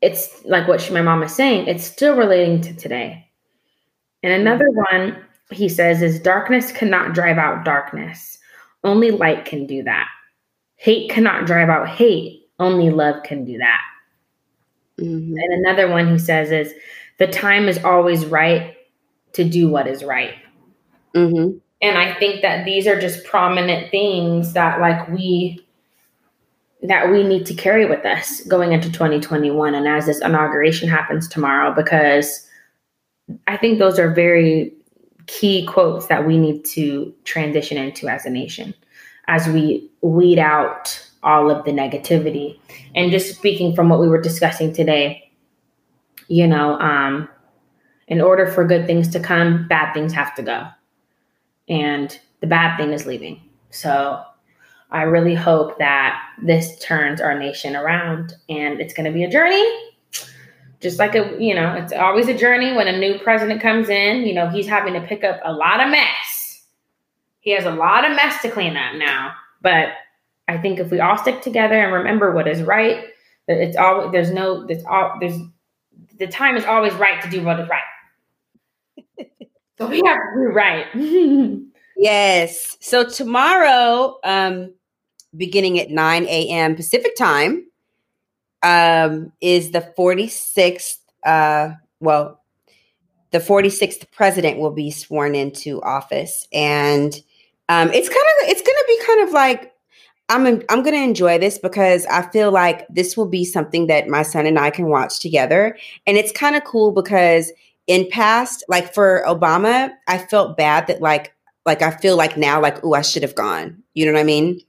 it's 0.01 0.45
like 0.45 0.67
what 0.69 0.81
she, 0.81 0.93
my 0.93 1.03
mom 1.03 1.23
is 1.23 1.35
saying 1.35 1.67
it's 1.67 1.85
still 1.85 2.17
relating 2.17 2.61
to 2.63 2.75
today. 2.75 3.29
And 4.23 4.33
another 4.33 4.67
one 4.71 5.25
he 5.51 5.69
says 5.69 6.03
is 6.03 6.21
darkness 6.21 6.73
cannot 6.73 7.15
drive 7.15 7.39
out 7.39 7.65
darkness. 7.65 8.39
Only 8.85 9.11
light 9.11 9.45
can 9.45 9.67
do 9.67 9.83
that. 9.85 10.09
Hate 10.77 11.11
cannot 11.11 11.47
drive 11.47 11.69
out 11.69 11.89
hate. 11.89 12.49
Only 12.59 12.91
love 12.91 13.23
can 13.23 13.45
do 13.45 13.59
that. 13.59 13.81
Mm-hmm. 14.99 15.35
and 15.37 15.67
another 15.67 15.89
one 15.89 16.13
he 16.13 16.19
says 16.19 16.53
is 16.53 16.75
the 17.19 17.27
time 17.27 17.67
is 17.67 17.83
always 17.83 18.27
right 18.27 18.77
to 19.33 19.43
do 19.43 19.69
what 19.71 19.87
is 19.87 20.05
right. 20.05 20.35
Mm-hmm. 21.15 21.59
And 21.81 21.99
I 21.99 22.15
think 22.19 22.43
that 22.43 22.65
these 22.65 22.87
are 22.87 23.01
just 23.01 23.25
prominent 23.25 23.91
things 23.91 24.53
that 24.53 24.81
like 24.81 25.09
we 25.09 25.67
that 26.83 27.11
we 27.11 27.23
need 27.23 27.47
to 27.47 27.55
carry 27.55 27.87
with 27.87 28.05
us 28.05 28.41
going 28.43 28.73
into 28.73 28.91
2021 28.91 29.75
and 29.75 29.87
as 29.87 30.07
this 30.07 30.21
inauguration 30.21 30.89
happens 30.89 31.29
tomorrow 31.29 31.73
because 31.75 32.47
I 33.47 33.57
think 33.57 33.79
those 33.79 33.99
are 33.99 34.13
very 34.13 34.73
key 35.27 35.65
quotes 35.67 36.07
that 36.09 36.27
we 36.27 36.37
need 36.37 36.65
to 36.65 37.15
transition 37.25 37.79
into 37.79 38.09
as 38.09 38.27
a 38.27 38.31
nation 38.31 38.75
as 39.29 39.47
we 39.47 39.89
weed 40.03 40.39
out 40.39 41.09
all 41.23 41.51
of 41.51 41.65
the 41.65 41.71
negativity. 41.71 42.59
And 42.97 43.13
just 43.13 43.37
speaking 43.37 43.75
from 43.75 43.89
what 43.89 44.01
we 44.01 44.09
were 44.09 44.21
discussing 44.21 44.73
today, 44.73 45.31
you 46.27 46.49
know, 46.49 46.79
um, 46.81 47.29
in 48.09 48.21
order 48.21 48.47
for 48.49 48.67
good 48.67 48.87
things 48.87 49.09
to 49.11 49.21
come, 49.21 49.69
bad 49.69 49.93
things 49.95 50.13
have 50.13 50.35
to 50.35 50.43
go 50.43 50.67
and 51.69 52.19
the 52.41 52.47
bad 52.47 52.77
thing 52.77 52.93
is 52.93 53.07
leaving. 53.07 53.41
So 53.71 54.23
I 54.93 55.03
really 55.03 55.35
hope 55.35 55.79
that 55.79 56.21
this 56.41 56.79
turns 56.79 57.21
our 57.21 57.39
nation 57.39 57.75
around 57.75 58.35
and 58.49 58.81
it's 58.81 58.95
going 58.95 59.07
to 59.07 59.13
be 59.13 59.25
a 59.25 59.31
journey. 59.31 59.65
Just 60.81 60.99
like 60.99 61.15
a, 61.15 61.37
you 61.39 61.55
know, 61.55 61.75
it's 61.75 61.93
always 61.93 62.29
a 62.29 62.37
journey 62.37 62.73
when 62.73 62.89
a 62.89 62.99
new 62.99 63.19
president 63.19 63.61
comes 63.61 63.89
in, 63.89 64.27
you 64.27 64.35
know, 64.35 64.49
he's 64.49 64.67
having 64.67 64.95
to 64.95 65.01
pick 65.01 65.25
up 65.25 65.41
a 65.45 65.53
lot 65.53 65.81
of 65.81 65.91
mess. 65.91 66.65
He 67.41 67.53
has 67.53 67.65
a 67.65 67.71
lot 67.71 68.05
of 68.05 68.17
mess 68.17 68.43
to 68.43 68.51
clean 68.51 68.77
up 68.77 68.97
now. 68.97 69.33
But 69.61 69.89
I 70.49 70.59
think 70.59 70.79
if 70.79 70.91
we 70.91 71.01
all 71.01 71.17
stick 71.17 71.41
together 71.41 71.75
and 71.75 71.93
remember 71.93 72.33
what 72.33 72.49
is 72.49 72.63
right, 72.63 73.05
that 73.49 73.59
it's 73.59 73.77
all 73.77 74.11
there's 74.11 74.31
no 74.31 74.67
there's 74.67 74.85
all 74.85 75.17
there's 75.21 75.39
the 76.19 76.27
time 76.27 76.57
is 76.57 76.65
always 76.65 76.93
right 76.95 77.23
to 77.23 77.31
do 77.31 77.43
what 77.43 77.59
is 77.61 77.69
right. 77.69 77.83
So 79.79 79.89
we 79.89 80.03
have 80.05 80.17
to 80.17 80.39
be 80.39 80.47
right. 80.47 80.87
yes. 81.97 82.77
So 82.81 83.09
tomorrow, 83.09 84.19
um, 84.23 84.75
beginning 85.37 85.79
at 85.79 85.91
9 85.91 86.25
a.m. 86.25 86.75
Pacific 86.75 87.17
time, 87.17 87.67
um, 88.63 89.33
is 89.41 89.71
the 89.71 89.93
46th, 89.99 90.99
uh, 91.25 91.71
well, 92.01 92.41
the 93.31 93.39
46th 93.39 94.11
president 94.13 94.59
will 94.59 94.71
be 94.71 94.91
sworn 94.91 95.35
into 95.35 95.81
office. 95.83 96.47
And 96.53 97.15
um, 97.69 97.91
it's 97.93 98.09
kind 98.09 98.21
of, 98.21 98.49
it's 98.49 98.63
going 98.63 98.77
to 98.77 98.85
be 98.87 99.07
kind 99.07 99.29
of 99.29 99.33
like, 99.33 99.73
I'm, 100.29 100.47
I'm 100.47 100.83
going 100.83 100.95
to 100.95 101.03
enjoy 101.03 101.39
this 101.39 101.59
because 101.59 102.07
I 102.07 102.23
feel 102.31 102.53
like 102.53 102.87
this 102.89 103.17
will 103.17 103.29
be 103.29 103.45
something 103.45 103.87
that 103.89 104.09
my 104.09 104.23
son 104.23 104.47
and 104.47 104.59
I 104.59 104.71
can 104.71 104.87
watch 104.87 105.19
together. 105.21 105.77
And 106.07 106.17
it's 106.17 106.33
kind 106.33 106.57
of 106.57 106.65
cool 106.65 106.93
because 106.93 107.51
in 107.87 108.09
past, 108.11 108.65
like 108.69 108.95
for 108.95 109.25
Obama, 109.27 109.93
I 110.09 110.19
felt 110.19 110.57
bad 110.57 110.87
that 110.87 111.01
like 111.01 111.35
like 111.65 111.83
I 111.83 111.91
feel 111.93 112.17
like 112.17 112.37
now 112.37 112.61
like 112.61 112.85
oh 112.85 112.95
I 112.95 113.03
should 113.03 113.23
have 113.23 113.35
gone. 113.35 113.83
You 113.95 114.07
know 114.07 114.13
what 114.13 114.21
I 114.21 114.25
mean? 114.25 114.61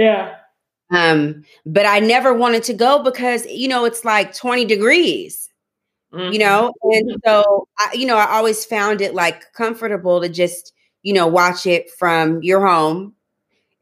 Yeah. 0.00 0.36
Um, 0.90 1.44
but 1.64 1.86
I 1.86 2.00
never 2.00 2.34
wanted 2.34 2.64
to 2.64 2.74
go 2.74 3.02
because 3.02 3.46
you 3.46 3.68
know 3.68 3.84
it's 3.84 4.04
like 4.04 4.34
20 4.34 4.64
degrees. 4.64 5.48
Mm-hmm. 6.12 6.32
You 6.32 6.38
know, 6.40 6.72
and 6.82 7.16
so 7.24 7.68
I, 7.78 7.92
you 7.92 8.04
know, 8.04 8.16
I 8.16 8.36
always 8.36 8.64
found 8.64 9.00
it 9.00 9.14
like 9.14 9.52
comfortable 9.52 10.20
to 10.20 10.28
just, 10.28 10.72
you 11.02 11.12
know, 11.12 11.28
watch 11.28 11.66
it 11.66 11.88
from 11.88 12.42
your 12.42 12.66
home 12.66 13.14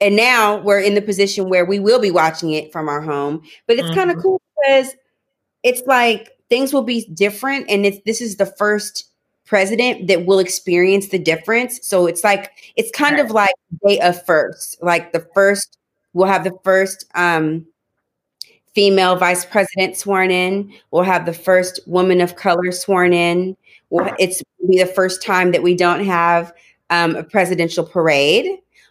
and 0.00 0.16
now 0.16 0.58
we're 0.58 0.80
in 0.80 0.94
the 0.94 1.02
position 1.02 1.48
where 1.48 1.64
we 1.64 1.78
will 1.78 2.00
be 2.00 2.10
watching 2.10 2.52
it 2.52 2.72
from 2.72 2.88
our 2.88 3.00
home. 3.00 3.42
But 3.66 3.78
it's 3.78 3.94
kind 3.94 4.10
of 4.10 4.18
cool 4.18 4.40
because 4.56 4.94
it's 5.62 5.82
like 5.86 6.36
things 6.48 6.72
will 6.72 6.82
be 6.82 7.06
different, 7.12 7.66
and 7.68 7.84
it's 7.84 7.98
this 8.04 8.20
is 8.20 8.36
the 8.36 8.46
first 8.46 9.10
president 9.44 10.08
that 10.08 10.26
will 10.26 10.38
experience 10.38 11.08
the 11.08 11.18
difference. 11.18 11.80
So 11.82 12.06
it's 12.06 12.22
like 12.22 12.52
it's 12.76 12.90
kind 12.90 13.18
of 13.18 13.30
like 13.30 13.54
day 13.86 13.98
of 14.00 14.24
first, 14.24 14.80
like 14.82 15.12
the 15.12 15.26
first 15.34 15.76
we'll 16.12 16.28
have 16.28 16.44
the 16.44 16.56
first 16.62 17.04
um 17.14 17.66
female 18.74 19.16
vice 19.16 19.44
president 19.44 19.96
sworn 19.96 20.30
in. 20.30 20.72
We'll 20.90 21.02
have 21.02 21.26
the 21.26 21.32
first 21.32 21.80
woman 21.86 22.20
of 22.20 22.36
color 22.36 22.70
sworn 22.70 23.12
in. 23.12 23.56
Well, 23.90 24.14
it's 24.18 24.42
be 24.68 24.78
the 24.78 24.86
first 24.86 25.22
time 25.22 25.52
that 25.52 25.62
we 25.62 25.74
don't 25.74 26.04
have 26.04 26.52
um, 26.90 27.16
a 27.16 27.24
presidential 27.24 27.84
parade. 27.84 28.46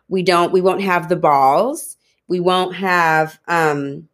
We 0.10 0.24
don't. 0.24 0.52
We 0.52 0.62
won't 0.62 0.82
have 0.82 1.10
the 1.10 1.16
balls. 1.16 1.98
We 2.28 2.40
won't 2.40 2.76
have, 2.76 3.40
um, 3.48 4.08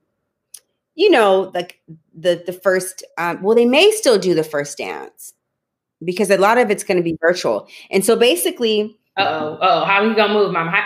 you 0.95 1.09
know, 1.09 1.51
like 1.53 1.79
the 2.13 2.43
the 2.45 2.53
first. 2.53 3.03
Um, 3.17 3.41
well, 3.41 3.55
they 3.55 3.65
may 3.65 3.91
still 3.91 4.19
do 4.19 4.33
the 4.33 4.43
first 4.43 4.77
dance 4.77 5.33
because 6.03 6.29
a 6.29 6.37
lot 6.37 6.57
of 6.57 6.69
it's 6.69 6.83
going 6.83 6.97
to 6.97 7.03
be 7.03 7.17
virtual. 7.21 7.67
And 7.89 8.03
so 8.03 8.15
basically, 8.15 8.97
oh. 9.17 9.57
Oh, 9.61 9.85
how 9.85 10.07
he 10.07 10.15
gonna 10.15 10.33
move, 10.33 10.51
mom? 10.51 10.67
How, 10.67 10.85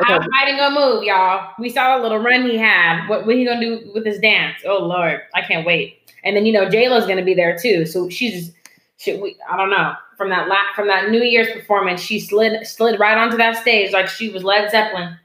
how 0.00 0.16
okay, 0.16 0.26
Biden 0.42 0.58
gonna 0.58 0.74
move, 0.78 1.04
y'all? 1.04 1.52
We 1.58 1.68
saw 1.70 1.98
a 1.98 2.02
little 2.02 2.18
run 2.18 2.48
he 2.48 2.56
had. 2.56 3.06
What 3.08 3.26
what 3.26 3.36
he 3.36 3.44
gonna 3.44 3.60
do 3.60 3.90
with 3.94 4.04
his 4.06 4.18
dance? 4.18 4.58
Oh 4.66 4.84
Lord, 4.84 5.20
I 5.34 5.42
can't 5.42 5.66
wait. 5.66 5.98
And 6.24 6.36
then 6.36 6.46
you 6.46 6.52
know 6.52 6.68
J 6.68 6.88
Lo's 6.88 7.06
gonna 7.06 7.24
be 7.24 7.34
there 7.34 7.56
too. 7.58 7.86
So 7.86 8.08
she's 8.08 8.52
she, 8.96 9.16
we, 9.16 9.36
I 9.50 9.56
don't 9.56 9.70
know 9.70 9.94
from 10.16 10.30
that 10.30 10.48
la- 10.48 10.72
from 10.74 10.86
that 10.88 11.10
New 11.10 11.22
Year's 11.22 11.52
performance, 11.52 12.00
she 12.00 12.20
slid 12.20 12.66
slid 12.66 12.98
right 13.00 13.18
onto 13.18 13.36
that 13.36 13.56
stage 13.56 13.92
like 13.92 14.08
she 14.08 14.30
was 14.30 14.44
Led 14.44 14.70
Zeppelin 14.70 15.18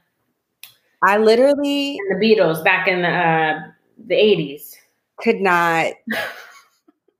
I 1.02 1.16
literally 1.16 1.96
and 1.98 2.20
the 2.20 2.24
Beatles 2.26 2.62
back 2.62 2.86
in 2.88 3.02
the 3.02 3.08
uh, 3.08 3.62
the 4.06 4.14
eighties. 4.14 4.76
could 5.18 5.40
not 5.40 5.92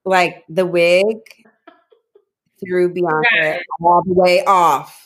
like 0.04 0.44
the 0.48 0.66
wig 0.66 1.16
threw 2.62 2.92
Right. 2.92 3.60
all 3.80 4.02
the 4.04 4.12
way 4.12 4.44
off. 4.44 4.99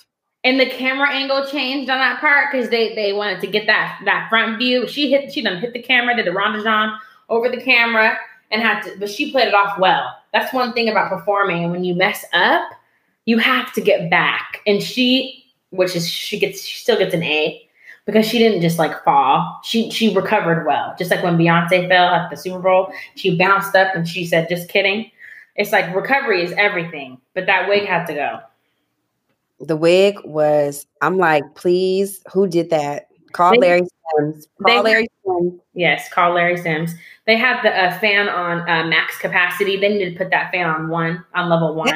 And 0.44 0.60
the 0.60 0.66
camera 0.66 1.10
angle 1.10 1.46
changed 1.46 1.90
on 1.90 1.98
that 1.98 2.20
part 2.20 2.52
because 2.52 2.68
they 2.68 2.94
they 2.94 3.14
wanted 3.14 3.40
to 3.40 3.46
get 3.46 3.66
that 3.66 4.00
that 4.04 4.28
front 4.28 4.58
view. 4.58 4.86
She 4.86 5.10
hit 5.10 5.32
she 5.32 5.42
done 5.42 5.58
hit 5.58 5.72
the 5.72 5.82
camera, 5.82 6.14
did 6.14 6.26
the 6.26 6.32
ronde 6.32 6.62
over 7.30 7.48
the 7.48 7.60
camera, 7.60 8.18
and 8.50 8.62
had 8.62 8.82
to, 8.82 8.96
but 8.98 9.10
she 9.10 9.32
played 9.32 9.48
it 9.48 9.54
off 9.54 9.78
well. 9.78 10.16
That's 10.32 10.52
one 10.52 10.74
thing 10.74 10.88
about 10.88 11.08
performing. 11.08 11.64
And 11.64 11.72
when 11.72 11.84
you 11.84 11.94
mess 11.94 12.24
up, 12.32 12.68
you 13.24 13.38
have 13.38 13.72
to 13.72 13.80
get 13.80 14.10
back. 14.10 14.60
And 14.66 14.82
she, 14.82 15.44
which 15.70 15.96
is 15.96 16.08
she 16.08 16.38
gets 16.38 16.62
she 16.62 16.78
still 16.78 16.98
gets 16.98 17.14
an 17.14 17.22
A 17.22 17.66
because 18.04 18.26
she 18.26 18.38
didn't 18.38 18.60
just 18.60 18.78
like 18.78 19.02
fall. 19.02 19.60
She 19.64 19.90
she 19.90 20.14
recovered 20.14 20.66
well. 20.66 20.94
Just 20.98 21.10
like 21.10 21.22
when 21.24 21.38
Beyonce 21.38 21.88
fell 21.88 22.08
at 22.08 22.30
the 22.30 22.36
Super 22.36 22.58
Bowl, 22.60 22.92
she 23.14 23.36
bounced 23.38 23.74
up 23.74 23.94
and 23.94 24.06
she 24.06 24.26
said, 24.26 24.48
"Just 24.48 24.68
kidding." 24.68 25.10
It's 25.56 25.72
like 25.72 25.94
recovery 25.94 26.42
is 26.42 26.52
everything, 26.58 27.18
but 27.34 27.46
that 27.46 27.68
wig 27.68 27.84
had 27.84 28.06
to 28.06 28.14
go. 28.14 28.40
The 29.60 29.76
wig 29.76 30.16
was, 30.24 30.86
I'm 31.00 31.18
like, 31.18 31.42
please, 31.54 32.22
who 32.32 32.46
did 32.46 32.70
that? 32.70 33.08
Call 33.32 33.52
They- 33.52 33.58
Larry 33.58 33.82
Sims. 34.18 34.48
Call 34.62 34.82
they- 34.82 34.90
Larry 34.90 35.08
Sims. 35.24 35.60
Yes, 35.74 36.08
call 36.12 36.32
Larry 36.34 36.56
Sims. 36.56 36.92
They 37.26 37.36
have 37.36 37.62
the 37.62 37.70
uh, 37.70 37.98
fan 37.98 38.28
on 38.28 38.68
uh, 38.68 38.84
max 38.86 39.18
capacity. 39.18 39.76
They 39.76 39.88
need 39.96 40.10
to 40.12 40.16
put 40.18 40.30
that 40.30 40.52
fan 40.52 40.66
on 40.66 40.88
one, 40.88 41.24
on 41.34 41.48
level 41.48 41.74
one. 41.74 41.94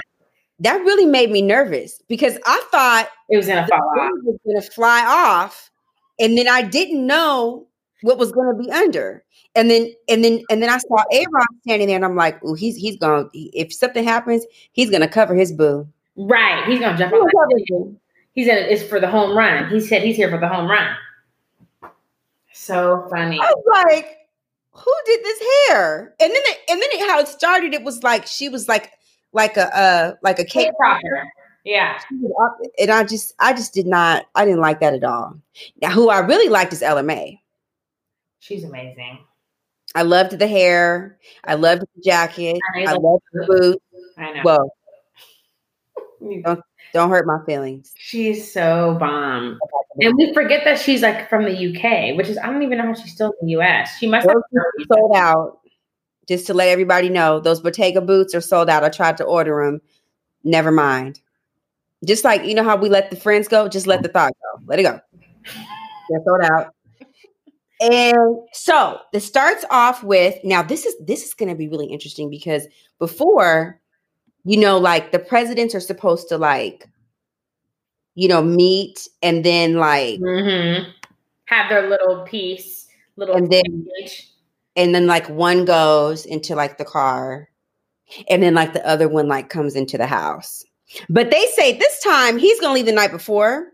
That 0.61 0.79
really 0.81 1.07
made 1.07 1.31
me 1.31 1.43
nervous 1.43 2.03
because 2.09 2.37
I 2.45 2.61
thought 2.73 3.09
It 3.29 3.37
was 3.37 3.47
gonna 3.47 3.67
fall 3.69 3.79
off. 4.01 4.11
was 4.25 4.39
going 4.45 4.61
to 4.61 4.71
fly 4.73 5.05
off, 5.07 5.71
and 6.19 6.37
then 6.37 6.49
I 6.49 6.63
didn't 6.63 7.07
know 7.07 7.69
what 8.03 8.19
was 8.19 8.33
going 8.33 8.57
to 8.57 8.61
be 8.61 8.69
under. 8.73 9.23
And 9.55 9.71
then, 9.71 9.93
and 10.09 10.25
then, 10.25 10.43
and 10.51 10.61
then 10.61 10.69
I 10.71 10.79
saw 10.79 11.05
Aaron 11.13 11.29
standing 11.63 11.87
there, 11.87 11.95
and 11.97 12.05
I'm 12.05 12.17
like, 12.17 12.41
"Oh, 12.43 12.55
he's 12.55 12.75
he's 12.77 12.97
going. 12.97 13.29
If 13.33 13.73
something 13.73 14.03
happens, 14.03 14.45
he's 14.73 14.91
going 14.91 15.03
to 15.03 15.09
cover 15.09 15.35
his 15.37 15.53
boo. 15.53 15.87
Right, 16.19 16.65
he's 16.67 16.81
gonna 16.81 16.99
jump 16.99 17.13
He's 17.13 17.21
on. 17.21 17.29
That. 17.29 17.97
He's 18.35 18.49
in. 18.49 18.57
It's 18.57 18.83
for 18.83 18.99
the 18.99 19.09
home 19.09 19.37
run. 19.37 19.71
He 19.71 19.81
said 19.81 20.03
he's 20.03 20.17
here 20.17 20.29
for 20.31 20.39
the 20.39 20.49
home 20.49 20.69
run. 20.69 20.97
So 22.53 23.07
funny. 23.09 23.39
I 23.41 23.53
was 23.55 23.85
like, 23.87 24.17
who 24.73 24.93
did 25.07 25.25
this 25.25 25.41
hair? 25.69 26.15
And 26.21 26.31
then 26.31 26.43
it, 26.45 26.59
and 26.69 26.83
then 26.83 26.89
it, 26.93 27.09
how 27.09 27.21
it 27.21 27.29
started, 27.29 27.73
it 27.73 27.85
was 27.85 28.03
like 28.03 28.27
she 28.27 28.49
was 28.49 28.69
like 28.69 28.93
like 29.33 29.57
a 29.57 29.77
uh 29.77 30.15
like 30.23 30.39
a 30.39 30.45
cake 30.45 30.71
Proctor. 30.77 31.31
Yeah. 31.65 32.01
She 32.09 32.17
was 32.17 32.33
up- 32.43 32.67
And 32.79 32.91
I 32.91 33.05
just 33.05 33.35
I 33.39 33.53
just 33.53 33.73
did 33.75 33.87
not 33.87 34.27
I 34.35 34.45
didn't 34.45 34.61
like 34.61 34.81
that 34.81 34.95
at 34.95 35.05
all. 35.05 35.39
Now 35.81 35.91
who 35.91 36.09
I 36.09 36.19
really 36.21 36.49
liked 36.49 36.73
is 36.73 36.83
Ella 36.83 37.03
Mai. 37.03 37.41
She's 38.41 38.65
amazing. 38.65 39.21
I 39.95 40.03
loved 40.03 40.39
the 40.39 40.47
hair. 40.47 41.19
I 41.45 41.55
loved 41.55 41.83
the 41.83 42.03
jacket. 42.03 42.59
I 42.77 42.85
I 42.85 42.93
loved 42.95 43.23
the 43.33 43.47
boots. 43.47 43.85
I 44.17 44.33
know. 44.33 44.43
Well, 44.45 44.73
don't 46.45 46.61
don't 46.93 47.11
hurt 47.11 47.27
my 47.27 47.39
feelings. 47.47 47.93
she's 47.97 48.53
so 48.53 48.97
bomb. 48.99 49.59
And 50.01 50.15
we 50.17 50.33
forget 50.33 50.63
that 50.65 50.79
she's 50.79 51.03
like 51.03 51.29
from 51.29 51.45
the 51.45 51.53
UK, 51.53 52.17
which 52.17 52.29
is 52.29 52.39
I 52.39 52.47
don't 52.47 52.63
even 52.63 52.79
know 52.79 52.87
how 52.87 52.95
she's 52.95 53.13
still 53.13 53.35
in 53.41 53.47
the 53.47 53.59
US. 53.59 53.97
She 53.99 54.07
must 54.07 54.27
have 54.27 54.35
Those 54.35 54.63
are 54.63 54.97
sold 54.97 55.17
out. 55.17 55.59
Just 56.29 56.47
to 56.47 56.55
let 56.55 56.69
everybody 56.69 57.09
know, 57.09 57.41
those 57.41 57.61
Bottega 57.61 58.01
boots 58.03 58.35
are 58.35 58.41
sold 58.41 58.69
out. 58.69 58.85
I 58.85 58.91
tried 58.91 59.17
to 59.17 59.25
order 59.25 59.65
them. 59.65 59.81
Never 60.45 60.71
mind. 60.71 61.21
Just 62.05 62.25
like 62.25 62.45
you 62.45 62.55
know 62.55 62.65
how 62.65 62.77
we 62.77 62.89
let 62.89 63.11
the 63.11 63.17
friends 63.17 63.49
go, 63.49 63.69
just 63.69 63.87
let 63.87 64.03
the 64.03 64.09
thought 64.09 64.33
go. 64.33 64.63
Let 64.67 64.79
it 64.79 64.85
go. 64.85 65.01
They're 66.09 66.23
sold 66.25 66.43
out. 66.43 66.75
And 67.81 68.39
so 68.53 68.99
this 69.13 69.25
starts 69.25 69.65
off 69.71 70.03
with 70.03 70.37
now 70.45 70.63
this 70.63 70.85
is 70.85 70.95
this 71.05 71.25
is 71.25 71.35
going 71.35 71.49
to 71.49 71.55
be 71.55 71.69
really 71.69 71.87
interesting 71.87 72.29
because 72.29 72.67
before 72.99 73.78
you 74.49 74.59
know 74.59 74.79
like 74.79 75.13
the 75.13 75.19
presidents 75.19 75.75
are 75.75 75.81
supposed 75.81 76.27
to 76.31 76.39
like 76.39 76.89
you 78.15 78.27
know 78.29 78.41
meet 78.43 79.07
and 79.23 79.45
then 79.45 79.75
like 79.75 80.19
Mhm. 80.21 80.91
have 81.45 81.69
their 81.69 81.89
little 81.89 82.23
piece, 82.25 82.87
little 83.17 83.37
And 83.37 83.51
then- 83.53 83.87
and 84.75 84.95
then 84.95 85.07
like 85.07 85.29
one 85.29 85.65
goes 85.67 86.25
into 86.25 86.55
like 86.55 86.79
the 86.79 86.85
car 86.85 87.49
and 88.31 88.43
then 88.43 88.55
like 88.55 88.73
the 88.73 88.87
other 88.89 89.07
one 89.09 89.29
like 89.29 89.51
comes 89.51 89.75
into 89.77 89.99
the 89.99 90.07
house. 90.07 90.65
But 91.11 91.31
they 91.31 91.45
say 91.55 91.77
this 91.77 92.01
time 92.03 92.39
he's 92.39 92.59
gonna 92.61 92.73
leave 92.75 92.87
the 92.87 92.93
night 92.93 93.11
before. 93.13 93.73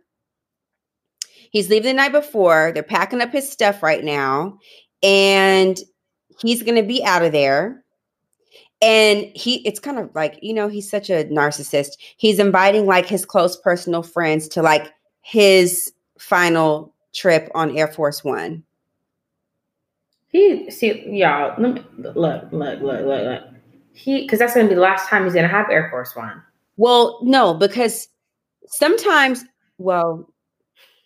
He's 1.50 1.70
leaving 1.70 1.94
the 1.94 2.02
night 2.02 2.10
before. 2.12 2.72
They're 2.74 2.82
packing 2.82 3.20
up 3.20 3.30
his 3.30 3.48
stuff 3.48 3.80
right 3.82 4.02
now 4.02 4.58
and 5.04 5.78
he's 6.40 6.64
gonna 6.64 6.82
be 6.82 7.04
out 7.04 7.22
of 7.24 7.30
there 7.30 7.84
and 8.85 9.30
he 9.35 9.66
it's 9.66 9.80
kind 9.80 9.99
of 9.99 10.11
like 10.14 10.39
you 10.43 10.53
know 10.53 10.68
he's 10.68 10.89
such 10.89 11.09
a 11.09 11.24
narcissist 11.24 11.93
he's 12.16 12.39
inviting 12.39 12.87
like 12.87 13.07
his 13.07 13.24
close 13.24 13.57
personal 13.57 14.03
friends 14.03 14.47
to 14.47 14.62
like 14.62 14.93
his 15.22 15.93
final 16.18 16.95
trip 17.14 17.51
on 17.55 17.76
air 17.76 17.89
force 17.89 18.22
one 18.22 18.62
He 20.28 20.68
see 20.68 21.09
y'all. 21.09 21.55
Let 21.59 21.74
me 21.74 21.85
look, 21.97 22.16
look, 22.16 22.53
look, 22.53 22.80
look, 22.80 23.05
look. 23.07 23.43
He 23.93 24.22
because 24.22 24.41
that's 24.41 24.55
gonna 24.55 24.68
be 24.68 24.74
the 24.74 24.80
last 24.80 25.09
time 25.09 25.22
he's 25.22 25.32
gonna 25.32 25.47
have 25.47 25.70
Air 25.70 25.89
Force 25.91 26.16
One. 26.16 26.43
Well, 26.76 27.20
no, 27.22 27.55
because 27.55 28.09
sometimes, 28.66 29.45
well, 29.78 30.28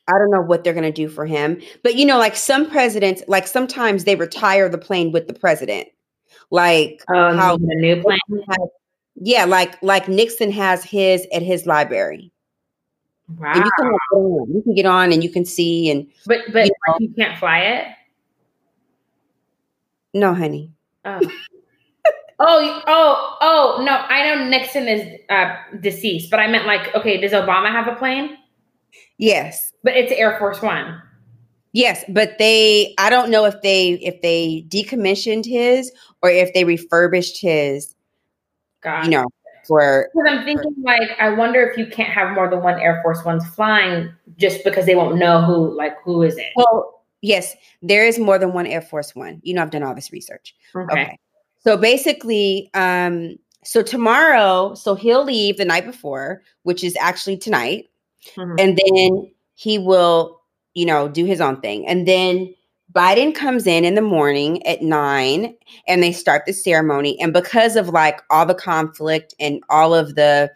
I 0.08 0.12
don't 0.12 0.30
know 0.30 0.40
what 0.40 0.64
they're 0.64 0.72
going 0.72 0.84
to 0.84 0.92
do 0.92 1.08
for 1.08 1.26
him, 1.26 1.60
but 1.84 1.96
you 1.96 2.06
know, 2.06 2.18
like 2.18 2.34
some 2.36 2.70
presidents, 2.70 3.22
like 3.28 3.46
sometimes 3.46 4.04
they 4.04 4.16
retire 4.16 4.70
the 4.70 4.78
plane 4.78 5.12
with 5.12 5.28
the 5.28 5.34
president. 5.34 5.88
Like 6.50 7.02
Oh, 7.08 7.36
how, 7.36 7.54
a 7.54 7.58
new 7.58 8.02
plane. 8.02 8.18
yeah, 9.16 9.44
like 9.44 9.80
like 9.82 10.08
Nixon 10.08 10.50
has 10.52 10.84
his 10.84 11.26
at 11.32 11.42
his 11.42 11.66
library, 11.66 12.32
Wow. 13.38 13.54
you 13.54 13.60
can 13.62 13.70
get 13.90 14.16
on, 14.16 14.54
you 14.54 14.62
can 14.62 14.74
get 14.74 14.86
on 14.86 15.12
and 15.12 15.22
you 15.22 15.30
can 15.30 15.44
see. 15.44 15.90
And 15.90 16.06
But 16.26 16.38
but 16.52 16.66
you 16.66 16.72
like, 16.88 17.00
you 17.00 17.08
can't 17.16 17.38
fly 17.38 17.58
it. 17.60 17.86
no, 20.14 20.34
honey, 20.34 20.72
Oh. 21.04 21.20
oh, 22.40 22.82
oh, 22.86 23.36
oh, 23.40 23.82
no. 23.84 23.92
I 23.92 24.34
know 24.34 24.44
Nixon 24.48 24.88
is 24.88 25.20
uh, 25.28 25.56
deceased, 25.80 26.30
but 26.30 26.40
I 26.40 26.46
meant 26.46 26.66
like, 26.66 26.94
okay, 26.94 27.20
does 27.20 27.32
Obama 27.32 27.70
have 27.70 27.88
a 27.88 27.96
plane? 27.96 28.36
yes, 29.18 29.72
But 29.82 29.96
it's 29.96 30.12
Air 30.12 30.38
Force 30.38 30.62
One. 30.62 31.00
Yes, 31.72 32.04
but 32.08 32.38
they, 32.38 32.94
I 32.98 33.10
don't 33.10 33.30
know 33.30 33.44
if 33.44 33.60
they 33.62 33.92
if 33.92 34.20
they 34.22 34.64
decommissioned 34.68 35.46
his 35.46 35.92
or 36.22 36.30
if 36.30 36.52
they 36.54 36.64
refurbished 36.64 37.40
his, 37.40 37.94
God. 38.82 39.04
you 39.04 39.10
know, 39.10 39.26
for 39.66 40.08
Because 40.14 40.32
I'm 40.32 40.44
thinking, 40.44 40.74
like, 40.82 41.10
I 41.20 41.30
wonder 41.30 41.62
if 41.62 41.76
you 41.76 41.86
can't 41.86 42.12
have 42.12 42.34
more 42.34 42.48
than 42.48 42.62
one 42.62 42.80
Air 42.80 43.00
Force 43.02 43.24
Ones 43.24 43.46
flying 43.50 44.12
just 44.36 44.64
because 44.64 44.86
they 44.86 44.94
won't 44.94 45.18
know 45.18 45.42
who, 45.42 45.76
like, 45.76 45.96
who 46.02 46.22
is 46.22 46.38
it? 46.38 46.52
Well, 46.56 47.02
yes, 47.20 47.54
there 47.82 48.06
is 48.06 48.18
more 48.18 48.38
than 48.38 48.52
one 48.52 48.66
Air 48.66 48.80
Force 48.82 49.14
One. 49.14 49.40
You 49.42 49.54
know, 49.54 49.62
I've 49.62 49.70
done 49.70 49.82
all 49.82 49.94
this 49.94 50.12
research. 50.12 50.54
Okay. 50.74 50.92
Okay. 50.92 51.18
So 51.60 51.76
basically, 51.76 52.70
um, 52.74 53.36
so 53.64 53.82
tomorrow, 53.82 54.74
so 54.74 54.94
he'll 54.94 55.24
leave 55.24 55.58
the 55.58 55.64
night 55.64 55.84
before, 55.84 56.42
which 56.62 56.82
is 56.82 56.96
actually 56.98 57.36
tonight, 57.36 57.90
Mhm. 58.36 58.54
and 58.58 58.78
then 58.78 59.32
he 59.54 59.78
will, 59.78 60.37
you 60.78 60.86
know, 60.86 61.08
do 61.08 61.24
his 61.24 61.40
own 61.40 61.60
thing. 61.60 61.84
And 61.88 62.06
then 62.06 62.54
Biden 62.92 63.34
comes 63.34 63.66
in 63.66 63.84
in 63.84 63.96
the 63.96 64.00
morning 64.00 64.64
at 64.64 64.80
nine 64.80 65.52
and 65.88 66.02
they 66.02 66.12
start 66.12 66.44
the 66.46 66.52
ceremony. 66.52 67.20
And 67.20 67.32
because 67.32 67.74
of 67.74 67.88
like 67.88 68.22
all 68.30 68.46
the 68.46 68.54
conflict 68.54 69.34
and 69.40 69.60
all 69.68 69.92
of 69.92 70.14
the, 70.14 70.48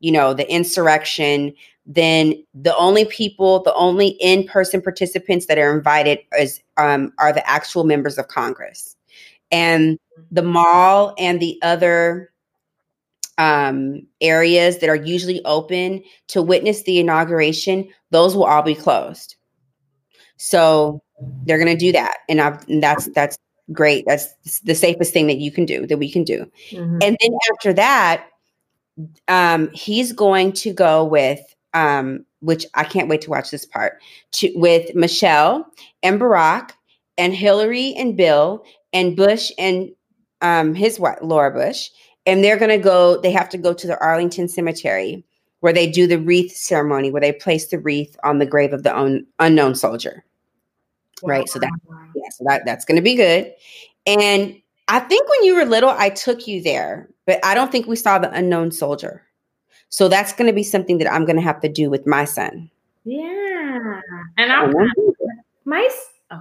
you 0.00 0.12
know, 0.12 0.34
the 0.34 0.48
insurrection, 0.52 1.54
then 1.86 2.34
the 2.52 2.76
only 2.76 3.06
people, 3.06 3.62
the 3.62 3.74
only 3.74 4.08
in-person 4.20 4.82
participants 4.82 5.46
that 5.46 5.56
are 5.56 5.74
invited 5.74 6.18
is 6.38 6.60
um, 6.76 7.10
are 7.18 7.32
the 7.32 7.48
actual 7.48 7.84
members 7.84 8.18
of 8.18 8.28
Congress, 8.28 8.96
and 9.50 9.98
the 10.30 10.42
mall 10.42 11.14
and 11.18 11.40
the 11.40 11.58
other 11.62 12.30
um, 13.38 14.06
areas 14.20 14.78
that 14.78 14.90
are 14.90 14.94
usually 14.94 15.42
open 15.46 16.02
to 16.28 16.42
witness 16.42 16.82
the 16.82 16.98
inauguration, 17.00 17.88
those 18.10 18.36
will 18.36 18.44
all 18.44 18.62
be 18.62 18.74
closed. 18.74 19.36
So 20.42 21.02
they're 21.44 21.58
going 21.58 21.68
to 21.68 21.76
do 21.76 21.92
that, 21.92 22.18
and, 22.28 22.40
and, 22.40 22.82
that's 22.82 23.06
that's 23.14 23.36
great. 23.72 24.04
That's 24.06 24.60
the 24.60 24.74
safest 24.74 25.12
thing 25.12 25.26
that 25.26 25.38
you 25.38 25.52
can 25.52 25.66
do 25.66 25.86
that 25.86 25.98
we 25.98 26.10
can 26.10 26.24
do. 26.24 26.50
Mm-hmm. 26.70 26.98
And 27.02 27.16
then 27.20 27.38
after 27.52 27.72
that, 27.74 28.26
um, 29.28 29.70
he's 29.72 30.12
going 30.12 30.52
to 30.52 30.72
go 30.72 31.04
with 31.04 31.40
um, 31.74 32.24
which 32.40 32.66
I 32.74 32.84
can't 32.84 33.08
wait 33.08 33.20
to 33.22 33.30
watch 33.30 33.50
this 33.50 33.64
part, 33.64 34.00
to, 34.32 34.52
with 34.54 34.94
Michelle 34.94 35.66
and 36.02 36.20
Barack 36.20 36.72
and 37.18 37.34
Hillary 37.34 37.94
and 37.94 38.16
Bill 38.16 38.64
and 38.92 39.16
Bush 39.16 39.52
and 39.58 39.90
um, 40.40 40.74
his 40.74 40.98
wife, 40.98 41.18
Laura 41.22 41.50
Bush. 41.50 41.90
And 42.26 42.42
they're 42.42 42.58
going 42.58 42.70
to 42.70 42.78
go, 42.78 43.20
they 43.20 43.30
have 43.30 43.48
to 43.50 43.58
go 43.58 43.72
to 43.72 43.86
the 43.86 43.98
Arlington 43.98 44.48
Cemetery 44.48 45.24
where 45.60 45.72
they 45.72 45.90
do 45.90 46.06
the 46.06 46.18
wreath 46.18 46.52
ceremony, 46.52 47.10
where 47.10 47.20
they 47.20 47.32
place 47.32 47.68
the 47.68 47.78
wreath 47.78 48.16
on 48.24 48.38
the 48.38 48.46
grave 48.46 48.72
of 48.72 48.82
the 48.82 48.96
un- 48.96 49.26
unknown 49.38 49.74
soldier. 49.74 50.24
Right. 51.22 51.48
So 51.48 51.58
that, 51.58 51.70
yeah, 52.14 52.28
so 52.30 52.44
that, 52.46 52.64
that's 52.64 52.84
going 52.84 52.96
to 52.96 53.02
be 53.02 53.14
good. 53.14 53.52
And 54.06 54.60
I 54.88 54.98
think 55.00 55.28
when 55.28 55.44
you 55.44 55.54
were 55.54 55.64
little, 55.64 55.90
I 55.90 56.10
took 56.10 56.46
you 56.46 56.62
there, 56.62 57.08
but 57.26 57.44
I 57.44 57.54
don't 57.54 57.70
think 57.70 57.86
we 57.86 57.96
saw 57.96 58.18
the 58.18 58.30
unknown 58.32 58.72
soldier. 58.72 59.22
So 59.88 60.08
that's 60.08 60.32
going 60.32 60.46
to 60.46 60.52
be 60.52 60.62
something 60.62 60.98
that 60.98 61.12
I'm 61.12 61.24
going 61.24 61.36
to 61.36 61.42
have 61.42 61.60
to 61.60 61.68
do 61.68 61.90
with 61.90 62.06
my 62.06 62.24
son. 62.24 62.70
Yeah. 63.04 64.00
And 64.36 64.52
I'll 64.52 64.72
my 65.64 65.88
oh. 66.30 66.36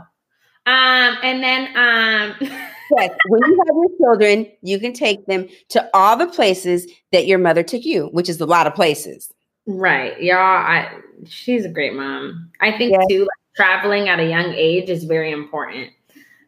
Um 0.66 1.18
and 1.24 1.44
then 1.44 1.68
um 1.78 2.36
yes, 2.42 3.12
when 3.28 3.42
you 3.46 3.64
have 3.66 3.76
your 3.76 3.98
children, 3.98 4.52
you 4.62 4.80
can 4.80 4.94
take 4.94 5.26
them 5.26 5.48
to 5.70 5.90
all 5.94 6.18
the 6.18 6.28
places 6.28 6.88
that 7.12 7.28
your 7.28 7.40
mother 7.40 7.64
took 7.64 7.86
you, 7.86 8.08
which 8.08 8.30
is 8.30 8.40
a 8.42 8.46
lot 8.46 8.68
of 8.68 8.76
places. 8.76 9.34
Right. 9.66 10.22
Y'all, 10.22 10.38
I 10.38 10.92
she's 11.28 11.66
a 11.66 11.70
great 11.70 11.94
mom. 11.94 12.52
I 12.60 12.78
think 12.78 12.92
yes. 12.92 13.06
too 13.10 13.28
traveling 13.60 14.08
at 14.08 14.20
a 14.20 14.30
young 14.30 14.54
age 14.54 14.90
is 14.90 15.04
very 15.04 15.32
important 15.32 15.92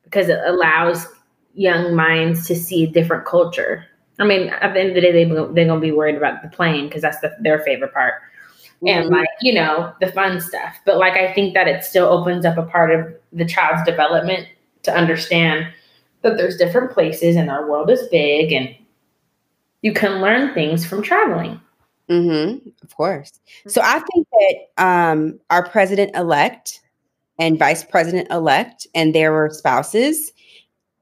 because 0.03 0.29
it 0.29 0.39
allows 0.45 1.07
young 1.53 1.93
minds 1.93 2.47
to 2.47 2.55
see 2.55 2.85
a 2.85 2.87
different 2.87 3.25
culture 3.25 3.85
I 4.21 4.23
mean, 4.23 4.49
at 4.49 4.73
the 4.73 4.79
end 4.79 4.89
of 4.89 4.95
the 4.95 5.01
day, 5.01 5.11
they 5.11 5.25
they're 5.25 5.65
gonna 5.65 5.79
be 5.79 5.91
worried 5.91 6.15
about 6.15 6.43
the 6.43 6.49
plane 6.49 6.87
because 6.87 7.01
that's 7.01 7.19
the, 7.21 7.35
their 7.39 7.59
favorite 7.59 7.91
part, 7.91 8.15
mm-hmm. 8.83 8.87
and 8.87 9.09
like 9.09 9.27
you 9.41 9.53
know 9.53 9.93
the 9.99 10.11
fun 10.11 10.39
stuff. 10.39 10.77
But 10.85 10.97
like 10.97 11.13
I 11.13 11.33
think 11.33 11.55
that 11.55 11.67
it 11.67 11.83
still 11.83 12.05
opens 12.05 12.45
up 12.45 12.57
a 12.57 12.63
part 12.63 12.91
of 12.91 13.13
the 13.33 13.45
child's 13.45 13.83
development 13.83 14.47
to 14.83 14.95
understand 14.95 15.67
that 16.21 16.37
there's 16.37 16.57
different 16.57 16.91
places 16.91 17.35
and 17.35 17.49
our 17.49 17.67
world 17.67 17.89
is 17.89 18.07
big 18.09 18.51
and 18.51 18.75
you 19.81 19.91
can 19.91 20.21
learn 20.21 20.53
things 20.53 20.85
from 20.85 21.01
traveling. 21.01 21.59
Mm-hmm. 22.07 22.69
Of 22.83 22.95
course. 22.95 23.39
So 23.67 23.81
I 23.83 23.99
think 23.99 24.27
that 24.31 24.83
um, 24.85 25.39
our 25.49 25.67
president 25.67 26.15
elect 26.15 26.81
and 27.41 27.57
vice 27.57 27.83
president 27.83 28.29
elect 28.29 28.85
and 28.93 29.15
their 29.15 29.49
spouses 29.49 30.31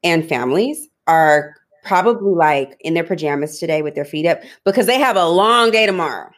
and 0.04 0.28
families 0.28 0.88
are 1.06 1.54
probably 1.84 2.34
like 2.34 2.78
in 2.80 2.94
their 2.94 3.04
pajamas 3.04 3.60
today 3.60 3.82
with 3.82 3.94
their 3.94 4.06
feet 4.06 4.26
up 4.26 4.40
because 4.64 4.86
they 4.86 4.98
have 4.98 5.18
a 5.18 5.28
long 5.28 5.70
day 5.70 5.86
tomorrow. 5.86 6.30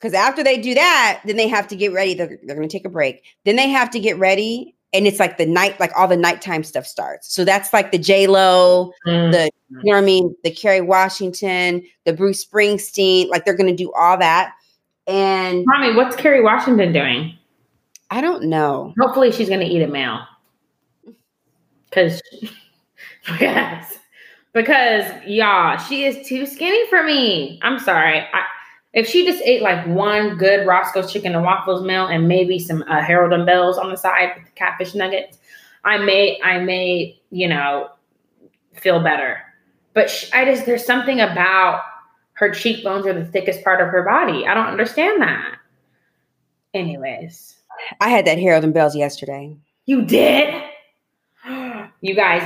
Because 0.00 0.14
after 0.14 0.42
they 0.42 0.56
do 0.58 0.74
that, 0.74 1.20
then 1.26 1.36
they 1.36 1.46
have 1.46 1.68
to 1.68 1.76
get 1.76 1.92
ready. 1.92 2.14
They're, 2.14 2.38
they're 2.44 2.56
going 2.56 2.68
to 2.68 2.72
take 2.72 2.86
a 2.86 2.90
break. 2.90 3.22
Then 3.44 3.56
they 3.56 3.68
have 3.68 3.90
to 3.90 4.00
get 4.00 4.18
ready. 4.18 4.74
And 4.94 5.06
it's 5.06 5.20
like 5.20 5.36
the 5.36 5.46
night, 5.46 5.78
like 5.78 5.92
all 5.94 6.08
the 6.08 6.16
nighttime 6.16 6.64
stuff 6.64 6.86
starts. 6.86 7.34
So 7.34 7.44
that's 7.44 7.74
like 7.74 7.92
the 7.92 7.98
J 7.98 8.26
Lo, 8.26 8.92
mm. 9.06 9.30
the 9.30 9.50
you 9.68 9.92
know 9.92 9.96
what 9.96 9.98
I 9.98 10.06
mean, 10.06 10.34
the 10.42 10.50
Kerry 10.50 10.80
Washington, 10.80 11.82
the 12.06 12.14
Bruce 12.14 12.42
Springsteen. 12.44 13.28
Like 13.28 13.44
they're 13.44 13.56
going 13.56 13.74
to 13.74 13.76
do 13.76 13.92
all 13.92 14.16
that. 14.18 14.54
And 15.06 15.64
mommy, 15.66 15.94
what's 15.94 16.16
Kerry 16.16 16.42
Washington 16.42 16.94
doing? 16.94 17.36
I 18.10 18.20
don't 18.20 18.44
know. 18.44 18.94
Hopefully, 19.00 19.32
she's 19.32 19.48
going 19.48 19.60
to 19.60 19.66
eat 19.66 19.82
a 19.82 19.88
meal. 19.88 20.20
Because 21.84 22.20
yes, 23.40 23.98
because 24.52 25.10
y'all, 25.26 25.78
she 25.78 26.04
is 26.04 26.26
too 26.26 26.46
skinny 26.46 26.88
for 26.88 27.02
me. 27.02 27.58
I'm 27.62 27.78
sorry. 27.78 28.20
I, 28.20 28.44
if 28.92 29.06
she 29.06 29.26
just 29.26 29.42
ate 29.44 29.60
like 29.60 29.86
one 29.86 30.36
good 30.38 30.66
Roscoe's 30.66 31.12
chicken 31.12 31.34
and 31.34 31.44
waffles 31.44 31.82
meal 31.82 32.06
and 32.06 32.26
maybe 32.26 32.58
some 32.58 32.82
uh, 32.88 33.02
Harold 33.02 33.32
and 33.32 33.44
Belle's 33.44 33.76
on 33.76 33.90
the 33.90 33.96
side 33.96 34.32
with 34.36 34.46
the 34.46 34.52
catfish 34.52 34.94
nuggets, 34.94 35.38
I 35.84 35.98
may, 35.98 36.40
I 36.42 36.58
may, 36.60 37.20
you 37.30 37.48
know, 37.48 37.90
feel 38.74 39.02
better. 39.02 39.40
But 39.92 40.08
she, 40.10 40.32
I 40.32 40.44
just 40.44 40.64
there's 40.64 40.84
something 40.84 41.20
about 41.20 41.82
her 42.32 42.50
cheekbones 42.50 43.06
are 43.06 43.12
the 43.12 43.24
thickest 43.24 43.64
part 43.64 43.80
of 43.80 43.88
her 43.88 44.02
body. 44.02 44.46
I 44.46 44.54
don't 44.54 44.66
understand 44.66 45.20
that. 45.22 45.56
Anyways, 46.74 47.55
I 48.00 48.08
had 48.08 48.26
that 48.26 48.38
Harold 48.38 48.64
and 48.64 48.74
Belle's 48.74 48.96
yesterday. 48.96 49.56
You 49.86 50.02
did? 50.02 50.62
You 52.00 52.14
guys, 52.14 52.42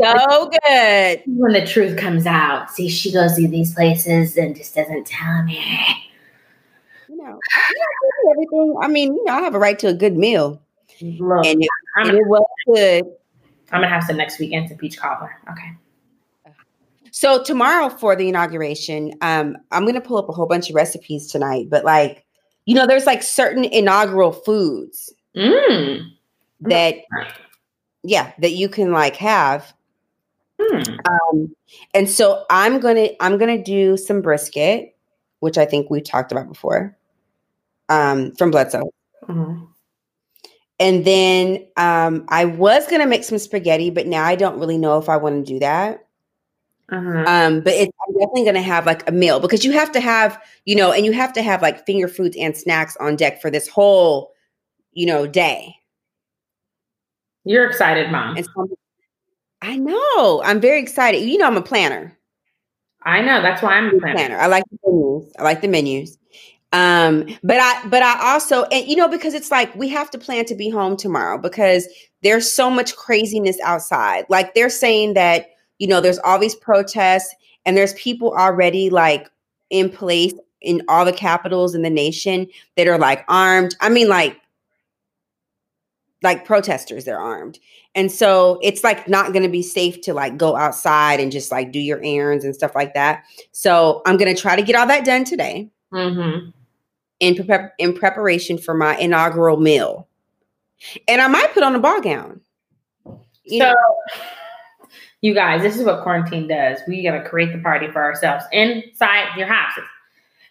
so 0.00 0.50
good. 0.64 1.22
When 1.26 1.52
the 1.52 1.66
truth 1.66 1.98
comes 1.98 2.26
out, 2.26 2.70
see, 2.70 2.88
she 2.88 3.12
goes 3.12 3.34
to 3.36 3.48
these 3.48 3.74
places 3.74 4.36
and 4.36 4.54
just 4.54 4.74
doesn't 4.74 5.06
tell 5.06 5.42
me. 5.42 5.60
You 7.08 7.16
know, 7.16 7.38
I, 7.54 8.30
everything. 8.30 8.76
I 8.80 8.88
mean, 8.88 9.14
you 9.14 9.24
know, 9.24 9.34
I 9.34 9.40
have 9.40 9.54
a 9.54 9.58
right 9.58 9.78
to 9.80 9.88
a 9.88 9.94
good 9.94 10.16
meal, 10.16 10.62
Look, 11.00 11.44
and, 11.44 11.62
it, 11.62 11.68
and 11.96 12.10
it 12.10 12.26
was 12.26 12.46
good. 12.66 13.04
I'm 13.72 13.80
gonna 13.80 13.88
have 13.88 14.04
some 14.04 14.16
next 14.16 14.38
weekend 14.38 14.68
some 14.68 14.78
peach 14.78 14.96
cobbler. 14.96 15.36
Okay. 15.50 15.72
So 17.10 17.42
tomorrow 17.42 17.88
for 17.88 18.16
the 18.16 18.28
inauguration, 18.28 19.12
um, 19.20 19.56
I'm 19.70 19.86
gonna 19.86 20.00
pull 20.00 20.18
up 20.18 20.28
a 20.28 20.32
whole 20.32 20.46
bunch 20.46 20.68
of 20.68 20.76
recipes 20.76 21.30
tonight. 21.30 21.68
But 21.68 21.84
like, 21.84 22.23
you 22.66 22.74
know, 22.74 22.86
there's 22.86 23.06
like 23.06 23.22
certain 23.22 23.64
inaugural 23.64 24.32
foods 24.32 25.12
mm. 25.36 26.10
that 26.60 26.96
yeah 28.04 28.32
that 28.38 28.52
you 28.52 28.68
can 28.68 28.92
like 28.92 29.16
have 29.16 29.72
hmm. 30.60 30.82
um, 31.10 31.54
and 31.94 32.08
so 32.08 32.44
i'm 32.50 32.78
gonna 32.78 33.08
i'm 33.20 33.38
gonna 33.38 33.62
do 33.62 33.96
some 33.96 34.20
brisket 34.20 34.94
which 35.40 35.58
i 35.58 35.64
think 35.64 35.90
we 35.90 36.00
talked 36.00 36.30
about 36.30 36.46
before 36.46 36.96
um, 37.90 38.32
from 38.36 38.50
Bludso 38.50 38.82
mm-hmm. 39.26 39.64
and 40.78 41.04
then 41.04 41.66
um, 41.76 42.24
i 42.28 42.44
was 42.44 42.86
gonna 42.86 43.06
make 43.06 43.24
some 43.24 43.38
spaghetti 43.38 43.90
but 43.90 44.06
now 44.06 44.24
i 44.24 44.36
don't 44.36 44.60
really 44.60 44.78
know 44.78 44.98
if 44.98 45.08
i 45.08 45.16
want 45.16 45.44
to 45.44 45.52
do 45.52 45.58
that 45.58 46.03
uh-huh. 46.90 47.24
um, 47.26 47.60
but 47.60 47.72
it's 47.72 47.92
I'm 48.06 48.14
definitely 48.14 48.44
gonna 48.44 48.62
have 48.62 48.84
like 48.86 49.08
a 49.08 49.12
meal 49.12 49.40
because 49.40 49.64
you 49.64 49.72
have 49.72 49.90
to 49.92 50.00
have, 50.00 50.40
you 50.64 50.76
know, 50.76 50.92
and 50.92 51.04
you 51.04 51.12
have 51.12 51.32
to 51.34 51.42
have 51.42 51.62
like 51.62 51.86
finger 51.86 52.08
foods 52.08 52.36
and 52.38 52.56
snacks 52.56 52.96
on 52.98 53.16
deck 53.16 53.40
for 53.40 53.50
this 53.50 53.68
whole, 53.68 54.32
you 54.92 55.06
know, 55.06 55.26
day. 55.26 55.74
You're 57.44 57.66
excited, 57.66 58.10
mom. 58.10 58.36
So 58.42 58.68
I 59.62 59.76
know. 59.76 60.42
I'm 60.44 60.60
very 60.60 60.80
excited. 60.80 61.22
You 61.22 61.38
know, 61.38 61.46
I'm 61.46 61.56
a 61.56 61.62
planner. 61.62 62.18
I 63.02 63.22
know. 63.22 63.40
That's 63.40 63.62
why 63.62 63.74
I'm 63.74 63.94
a 63.94 63.98
planner. 63.98 64.14
planner. 64.14 64.38
I 64.38 64.46
like 64.46 64.64
the 64.70 64.78
menus. 64.84 65.32
I 65.38 65.42
like 65.42 65.60
the 65.62 65.68
menus. 65.68 66.18
Um, 66.72 67.26
but 67.42 67.58
I, 67.58 67.86
but 67.88 68.02
I 68.02 68.32
also, 68.32 68.64
and 68.64 68.86
you 68.86 68.96
know, 68.96 69.08
because 69.08 69.32
it's 69.32 69.50
like 69.50 69.74
we 69.74 69.88
have 69.88 70.10
to 70.10 70.18
plan 70.18 70.44
to 70.46 70.54
be 70.54 70.68
home 70.68 70.96
tomorrow 70.96 71.38
because 71.38 71.88
there's 72.22 72.50
so 72.50 72.68
much 72.68 72.96
craziness 72.96 73.58
outside. 73.62 74.26
Like 74.28 74.54
they're 74.54 74.70
saying 74.70 75.14
that, 75.14 75.46
you 75.78 75.86
know, 75.86 76.00
there's 76.00 76.18
all 76.20 76.38
these 76.38 76.54
protests 76.54 77.34
and 77.66 77.76
there's 77.76 77.94
people 77.94 78.34
already 78.34 78.90
like 78.90 79.30
in 79.70 79.90
place 79.90 80.34
in 80.60 80.82
all 80.88 81.04
the 81.04 81.12
capitals 81.12 81.74
in 81.74 81.82
the 81.82 81.90
nation 81.90 82.46
that 82.76 82.86
are 82.86 82.98
like 82.98 83.24
armed. 83.28 83.76
I 83.80 83.88
mean, 83.88 84.08
like 84.08 84.40
like 86.24 86.44
protesters 86.46 87.04
they're 87.04 87.20
armed 87.20 87.58
and 87.94 88.10
so 88.10 88.58
it's 88.62 88.82
like 88.82 89.06
not 89.08 89.32
going 89.32 89.42
to 89.42 89.48
be 89.48 89.62
safe 89.62 90.00
to 90.00 90.14
like 90.14 90.38
go 90.38 90.56
outside 90.56 91.20
and 91.20 91.30
just 91.30 91.52
like 91.52 91.70
do 91.70 91.78
your 91.78 92.00
errands 92.02 92.46
and 92.46 92.54
stuff 92.54 92.74
like 92.74 92.94
that 92.94 93.22
so 93.52 94.00
i'm 94.06 94.16
going 94.16 94.34
to 94.34 94.40
try 94.40 94.56
to 94.56 94.62
get 94.62 94.74
all 94.74 94.86
that 94.86 95.04
done 95.04 95.22
today 95.22 95.68
mm-hmm. 95.92 96.48
in, 97.20 97.46
pre- 97.46 97.68
in 97.78 97.92
preparation 97.92 98.56
for 98.56 98.72
my 98.72 98.96
inaugural 98.96 99.58
meal 99.58 100.08
and 101.06 101.20
i 101.20 101.28
might 101.28 101.52
put 101.52 101.62
on 101.62 101.76
a 101.76 101.78
ball 101.78 102.00
gown 102.00 102.40
you 103.44 103.60
so 103.60 103.68
know? 103.68 103.76
You 105.24 105.32
guys 105.32 105.62
this 105.62 105.78
is 105.78 105.84
what 105.84 106.02
quarantine 106.02 106.46
does. 106.46 106.80
We 106.86 107.02
got 107.02 107.16
to 107.16 107.26
create 107.26 107.50
the 107.50 107.58
party 107.58 107.90
for 107.90 108.02
ourselves 108.02 108.44
inside 108.52 109.34
your 109.38 109.46
houses. 109.46 109.84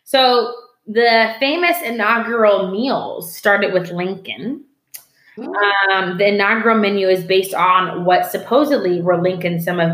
So 0.04 0.52
the 0.88 1.36
famous 1.40 1.78
inaugural 1.86 2.72
meals 2.72 3.36
started 3.36 3.72
with 3.72 3.92
lincoln. 3.92 4.66
Um, 5.38 6.18
the 6.18 6.28
inaugural 6.34 6.80
menu 6.80 7.08
is 7.08 7.24
based 7.24 7.54
on 7.54 8.04
what 8.04 8.32
supposedly 8.32 9.00
were 9.00 9.22
Lincoln's 9.22 9.64
some 9.64 9.80
of 9.80 9.92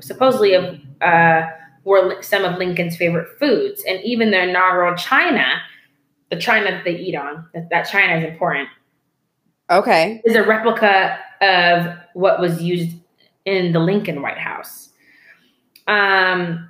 supposedly 0.00 0.54
of 0.54 0.78
uh, 1.00 1.48
were 1.82 2.22
some 2.22 2.44
of 2.44 2.58
Lincoln's 2.58 2.96
favorite 2.96 3.36
foods, 3.40 3.82
and 3.88 4.00
even 4.04 4.30
the 4.30 4.48
inaugural 4.48 4.94
china, 4.94 5.60
the 6.30 6.36
china 6.36 6.70
that 6.70 6.84
they 6.84 6.96
eat 6.96 7.16
on, 7.16 7.48
that, 7.52 7.68
that 7.70 7.82
china 7.82 8.16
is 8.16 8.24
important. 8.24 8.68
Okay, 9.70 10.22
is 10.24 10.36
a 10.36 10.44
replica 10.44 11.18
of 11.40 11.96
what 12.14 12.40
was 12.40 12.62
used 12.62 12.96
in 13.44 13.72
the 13.72 13.80
Lincoln 13.80 14.22
White 14.22 14.38
House. 14.38 14.90
Um, 15.86 16.68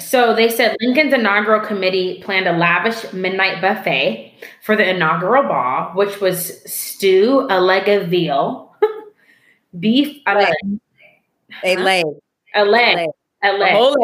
So 0.00 0.34
they 0.34 0.48
said 0.48 0.76
Lincoln's 0.80 1.12
inaugural 1.12 1.60
committee 1.60 2.22
planned 2.22 2.48
a 2.48 2.56
lavish 2.56 3.12
midnight 3.12 3.60
buffet 3.60 4.32
for 4.62 4.74
the 4.74 4.88
inaugural 4.88 5.42
ball, 5.42 5.90
which 5.94 6.20
was 6.20 6.62
stew, 6.64 7.46
a 7.50 7.60
leg 7.60 7.86
of 7.88 8.08
veal, 8.08 8.74
beef, 9.78 10.22
a 10.26 10.34
leg, 10.34 10.54
a 11.64 11.74
leg, 11.76 12.04
a 12.54 12.64
leg, 12.64 13.08
a 13.42 13.52
leg, 13.52 13.96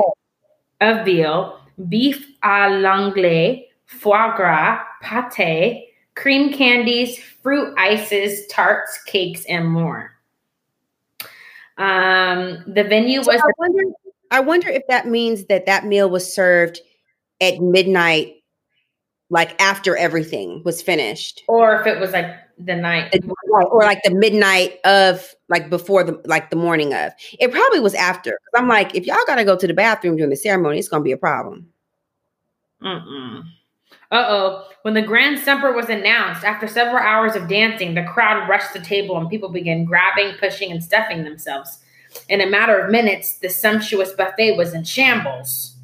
of 0.83 1.05
veal, 1.07 1.59
beef 1.89 2.27
à 2.45 2.69
l'anglais, 2.69 3.67
foie 3.87 4.35
gras, 4.37 4.85
pate, 5.03 5.87
cream 6.17 6.53
candies, 6.53 7.19
fruit 7.19 7.73
ices, 7.79 8.47
tarts, 8.49 8.99
cakes, 9.05 9.45
and 9.45 9.69
more. 9.69 10.13
Um, 11.79 12.65
the 12.67 12.83
venue 12.83 13.21
was. 13.21 13.41
I 13.41 13.51
wonder, 13.59 13.83
I 14.31 14.41
wonder 14.41 14.69
if 14.69 14.83
that 14.89 15.07
means 15.07 15.45
that 15.45 15.67
that 15.67 15.85
meal 15.85 16.11
was 16.11 16.33
served 16.33 16.81
at 17.41 17.61
midnight, 17.61 18.43
like 19.31 19.61
after 19.61 19.97
everything 19.97 20.63
was 20.65 20.83
finished, 20.83 21.45
or 21.47 21.81
if 21.81 21.87
it 21.87 22.01
was 22.01 22.13
like 22.13 22.35
the 22.59 22.75
night, 22.75 23.15
or 23.71 23.83
like 23.83 24.03
the 24.03 24.15
midnight 24.15 24.79
of, 24.85 25.35
like 25.51 25.69
before 25.69 26.03
the, 26.03 26.19
like 26.25 26.49
the 26.49 26.57
morning 26.57 26.95
of. 26.95 27.13
It 27.39 27.53
probably 27.53 27.81
was 27.81 27.95
after. 27.95 28.39
I'm 28.55 28.69
like, 28.69 28.95
if 28.95 29.07
y'all 29.07 29.19
got 29.27 29.35
to 29.35 29.45
go 29.45 29.57
to 29.57 29.67
the 29.67 29.75
bathroom 29.75 30.17
during 30.17 30.31
the 30.31 30.37
ceremony, 30.37 30.79
it's 30.79 30.89
gonna 30.89 31.05
be 31.05 31.13
a 31.13 31.19
problem. 31.19 31.69
Mm-mm. 32.83 33.45
Uh 34.11 34.25
oh. 34.29 34.69
When 34.83 34.95
the 34.95 35.03
Grand 35.03 35.39
Supper 35.41 35.73
was 35.73 35.89
announced, 35.89 36.45
after 36.45 36.69
several 36.69 37.03
hours 37.03 37.35
of 37.35 37.49
dancing, 37.49 37.95
the 37.95 38.05
crowd 38.05 38.49
rushed 38.49 38.73
the 38.73 38.81
table 38.81 39.19
and 39.19 39.29
people 39.29 39.49
began 39.49 39.85
grabbing, 39.85 40.35
pushing, 40.39 40.71
and 40.71 40.83
stuffing 40.83 41.25
themselves. 41.25 41.79
In 42.29 42.41
a 42.41 42.47
matter 42.47 42.79
of 42.79 42.91
minutes, 42.91 43.39
the 43.39 43.49
sumptuous 43.49 44.13
buffet 44.13 44.57
was 44.57 44.75
in 44.75 44.85
shambles, 44.85 45.75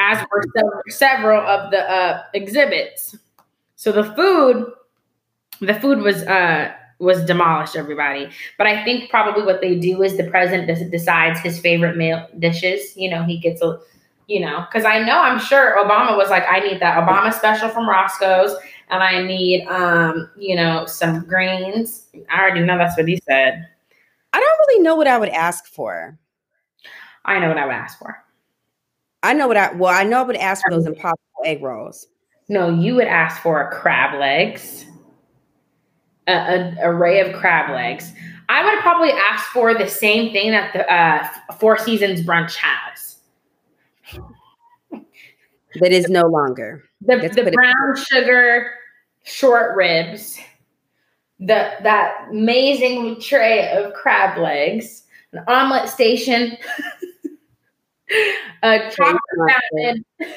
as 0.00 0.26
were 0.30 0.44
several 0.88 1.40
of 1.40 1.70
the 1.70 1.88
uh, 1.88 2.22
exhibits. 2.34 3.16
So 3.76 3.92
the 3.92 4.04
food, 4.14 4.72
the 5.60 5.74
food 5.74 5.98
was 5.98 6.22
uh, 6.24 6.72
was 6.98 7.24
demolished. 7.24 7.76
Everybody, 7.76 8.28
but 8.58 8.66
I 8.66 8.84
think 8.84 9.08
probably 9.08 9.44
what 9.44 9.60
they 9.60 9.76
do 9.76 10.02
is 10.02 10.16
the 10.16 10.24
president 10.24 10.90
decides 10.90 11.40
his 11.40 11.60
favorite 11.60 11.96
meal 11.96 12.26
dishes. 12.38 12.96
You 12.96 13.10
know, 13.10 13.22
he 13.22 13.38
gets 13.38 13.62
a, 13.62 13.78
you 14.26 14.40
know, 14.40 14.66
because 14.66 14.84
I 14.84 14.98
know 15.00 15.18
I'm 15.18 15.38
sure 15.38 15.76
Obama 15.78 16.16
was 16.16 16.30
like, 16.30 16.44
I 16.48 16.60
need 16.60 16.80
that 16.80 16.96
Obama 16.96 17.32
special 17.32 17.68
from 17.68 17.88
Roscoe's, 17.88 18.54
and 18.90 19.02
I 19.02 19.22
need, 19.22 19.66
um, 19.66 20.30
you 20.36 20.56
know, 20.56 20.86
some 20.86 21.24
greens. 21.26 22.06
I 22.30 22.40
already 22.40 22.60
know 22.60 22.78
that's 22.78 22.96
what 22.96 23.08
he 23.08 23.20
said. 23.28 23.66
I 24.32 24.40
don't 24.40 24.68
really 24.68 24.82
know 24.82 24.96
what 24.96 25.06
I 25.06 25.18
would 25.18 25.28
ask 25.28 25.66
for. 25.66 26.18
I 27.24 27.38
know 27.38 27.48
what 27.48 27.58
I 27.58 27.66
would 27.66 27.74
ask 27.74 27.98
for. 27.98 28.22
I 29.22 29.32
know 29.32 29.48
what 29.48 29.56
I 29.56 29.72
well, 29.72 29.92
I 29.92 30.04
know 30.04 30.20
I 30.20 30.22
would 30.22 30.36
ask 30.36 30.62
for 30.62 30.70
those 30.70 30.86
impossible 30.86 31.18
egg 31.44 31.62
rolls. 31.62 32.06
No, 32.48 32.68
you 32.68 32.94
would 32.94 33.08
ask 33.08 33.42
for 33.42 33.70
crab 33.72 34.20
legs, 34.20 34.84
an 36.26 36.78
array 36.80 37.20
of 37.20 37.34
crab 37.34 37.70
legs. 37.70 38.12
I 38.48 38.64
would 38.64 38.80
probably 38.82 39.10
ask 39.10 39.46
for 39.46 39.74
the 39.74 39.88
same 39.88 40.32
thing 40.32 40.52
that 40.52 40.72
the 40.72 40.92
uh, 40.92 41.28
Four 41.54 41.78
Seasons 41.78 42.22
brunch 42.22 42.54
has. 42.56 43.05
That 45.80 45.92
is 45.92 46.08
no 46.08 46.22
longer 46.22 46.82
the, 47.00 47.16
the 47.16 47.50
brown 47.50 47.96
sugar 47.96 48.72
short 49.24 49.76
ribs 49.76 50.38
the 51.38 51.70
that 51.82 52.28
amazing 52.30 53.20
tray 53.20 53.70
of 53.72 53.92
crab 53.92 54.38
legs, 54.38 55.04
an 55.32 55.44
omelet 55.46 55.88
station, 55.88 56.56
a 58.62 58.90
chocolate 58.90 59.20
fountain. 59.48 60.04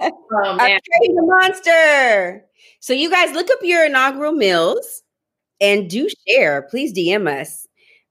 oh, 0.00 0.56
man. 0.56 0.80
A 0.80 1.22
monster. 1.22 2.44
So 2.80 2.92
you 2.92 3.10
guys 3.10 3.32
look 3.32 3.48
up 3.50 3.58
your 3.62 3.84
inaugural 3.86 4.32
meals 4.32 5.02
and 5.60 5.88
do 5.88 6.08
share. 6.26 6.62
Please 6.62 6.92
DM 6.92 7.28
us 7.28 7.66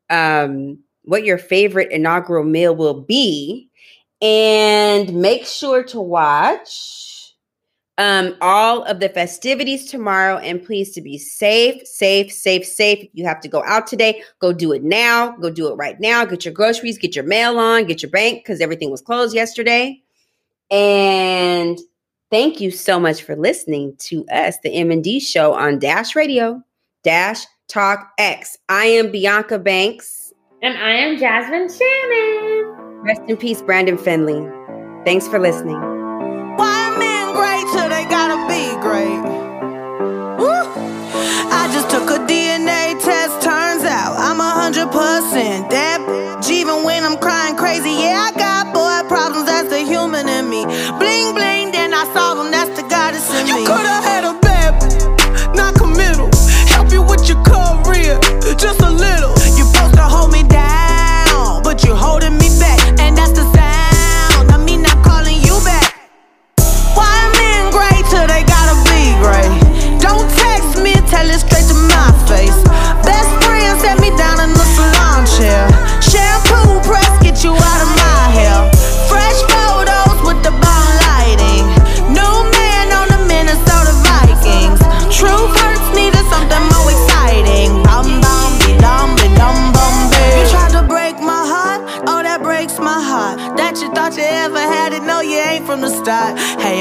um, 0.10 0.80
what 1.04 1.26
your 1.26 1.38
favorite 1.38 1.92
inaugural 1.92 2.44
meal 2.44 2.76
will 2.76 3.02
be, 3.02 3.67
and 4.22 5.14
make 5.14 5.46
sure 5.46 5.84
to 5.84 6.02
watch 6.02 7.34
um, 7.98 8.36
all 8.42 8.84
of 8.84 9.00
the 9.00 9.10
festivities 9.10 9.90
tomorrow. 9.90 10.38
And 10.38 10.64
please 10.64 10.94
to 10.94 11.02
be 11.02 11.18
safe, 11.18 11.86
safe, 11.88 12.32
safe, 12.32 12.66
safe. 12.66 13.04
If 13.04 13.10
you 13.14 13.26
have 13.26 13.42
to 13.42 13.48
go 13.48 13.64
out 13.66 13.88
today, 13.88 14.24
go 14.40 14.54
do 14.54 14.72
it 14.72 14.84
now. 14.84 15.36
Go 15.38 15.50
do 15.50 15.72
it 15.72 15.76
right 15.76 16.00
now. 16.00 16.26
Get 16.26 16.46
your 16.46 16.54
groceries, 16.54 16.98
get 16.98 17.16
your 17.16 17.26
mail 17.26 17.58
on, 17.58 17.86
get 17.86 18.02
your 18.02 18.12
bank 18.12 18.44
because 18.44 18.62
everything 18.62 18.92
was 18.92 19.02
closed 19.02 19.36
yesterday. 19.36 20.02
And 20.70 21.80
thank 22.30 22.60
you 22.60 22.72
so 22.72 23.00
much 23.00 23.24
for 23.24 23.36
listening 23.36 23.96
to 24.00 24.26
us, 24.28 24.58
the 24.64 24.74
M&D 24.74 25.20
show 25.20 25.54
on 25.54 25.80
Dash 25.80 26.16
Radio, 26.16 26.62
Dash 27.04 27.46
Talk 27.68 28.12
X. 28.18 28.58
I 28.70 28.86
am 28.86 29.12
Bianca 29.12 29.60
Banks. 29.60 30.34
And 30.62 30.78
I 30.78 30.92
am 30.92 31.18
Jasmine 31.18 31.70
Shannon. 31.70 32.77
Rest 33.04 33.22
in 33.28 33.38
peace, 33.38 33.62
Brandon 33.62 33.98
Finley. 33.98 34.48
Thanks 35.06 35.28
for 35.28 35.40
listening 35.40 35.98
till 37.72 37.90
they 37.90 38.06
gotta 38.06 38.38
be 38.48 38.82
great. 38.82 39.37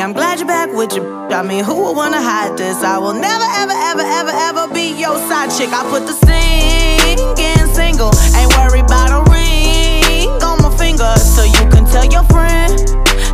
I'm 0.06 0.12
glad 0.12 0.38
you're 0.38 0.46
back 0.46 0.72
with 0.72 0.94
your. 0.94 1.02
I 1.34 1.42
mean, 1.42 1.64
who 1.64 1.82
would 1.82 1.96
wanna 1.96 2.22
hide 2.22 2.56
this? 2.56 2.78
I 2.84 2.96
will 2.96 3.12
never, 3.12 3.42
ever, 3.58 3.74
ever, 3.74 4.06
ever, 4.06 4.30
ever 4.30 4.72
be 4.72 4.94
your 4.94 5.18
side 5.26 5.50
chick. 5.50 5.74
I 5.74 5.82
put 5.90 6.06
the 6.06 6.14
singing 6.22 7.66
single, 7.74 8.14
ain't 8.38 8.54
worried 8.54 8.86
about 8.86 9.10
a 9.10 9.26
ring 9.34 10.30
on 10.46 10.62
my 10.62 10.70
finger, 10.78 11.10
so 11.18 11.42
you 11.42 11.66
can 11.74 11.82
tell 11.90 12.06
your 12.06 12.22
friend. 12.30 12.70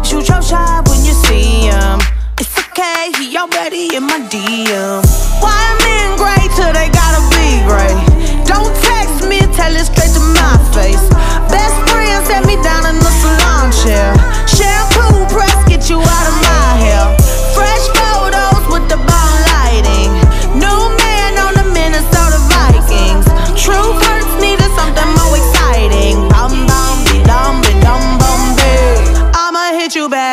Shoot 0.00 0.32
your 0.32 0.40
shot 0.40 0.88
when 0.88 1.04
you 1.04 1.12
see 1.28 1.68
him. 1.68 2.00
It's 2.40 2.56
okay, 2.56 3.12
he 3.20 3.36
already 3.36 3.92
in 3.92 4.08
my 4.08 4.24
DM. 4.32 5.04
Why 5.44 5.52
am 5.52 5.76
men 5.84 6.16
great 6.16 6.48
till 6.56 6.72
they 6.72 6.88
gotta 6.88 7.20
be 7.36 7.60
great? 7.68 8.00
Don't 8.48 8.72
text 8.80 9.28
me, 9.28 9.44
tell 9.52 9.76
it 9.76 9.84
straight 9.92 10.16
to 10.16 10.24
my 10.40 10.56
face. 10.72 11.04
Best 11.52 11.76
friend 11.92 12.16
set 12.24 12.48
me 12.48 12.56
down 12.64 12.88
in 12.88 12.96
the 12.96 13.12
salon 13.20 13.68
chair. 13.84 14.16
Shampoo 14.48 15.28
press, 15.28 15.52
get 15.68 15.92
you 15.92 16.00
out 16.00 16.26
of 16.28 16.31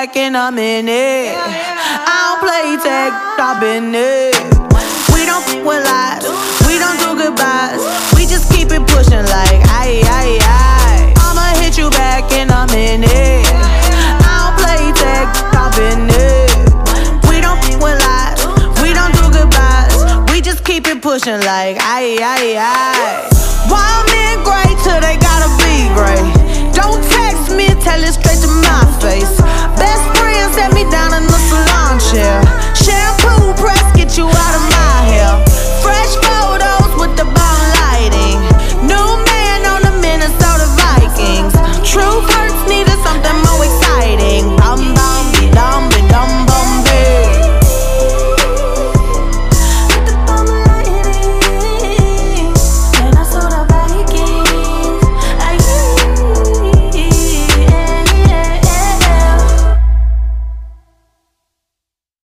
back 0.09 0.17
and 0.17 0.35
I'm 0.35 0.57
in 0.57 0.87
it. 0.87 1.35
I 1.37 2.17
don't 2.25 2.41
play 2.41 2.77
tag, 2.81 3.13
I've 3.37 3.61
it. 3.93 4.33
We 5.13 5.25
don't 5.25 5.43
f 5.45 5.61
with 5.65 5.85
lies, 5.85 6.25
we 6.65 6.79
don't 6.79 6.97
do 6.97 7.13
goodbyes. 7.21 7.81
We 8.15 8.25
just 8.25 8.51
keep 8.51 8.71
it 8.71 8.85
pushing 8.87 9.25
like 9.29 9.61
aye, 9.69 10.01
aye, 10.05 10.39
aye. 10.41 11.13
I'ma 11.17 11.61
hit 11.61 11.77
you 11.77 11.89
back 11.91 12.31
and 12.31 12.49
I'm 12.51 12.69
in 12.69 13.03
it. 13.03 13.45
I 14.25 14.33
don't 14.41 14.57
play 14.57 14.89
tag, 14.97 15.27
I've 15.53 15.77
it. 15.77 16.49
We 17.29 17.41
don't 17.41 17.59
f 17.61 17.77
with 17.77 17.99
lies, 18.01 18.41
we 18.81 18.93
don't 18.93 19.13
do 19.13 19.29
goodbyes. 19.29 19.93
We 20.31 20.41
just 20.41 20.63
keep 20.65 20.87
it 20.87 21.01
pushing 21.01 21.39
like 21.45 21.77
aye, 21.81 22.17
aye, 22.17 22.57
aye. 22.57 23.29
Why 23.69 23.85
men 24.09 24.41
great 24.41 24.77
till 24.81 24.99
they 25.01 25.17
gotta 25.21 25.49
be 25.61 25.85
great? 25.93 26.73
Don't 26.73 27.03
face. 29.01 29.39
Best 29.79 30.05
friends 30.17 30.55
set 30.55 30.73
me 30.73 30.83
down 30.91 31.13
in 31.13 31.23
the 31.23 31.39
salon 31.49 31.99
chair. 32.11 32.43
Shampoo 32.75 33.53
press, 33.61 33.83
get 33.95 34.17
you 34.17 34.27
out 34.27 34.55
of 34.55 34.58